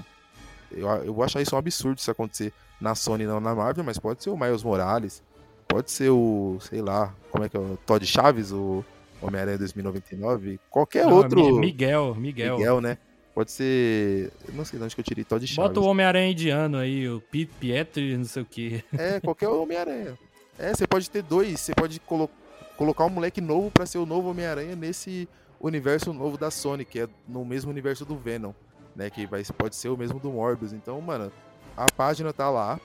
[0.71, 3.97] Eu, eu vou achar isso um absurdo se acontecer na Sony, não na Marvel, mas
[3.97, 5.23] pode ser o Miles Morales,
[5.67, 8.83] pode ser o, sei lá, como é que é o Todd Chaves, o
[9.21, 12.57] Homem-Aranha 2099, qualquer Não, outro Mi- Miguel, Miguel.
[12.57, 12.97] Miguel, né?
[13.33, 15.55] Pode ser, eu não sei de onde que eu tirei Todd Chaves.
[15.73, 18.83] Bota o Homem-Aranha indiano aí, o Pete Pietri, não sei o que.
[18.97, 20.17] É, qualquer Homem-Aranha.
[20.57, 22.29] É, você pode ter dois, você pode colo
[22.77, 25.27] colocar um moleque novo pra ser o novo Homem-Aranha nesse
[25.59, 28.53] universo novo da Sony, que é no mesmo universo do Venom,
[28.95, 29.09] né?
[29.09, 30.71] Que vai, pode ser o mesmo do Morbius.
[30.73, 31.29] Então, mano,
[31.75, 32.79] a página tá lá,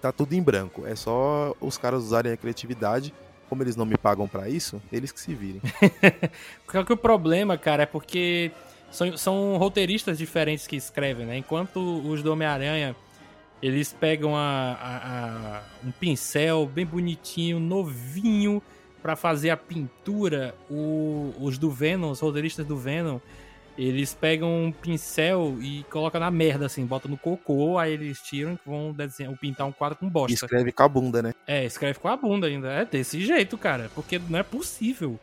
[0.00, 0.86] tá tudo em branco.
[0.86, 3.12] É só os caras usarem a criatividade
[3.48, 5.62] como eles não me pagam pra isso, eles que se virem.
[6.66, 8.50] Porque que o problema, cara, é porque
[8.90, 11.38] são, são roteiristas diferentes que escrevem, né?
[11.38, 12.94] Enquanto os do Homem-Aranha,
[13.62, 14.40] eles pegam a,
[14.80, 18.62] a- a- um pincel bem bonitinho, novinho,
[19.02, 23.18] pra fazer a pintura, o- os do Venom, os roteiristas do Venom,
[23.78, 28.54] eles pegam um pincel e colocam na merda, assim, botam no cocô, aí eles tiram
[28.54, 30.34] e vão desenhar, pintar um quadro com E bosta.
[30.34, 31.34] escreve com a bunda, né?
[31.46, 32.72] É, escreve com a bunda ainda.
[32.72, 33.88] É desse jeito, cara.
[33.94, 35.18] Porque não é possível.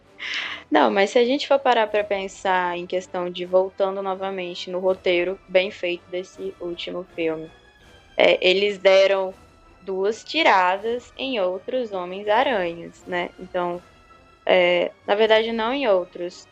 [0.71, 4.79] Não, mas se a gente for parar pra pensar em questão de voltando novamente no
[4.79, 7.51] roteiro bem feito desse último filme,
[8.17, 9.33] é, eles deram
[9.81, 13.29] duas tiradas em outros Homens-Aranhas, né?
[13.37, 13.81] Então,
[14.45, 16.47] é, na verdade, não em outros.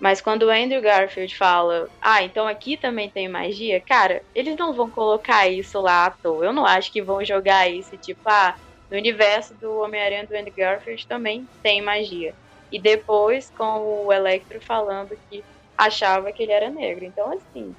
[0.00, 4.72] Mas quando o Andrew Garfield fala, ah, então aqui também tem magia, cara, eles não
[4.72, 6.44] vão colocar isso lá à toa.
[6.46, 8.56] Eu não acho que vão jogar isso, tipo, ah,
[8.90, 12.34] no universo do Homem-Aranha do Andrew Garfield também tem magia.
[12.70, 15.44] E depois com o Electro falando que
[15.76, 17.04] achava que ele era negro.
[17.04, 17.74] Então, assim,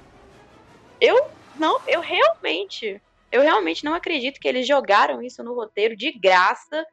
[1.00, 1.16] eu
[1.54, 3.00] não, eu realmente,
[3.32, 6.84] eu realmente não acredito que eles jogaram isso no roteiro de graça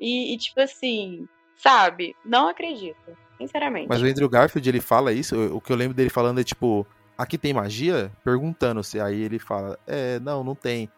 [0.00, 1.26] e, e, tipo assim,
[1.56, 2.14] sabe?
[2.24, 3.88] Não acredito, sinceramente.
[3.88, 6.86] Mas o Andrew Garfield, ele fala isso, o que eu lembro dele falando é tipo,
[7.16, 8.10] aqui tem magia?
[8.24, 10.88] Perguntando se aí ele fala, é, não, não tem.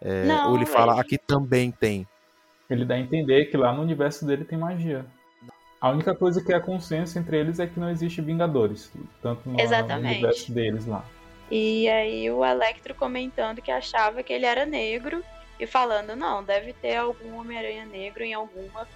[0.00, 2.06] É, Não, ou ele fala, aqui também tem.
[2.68, 5.04] Ele dá a entender que lá no universo dele tem magia.
[5.80, 8.92] A única coisa que é consenso entre eles é que não existe Vingadores.
[9.22, 10.14] Tanto no, no Exatamente.
[10.14, 11.04] universo deles lá.
[11.50, 15.22] E aí o Electro comentando que achava que ele era negro
[15.58, 18.86] e falando, não, deve ter algum Homem-Aranha negro em alguma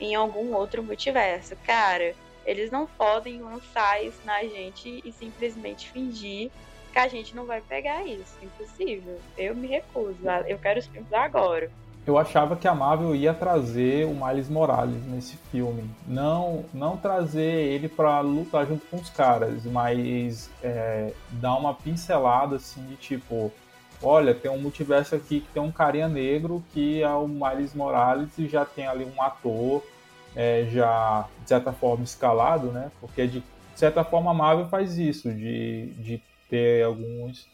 [0.00, 1.54] em algum outro multiverso.
[1.66, 2.14] Cara,
[2.44, 6.50] eles não podem lançar isso na gente e simplesmente fingir
[6.92, 8.36] que a gente não vai pegar isso.
[8.42, 9.18] Impossível.
[9.38, 10.18] Eu me recuso.
[10.46, 11.70] Eu quero os filmes agora.
[12.06, 15.88] Eu achava que a Marvel ia trazer o Miles Morales nesse filme.
[16.06, 22.56] Não, não trazer ele pra lutar junto com os caras, mas é, dar uma pincelada
[22.56, 23.52] assim de tipo,
[24.02, 28.30] olha, tem um multiverso aqui que tem um carinha negro que é o Miles Morales
[28.38, 29.82] e já tem ali um ator
[30.34, 32.90] é, já de certa forma escalado, né?
[33.00, 33.42] Porque de
[33.74, 37.48] certa forma a Marvel faz isso de, de ter alguns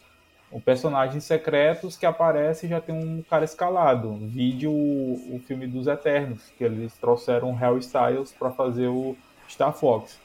[0.52, 4.16] um personagens secretos que aparece e já tem um cara escalado.
[4.28, 9.16] Vídeo o, filme dos Eternos, que eles trouxeram Harry Styles para fazer o
[9.48, 10.18] Star Fox.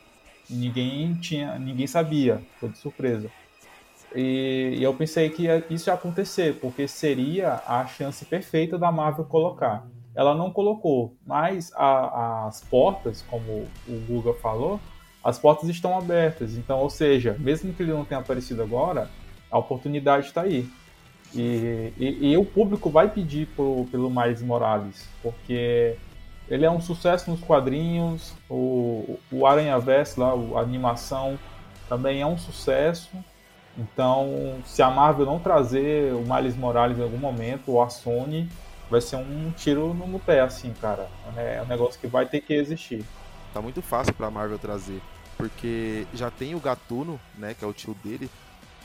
[0.50, 3.30] Ninguém tinha, ninguém sabia, foi de surpresa.
[4.14, 9.26] E, e eu pensei que isso ia acontecer, porque seria a chance perfeita da Marvel
[9.26, 9.86] colocar.
[10.16, 14.80] Ela não colocou, mas a- as portas, como o Guga falou,
[15.24, 16.58] as portas estão abertas.
[16.58, 19.10] Então, ou seja, mesmo que ele não tenha aparecido agora,
[19.50, 20.68] a oportunidade está aí.
[21.34, 23.48] E, e- e o público vai pedir
[23.90, 25.96] pelo Miles Morales, porque
[26.50, 31.40] ele é um sucesso nos quadrinhos, o, o Aranha Verso lá, a animação
[31.88, 33.10] também é um sucesso.
[33.78, 38.50] Então, se a Marvel não trazer o Miles Morales em algum momento, ou a Sony,
[38.92, 41.10] vai ser um tiro no, pé, assim, cara.
[41.38, 43.06] É um negócio que vai ter que existir.
[43.54, 45.02] Tá muito fácil pra Marvel trazer.
[45.38, 48.30] Porque já tem o Gatuno, né, que é o tio dele.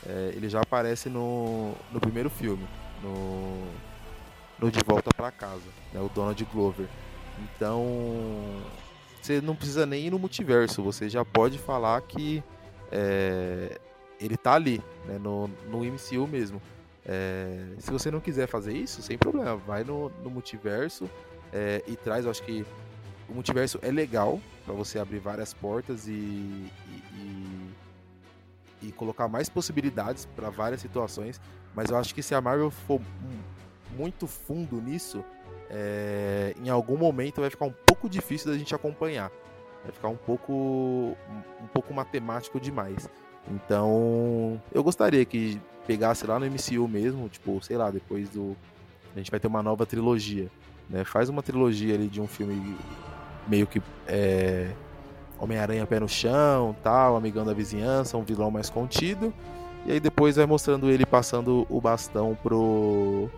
[0.06, 2.64] é, ele já aparece no, no primeiro filme,
[3.02, 3.66] no,
[4.60, 6.86] no De Volta pra Casa, né, o Donald Glover.
[7.40, 7.84] Então,
[9.20, 12.42] você não precisa nem ir no multiverso, você já pode falar que
[12.92, 13.78] é,
[14.20, 16.62] ele tá ali, né, no, no MCU mesmo.
[17.08, 21.08] É, se você não quiser fazer isso, sem problema, vai no, no multiverso
[21.52, 22.66] é, e traz, eu acho que
[23.28, 26.70] o multiverso é legal para você abrir várias portas e, e,
[27.14, 27.70] e-
[28.88, 31.40] e colocar mais possibilidades para várias situações.
[31.74, 35.24] Mas eu acho que se a Marvel for mu- muito fundo nisso,
[35.70, 39.30] é, em algum momento vai ficar um pouco difícil da gente acompanhar.
[39.82, 43.08] Vai ficar um pouco um pouco matemático demais.
[43.50, 48.56] Então, eu gostaria que pegasse lá no MCU mesmo, tipo, sei lá, depois do
[49.14, 50.48] a gente vai ter uma nova trilogia,
[50.90, 51.02] né?
[51.04, 52.76] Faz uma trilogia ali de um filme
[53.48, 54.70] meio que é,
[55.38, 59.32] Homem-Aranha pé no chão, tal, amigão da vizinhança, um vilão mais contido.
[59.86, 63.30] E aí depois vai mostrando ele passando o bastão pro,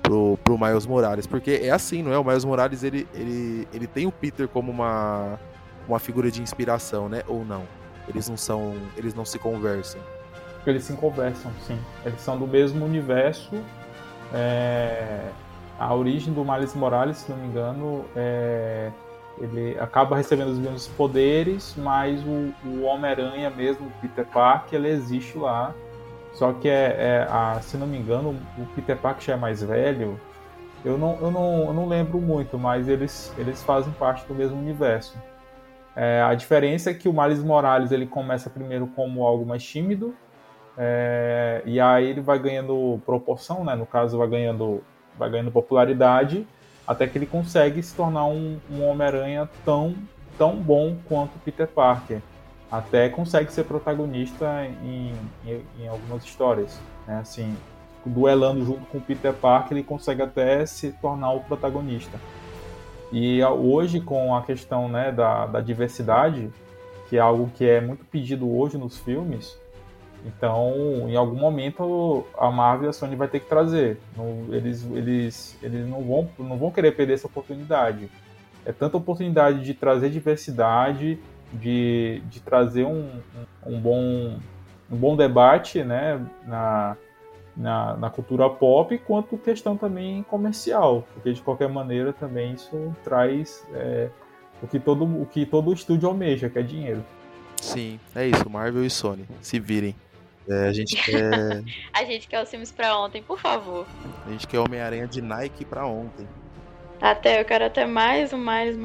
[0.00, 1.26] pro, pro Miles Morales.
[1.26, 2.18] Porque é assim, não é?
[2.18, 5.40] O Miles Morales, ele, ele, ele tem o Peter como uma,
[5.88, 7.24] uma figura de inspiração, né?
[7.26, 7.64] Ou não?
[8.06, 8.74] Eles não são.
[8.96, 10.00] Eles não se conversam.
[10.66, 11.78] Eles se conversam, sim.
[12.04, 13.54] Eles são do mesmo universo.
[14.32, 15.30] É,
[15.78, 18.90] A origem do Miles Morales, se não me engano, é...
[19.38, 24.88] ele acaba recebendo os mesmos poderes, mas o, o Homem-Aranha mesmo, o Peter Parker, ele
[24.88, 25.74] existe lá.
[26.32, 29.62] Só que, é, é a, se não me engano, o Peter Parker já é mais
[29.62, 30.20] velho.
[30.84, 34.58] Eu não, eu não, eu não lembro muito, mas eles, eles fazem parte do mesmo
[34.58, 35.16] universo.
[35.94, 40.14] É, a diferença é que o Miles Morales ele começa primeiro como algo mais tímido,
[40.76, 43.74] é, e aí ele vai ganhando proporção, né?
[43.74, 44.82] No caso, vai ganhando,
[45.18, 46.46] vai ganhando popularidade,
[46.86, 49.94] até que ele consegue se tornar um, um Homem-Aranha tão,
[50.36, 52.20] tão bom quanto Peter Parker.
[52.70, 55.12] Até consegue ser protagonista em,
[55.46, 56.78] em, em algumas histórias.
[57.06, 57.18] Né?
[57.20, 57.56] Assim,
[58.04, 62.18] duelando junto com Peter Parker, ele consegue até se tornar o protagonista.
[63.12, 66.50] E hoje, com a questão né, da, da diversidade,
[67.08, 69.56] que é algo que é muito pedido hoje nos filmes,
[70.26, 73.96] então, em algum momento, a Marvel e a Sony vai ter que trazer.
[74.50, 78.10] eles, eles, eles não, vão, não vão querer perder essa oportunidade.
[78.64, 81.20] É tanta oportunidade de trazer diversidade,
[81.52, 83.08] de, de trazer um,
[83.64, 84.36] um, bom,
[84.90, 86.96] um bom debate né, na,
[87.56, 93.64] na, na, cultura pop, quanto questão também comercial, porque de qualquer maneira também isso traz
[93.72, 94.10] é,
[94.60, 97.04] o, que todo, o que todo estúdio almeja, que é dinheiro.
[97.60, 99.94] Sim, é isso, Marvel e Sony, se virem.
[100.48, 101.62] É, a gente quer.
[101.92, 103.86] a gente quer os filmes pra ontem, por favor.
[104.26, 106.26] A gente quer Homem-Aranha de Nike pra ontem.
[107.00, 108.76] Até, eu quero até mais o Miles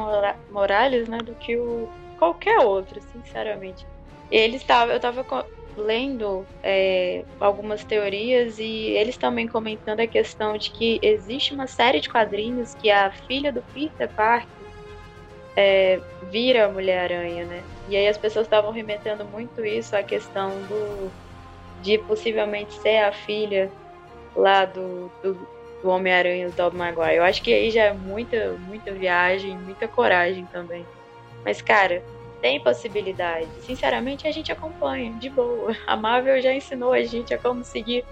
[0.49, 1.87] Morales, né, do que o
[2.19, 3.85] qualquer outro, sinceramente.
[4.29, 5.25] Eles tava, eu tava
[5.77, 11.99] lendo é, algumas teorias e eles também comentando a questão de que existe uma série
[11.99, 14.47] de quadrinhos que a filha do Peter Parker
[15.55, 17.63] é, vira a Mulher-Aranha, né?
[17.89, 21.11] E aí as pessoas estavam remetendo muito isso à questão do
[21.81, 23.71] de possivelmente ser a filha
[24.35, 25.47] lá do, do,
[25.81, 27.15] do Homem-Aranha do Tobey Maguire.
[27.15, 30.85] Eu acho que aí já é muita, muita viagem, muita coragem também.
[31.43, 32.03] Mas, cara,
[32.41, 33.47] tem possibilidade.
[33.61, 35.75] Sinceramente, a gente acompanha, de boa.
[35.85, 38.03] A Marvel já ensinou a gente a como seguir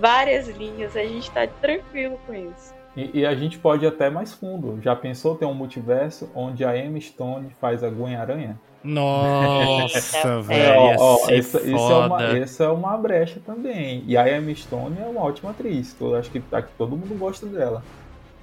[0.00, 2.74] várias linhas, a gente tá tranquilo com isso.
[2.96, 4.80] E, e, a gente pode ir até mais fundo.
[4.82, 8.58] Já pensou ter um multiverso onde a Emma Stone faz a Gwen Aranha?
[8.82, 10.62] Nossa, velho.
[10.62, 14.04] É, essa, isso é uma, essa é uma brecha também.
[14.06, 15.96] E a Emma Stone é uma ótima atriz.
[16.00, 17.82] Eu acho que aqui todo mundo gosta dela.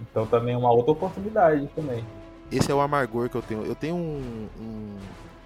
[0.01, 2.03] Então também é uma outra oportunidade também.
[2.51, 3.65] Esse é o amargor que eu tenho.
[3.65, 4.97] Eu tenho um, um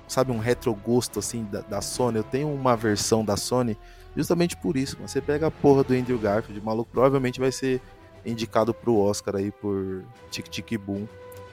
[0.07, 2.17] sabe, um retrogosto assim da, da, Sony.
[2.17, 3.77] Eu tenho uma versão da Sony
[4.15, 4.97] justamente por isso.
[5.01, 7.79] Você pega a porra do Andrew Garfield, o maluco provavelmente vai ser
[8.25, 11.07] indicado pro Oscar aí por Tic Tic Boom.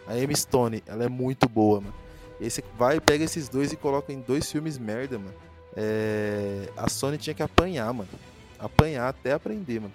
[0.06, 2.06] A Emma Stone, ela é muito boa, mano.
[2.40, 5.34] E aí você vai, pega esses dois e coloca em dois filmes merda, mano.
[5.76, 6.68] É...
[6.76, 8.08] A Sony tinha que apanhar, mano.
[8.58, 9.94] Apanhar até aprender, mano.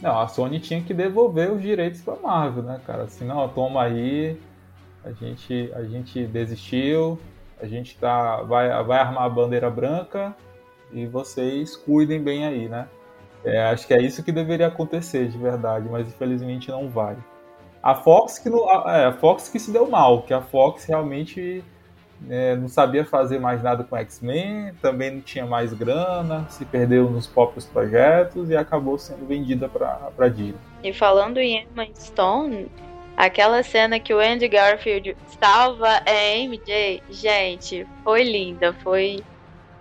[0.00, 3.04] Não, a Sony tinha que devolver os direitos pra Marvel, né, cara?
[3.04, 4.36] Assim, não, toma aí,
[5.04, 7.18] a gente, a gente desistiu,
[7.60, 10.34] a gente tá, vai, vai armar a bandeira branca
[10.92, 12.88] e vocês cuidem bem aí, né?
[13.44, 17.16] É, acho que é isso que deveria acontecer de verdade, mas infelizmente não vai.
[17.82, 21.64] A Fox que, não, é, a Fox que se deu mal, que a Fox realmente
[22.30, 27.10] é, não sabia fazer mais nada com X-Men, também não tinha mais grana, se perdeu
[27.10, 30.54] nos próprios projetos e acabou sendo vendida para Disney.
[30.82, 32.68] E falando em Emma Stone,
[33.16, 39.22] aquela cena que o Andy Garfield salva a MJ, gente, foi linda, foi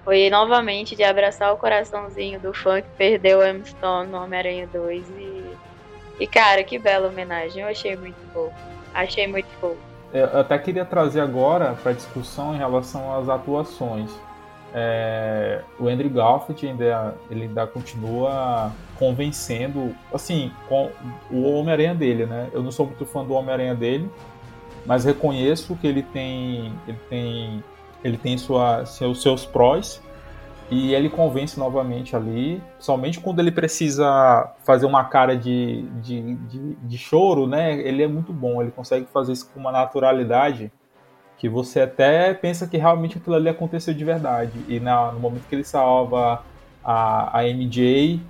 [0.04, 5.10] foi novamente de abraçar o coraçãozinho do fã que perdeu Emma Stone no Homem-Aranha 2
[5.12, 5.41] e
[6.22, 7.64] e, cara, que bela homenagem.
[7.64, 8.54] Eu achei muito fofo.
[8.94, 9.78] Achei muito fofo.
[10.14, 14.12] Eu até queria trazer agora para discussão em relação às atuações.
[14.72, 20.92] É, o Andrew Garfield ainda, ele ainda continua convencendo, assim, com
[21.32, 22.50] o Homem-Aranha dele, né?
[22.54, 24.08] Eu não sou muito fã do Homem-Aranha dele,
[24.86, 27.64] mas reconheço que ele tem, ele tem,
[28.04, 30.00] ele tem sua, seus, seus prós
[30.72, 36.76] e ele convence novamente ali, somente quando ele precisa fazer uma cara de, de, de,
[36.76, 37.74] de, choro, né?
[37.74, 40.72] Ele é muito bom, ele consegue fazer isso com uma naturalidade
[41.38, 44.54] que você até pensa que realmente aquilo ali aconteceu de verdade.
[44.70, 46.42] E na, no momento que ele salva
[46.82, 48.22] a, a MJ,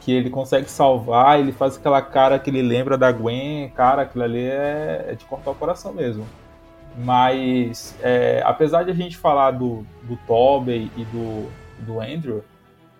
[0.00, 4.24] que ele consegue salvar, ele faz aquela cara que ele lembra da Gwen, cara, aquilo
[4.24, 6.24] ali é, é de cortar o coração mesmo.
[6.96, 11.46] Mas, é, apesar de a gente falar do, do Tobey e do,
[11.80, 12.44] do Andrew,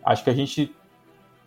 [0.05, 0.74] acho que a gente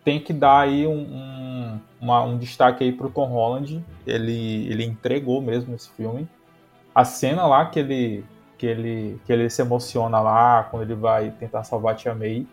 [0.03, 3.83] tem que dar aí um, um, uma, um destaque aí pro Tom Holland.
[4.05, 6.27] Ele, ele entregou mesmo esse filme.
[6.93, 8.25] A cena lá que ele,
[8.57, 12.45] que ele, que ele se emociona lá quando ele vai tentar salvar a Tia May,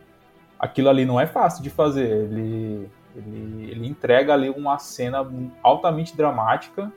[0.58, 2.06] aquilo ali não é fácil de fazer.
[2.06, 5.26] Ele, ele, ele entrega ali uma cena
[5.62, 6.92] altamente dramática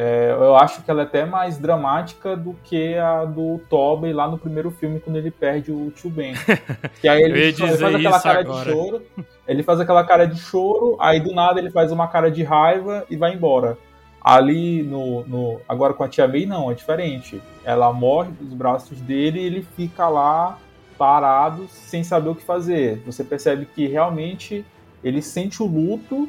[0.00, 4.28] é, eu acho que ela é até mais dramática do que a do Tobey lá
[4.28, 6.34] no primeiro filme, quando ele perde o tio Ben.
[7.02, 8.64] Que aí ele, ele faz aquela cara agora.
[8.64, 9.02] de choro.
[9.48, 13.04] Ele faz aquela cara de choro, aí do nada ele faz uma cara de raiva
[13.10, 13.76] e vai embora.
[14.22, 15.60] Ali no, no.
[15.68, 17.42] Agora com a Tia May, não, é diferente.
[17.64, 20.60] Ela morre dos braços dele e ele fica lá
[20.96, 23.02] parado, sem saber o que fazer.
[23.04, 24.64] Você percebe que realmente
[25.02, 26.28] ele sente o luto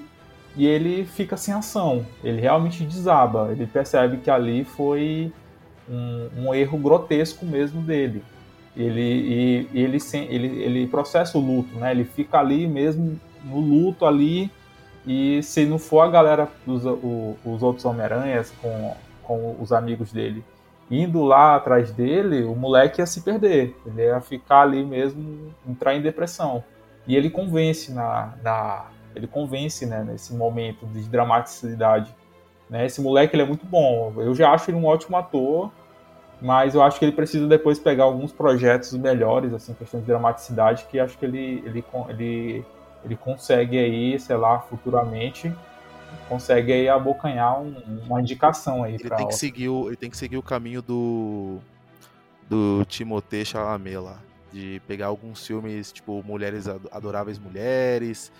[0.59, 2.05] e ele fica sem ação.
[2.21, 3.47] Ele realmente desaba.
[3.49, 5.31] Ele percebe que ali foi
[5.89, 8.21] um, um erro grotesco mesmo dele.
[8.75, 9.97] Ele, e, ele,
[10.29, 11.91] ele, ele processa o luto, né?
[11.91, 14.51] Ele fica ali mesmo no luto ali
[15.07, 20.43] e se não for a galera, os, os outros Homem-Aranhas com, com os amigos dele
[20.91, 23.75] indo lá atrás dele, o moleque ia se perder.
[23.85, 26.63] Ele ia ficar ali mesmo, entrar em depressão.
[27.07, 32.13] E ele convence na, na ele convence, né, nesse momento de dramaticidade.
[32.69, 32.85] Né?
[32.85, 34.13] Esse moleque ele é muito bom.
[34.17, 35.71] Eu já acho ele um ótimo ator,
[36.41, 40.85] mas eu acho que ele precisa depois pegar alguns projetos melhores, assim, questão de dramaticidade,
[40.89, 42.65] que acho que ele, ele, ele,
[43.03, 45.51] ele consegue aí, sei lá, futuramente
[46.27, 47.75] consegue aí abocanhar um,
[48.05, 51.59] uma indicação aí ele tem que seguir o, ele tem que seguir o caminho do
[52.47, 54.19] do Timothée Chalamet lá
[54.51, 58.31] de pegar alguns filmes tipo Mulheres Adoráveis Mulheres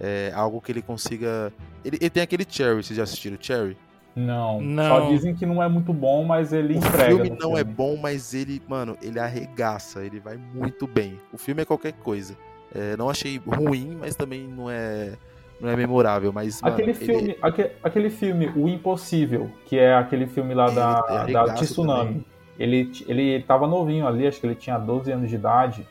[0.00, 1.52] é, algo que ele consiga
[1.84, 3.76] ele, ele tem aquele Cherry vocês já assistiram Cherry
[4.16, 7.14] não, não, só dizem que não é muito bom, mas ele o entrega.
[7.14, 7.60] O filme não filme.
[7.60, 11.20] é bom, mas ele, mano, ele arregaça, ele vai muito bem.
[11.30, 12.34] O filme é qualquer coisa.
[12.74, 15.18] É, não achei ruim, mas também não é
[15.60, 16.62] não é memorável, mas.
[16.62, 17.38] Aquele, mano, filme, ele...
[17.42, 22.24] aquele, aquele filme, O Impossível, que é aquele filme lá da, é da Tsunami.
[22.58, 25.86] Ele, ele tava novinho ali, acho que ele tinha 12 anos de idade.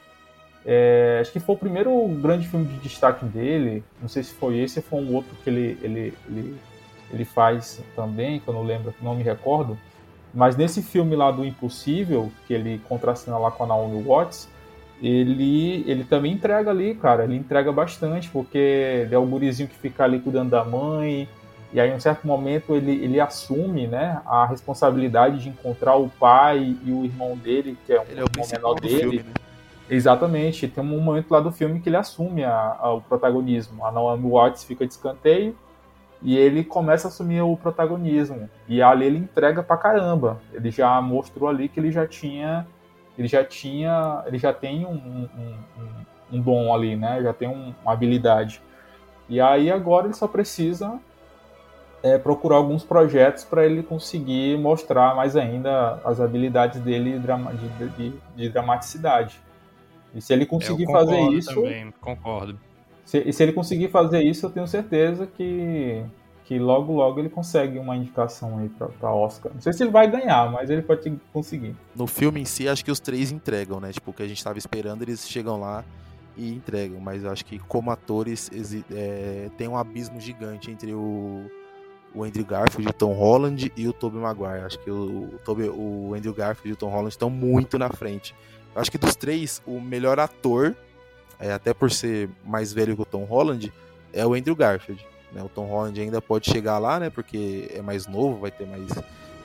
[0.65, 3.83] É, acho que foi o primeiro grande filme de destaque dele.
[4.01, 6.55] Não sei se foi esse ou foi um outro que ele, ele, ele,
[7.13, 9.77] ele faz também, que eu não lembro, não me recordo.
[10.33, 14.49] Mas nesse filme lá do Impossível, que ele contracena lá com a Naomi Watts,
[15.01, 17.23] ele, ele também entrega ali, cara.
[17.23, 21.29] Ele entrega bastante, porque ele é o gurizinho que fica ali cuidando da mãe.
[21.71, 26.09] E aí, em um certo momento, ele, ele assume né, a responsabilidade de encontrar o
[26.09, 28.99] pai e o irmão dele, que é um ele é o menor dele.
[28.99, 29.44] Filme, né?
[29.89, 30.67] Exatamente.
[30.67, 33.85] Tem um momento lá do filme que ele assume a, a, o protagonismo.
[33.85, 35.55] A Naomi Watts fica de escanteio
[36.21, 38.49] e ele começa a assumir o protagonismo.
[38.67, 40.41] E ali ele entrega pra caramba.
[40.53, 42.65] Ele já mostrou ali que ele já tinha
[43.17, 47.21] ele já tinha, ele já tem um, um, um, um dom ali, né?
[47.23, 48.61] Já tem um, uma habilidade.
[49.29, 50.99] E aí agora ele só precisa
[52.03, 58.13] é, procurar alguns projetos para ele conseguir mostrar mais ainda as habilidades dele de, de,
[58.35, 59.39] de dramaticidade.
[60.15, 62.59] E se ele conseguir fazer isso, também, concordo.
[63.03, 66.03] Se, se ele conseguir fazer isso, eu tenho certeza que
[66.45, 69.51] que logo logo ele consegue uma indicação aí pra, Oscar.
[69.51, 71.75] Não sei se ele vai ganhar, mas ele pode conseguir.
[71.95, 73.91] No filme em si, acho que os três entregam, né?
[73.91, 75.83] Tipo, o que a gente tava esperando, eles chegam lá
[76.37, 76.99] e entregam.
[76.99, 78.51] Mas eu acho que como atores
[78.91, 81.49] é, tem um abismo gigante entre o,
[82.13, 84.65] o Andrew Garfield, o Tom Holland e o Tobey Maguire.
[84.65, 87.89] Acho que o, o, Tobey, o Andrew Garfield e o Tom Holland estão muito na
[87.89, 88.35] frente.
[88.75, 90.75] Acho que dos três, o melhor ator,
[91.39, 93.71] é, até por ser mais velho que o Tom Holland,
[94.13, 95.05] é o Andrew Garfield.
[95.31, 95.41] Né?
[95.43, 97.09] O Tom Holland ainda pode chegar lá, né?
[97.09, 98.89] Porque é mais novo, vai ter mais,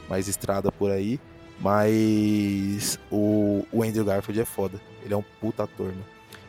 [0.09, 1.20] mais estrada por aí.
[1.61, 4.81] Mas o, o Andrew Garfield é foda.
[5.05, 6.02] Ele é um puta ator, né?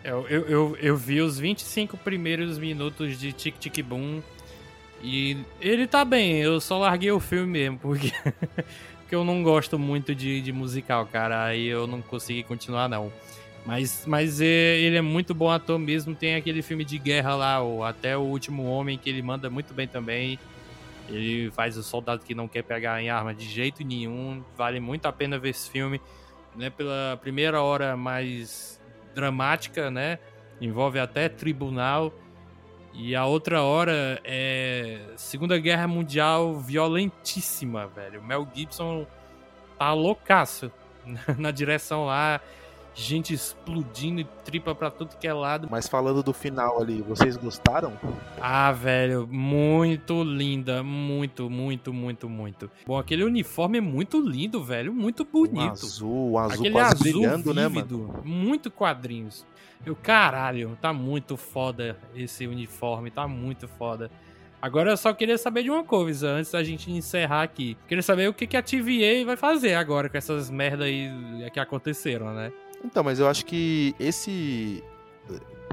[0.03, 4.21] Eu, eu, eu, eu vi os 25 primeiros minutos de Tic Tic Boom
[5.03, 8.11] e ele tá bem, eu só larguei o filme mesmo, porque,
[9.11, 11.43] porque eu não gosto muito de, de musical, cara.
[11.43, 13.11] Aí eu não consegui continuar, não.
[13.65, 16.15] Mas, mas ele é muito bom ator mesmo.
[16.15, 19.73] Tem aquele filme de guerra lá, o Até o Último Homem, que ele manda muito
[19.73, 20.39] bem também.
[21.09, 24.41] Ele faz o soldado que não quer pegar em arma de jeito nenhum.
[24.55, 25.99] Vale muito a pena ver esse filme.
[26.55, 26.69] Né?
[26.69, 28.79] Pela primeira hora mais
[29.13, 30.19] dramática, né?
[30.61, 32.13] Envolve até tribunal.
[32.93, 38.19] E a outra hora é Segunda Guerra Mundial violentíssima, velho.
[38.19, 39.07] O Mel Gibson
[39.77, 40.72] tá loucaço
[41.38, 42.41] na direção lá
[42.93, 45.68] gente explodindo e tripa pra tudo que é lado.
[45.69, 47.93] Mas falando do final ali, vocês gostaram?
[48.39, 52.69] Ah, velho, muito linda, muito, muito, muito, muito.
[52.85, 55.59] Bom, aquele uniforme é muito lindo, velho, muito bonito.
[55.59, 58.22] Um azul, um azul aquele quase azul brilhando, vívido, né, mano?
[58.23, 59.45] Muito quadrinhos.
[59.85, 64.11] Eu, caralho, tá muito foda esse uniforme, tá muito foda.
[64.61, 67.76] Agora eu só queria saber de uma coisa, antes da gente encerrar aqui.
[67.88, 71.09] Queria saber o que, que a TVA vai fazer agora com essas merda aí
[71.51, 72.51] que aconteceram, né?
[72.83, 74.83] Então, mas eu acho que esse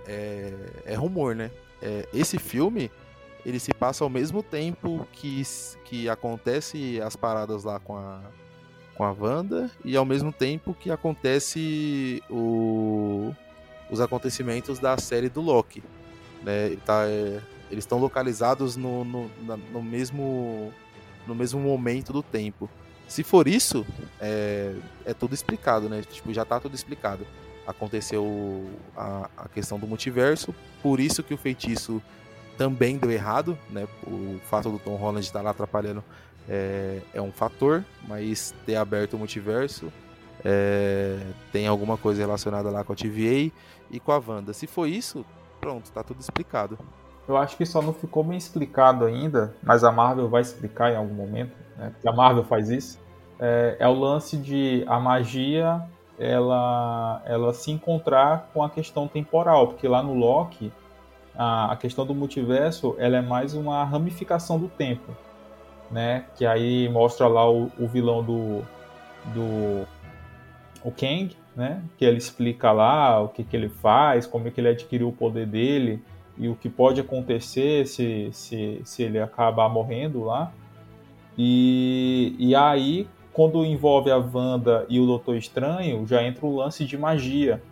[0.07, 0.53] é,
[0.85, 1.51] é rumor, né?
[1.81, 2.91] É, esse filme
[3.47, 5.43] ele se passa ao mesmo tempo que,
[5.85, 8.21] que acontece as paradas lá com a
[8.99, 13.33] com a Wanda e ao mesmo tempo que acontece o,
[13.89, 15.85] os acontecimentos da série do Loki.
[16.43, 16.77] Né?
[16.85, 17.41] Tá, é,
[17.71, 19.31] eles estão localizados no, no,
[19.73, 20.73] no mesmo
[21.29, 22.69] no mesmo momento do tempo.
[23.09, 23.87] Se for isso,
[24.21, 24.75] é,
[25.05, 26.03] é tudo explicado, né?
[26.03, 27.27] Tipo, já tá tudo explicado.
[27.67, 32.03] Aconteceu a, a questão do multiverso, por isso que o feitiço
[32.57, 33.89] também deu errado, né?
[34.07, 36.05] O fato do Tom Holland estar lá atrapalhando
[36.49, 39.93] é, é um fator, mas ter aberto o multiverso
[40.45, 41.19] é,
[41.53, 43.53] tem alguma coisa relacionada lá com a TVA
[43.91, 44.53] e com a Wanda.
[44.53, 45.25] Se for isso,
[45.61, 46.79] pronto, tá tudo explicado.
[47.29, 50.97] Eu acho que só não ficou bem explicado ainda, mas a Marvel vai explicar em
[50.97, 51.91] algum momento, né?
[51.93, 52.99] Porque a Marvel faz isso.
[53.39, 55.83] É, é, o lance de a magia
[56.19, 60.73] ela, ela se encontrar com a questão temporal, porque lá no Loki
[61.37, 65.13] a, a questão do multiverso ela é mais uma ramificação do tempo,
[65.91, 66.25] né?
[66.35, 68.63] Que aí mostra lá o, o vilão do,
[69.27, 69.87] do
[70.83, 71.83] o Kang, né?
[71.99, 75.13] Que ele explica lá o que, que ele faz, como é que ele adquiriu o
[75.13, 76.03] poder dele
[76.39, 80.53] e o que pode acontecer se, se, se ele acabar morrendo lá.
[81.37, 86.85] E, e aí, quando envolve a Wanda e o Doutor Estranho, já entra o lance
[86.85, 87.63] de magia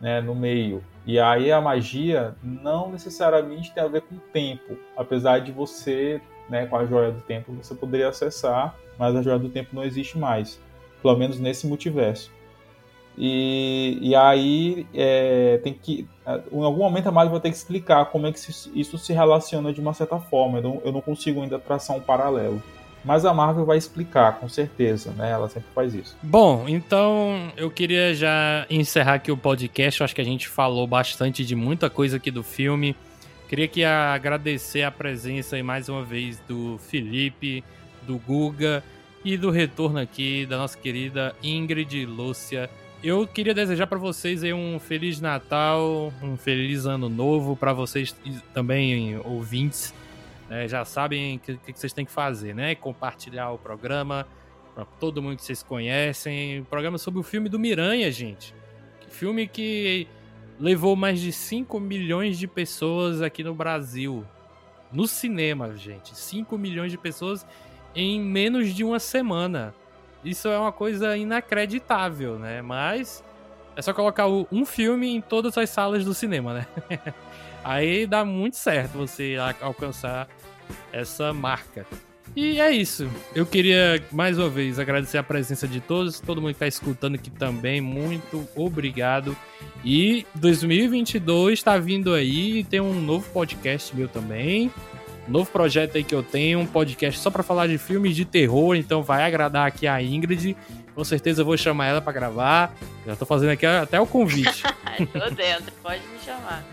[0.00, 0.82] né, no meio.
[1.06, 6.20] E aí a magia não necessariamente tem a ver com o tempo, apesar de você,
[6.48, 9.84] né, com a joia do tempo, você poderia acessar, mas a joia do tempo não
[9.84, 10.60] existe mais,
[11.02, 12.32] pelo menos nesse multiverso.
[13.16, 16.06] E, e aí é, tem que.
[16.52, 19.72] Em algum momento a Marvel vai ter que explicar como é que isso se relaciona
[19.72, 20.58] de uma certa forma.
[20.58, 22.62] Eu não, eu não consigo ainda traçar um paralelo.
[23.04, 25.30] Mas a Marvel vai explicar, com certeza, né?
[25.30, 26.16] Ela sempre faz isso.
[26.22, 30.00] Bom, então eu queria já encerrar aqui o podcast.
[30.00, 32.96] Eu acho que a gente falou bastante de muita coisa aqui do filme.
[33.46, 37.62] Queria que agradecer a presença aí mais uma vez do Felipe,
[38.02, 38.82] do Guga
[39.22, 42.70] e do retorno aqui da nossa querida Ingrid Lúcia
[43.04, 48.16] eu queria desejar para vocês aí um feliz Natal, um feliz ano novo para vocês
[48.54, 49.94] também ouvintes.
[50.48, 52.74] Né, já sabem o que, que, vocês têm que fazer, né?
[52.74, 54.26] Compartilhar o programa
[54.74, 56.64] para todo mundo que vocês conhecem.
[56.70, 58.54] Programa sobre o filme do Miranha, gente.
[59.08, 60.08] Filme que
[60.58, 64.24] levou mais de 5 milhões de pessoas aqui no Brasil.
[64.90, 66.16] No cinema, gente.
[66.16, 67.46] 5 milhões de pessoas
[67.94, 69.74] em menos de uma semana.
[70.24, 72.62] Isso é uma coisa inacreditável, né?
[72.62, 73.22] Mas
[73.76, 76.66] é só colocar um filme em todas as salas do cinema, né?
[77.62, 80.28] Aí dá muito certo você alcançar
[80.92, 81.86] essa marca.
[82.36, 83.08] E é isso.
[83.34, 87.14] Eu queria mais uma vez agradecer a presença de todos, todo mundo que está escutando
[87.14, 87.80] aqui também.
[87.80, 89.36] Muito obrigado.
[89.84, 94.70] E 2022 está vindo aí, tem um novo podcast meu também
[95.28, 98.74] novo projeto aí que eu tenho, um podcast só para falar de filmes de terror,
[98.76, 100.56] então vai agradar aqui a Ingrid.
[100.94, 102.74] Com certeza eu vou chamar ela para gravar.
[103.04, 104.62] Já tô fazendo aqui até o convite.
[105.12, 106.64] tô dentro, pode me chamar.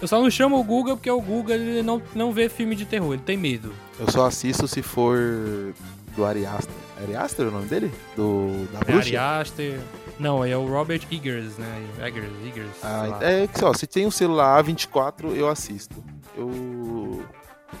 [0.00, 2.84] Eu só não chamo o Google porque o Google ele não, não vê filme de
[2.84, 3.72] terror, ele tem medo.
[3.98, 5.74] Eu só assisto se for
[6.16, 6.74] do Ari Aster.
[7.02, 7.92] Ari Aster é o nome dele?
[8.16, 9.80] Do, da é Ari Aster.
[10.18, 11.86] Não, é o Robert Eggers, né?
[12.00, 12.76] Eggers, Eggers.
[12.82, 16.02] Ah, é que só, se tem um celular A24, eu assisto.
[16.36, 17.24] Eu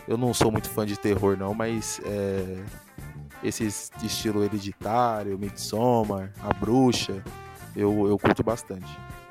[0.06, 2.62] eu não sou muito fã de terror, não, mas é,
[3.42, 3.64] esse
[4.02, 7.22] estilo hereditário, Midsommar, A Bruxa,
[7.76, 8.86] eu, eu curto bastante.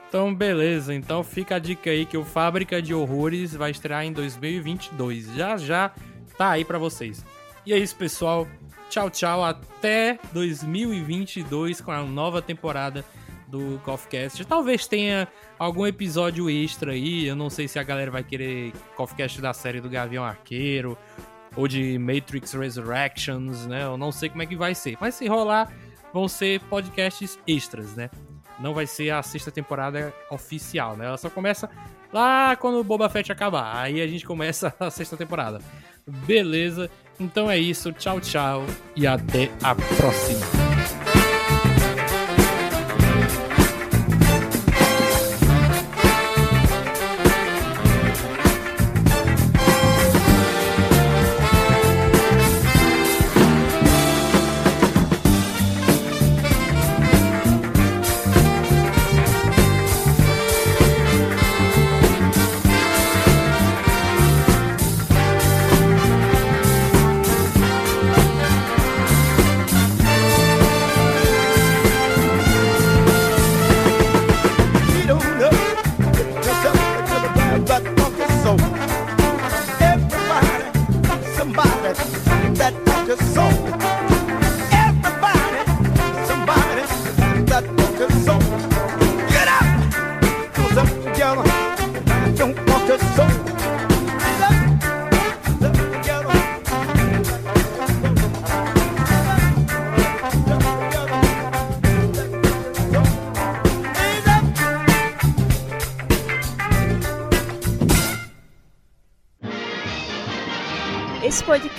[0.07, 0.93] Então, beleza.
[0.93, 5.33] Então fica a dica aí que o Fábrica de Horrores vai estrear em 2022.
[5.35, 5.91] Já já
[6.37, 7.25] tá aí para vocês.
[7.65, 8.47] E é isso, pessoal.
[8.89, 9.43] Tchau, tchau.
[9.43, 13.03] Até 2022 com a nova temporada
[13.47, 14.45] do CoffeeCast.
[14.45, 17.25] Talvez tenha algum episódio extra aí.
[17.25, 20.97] Eu não sei se a galera vai querer CoffeeCast da série do Gavião Arqueiro
[21.55, 23.83] ou de Matrix Resurrections, né?
[23.83, 24.97] Eu não sei como é que vai ser.
[24.99, 25.71] Mas se rolar,
[26.13, 28.09] vão ser podcasts extras, né?
[28.59, 31.05] Não vai ser a sexta temporada oficial, né?
[31.05, 31.69] Ela só começa
[32.11, 33.77] lá quando o Boba Fett acabar.
[33.77, 35.59] Aí a gente começa a sexta temporada.
[36.05, 36.89] Beleza?
[37.19, 37.91] Então é isso.
[37.93, 38.65] Tchau, tchau.
[38.95, 40.66] E até a próxima.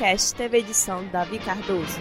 [0.08, 2.00] Podcast teve edição Davi Cardoso.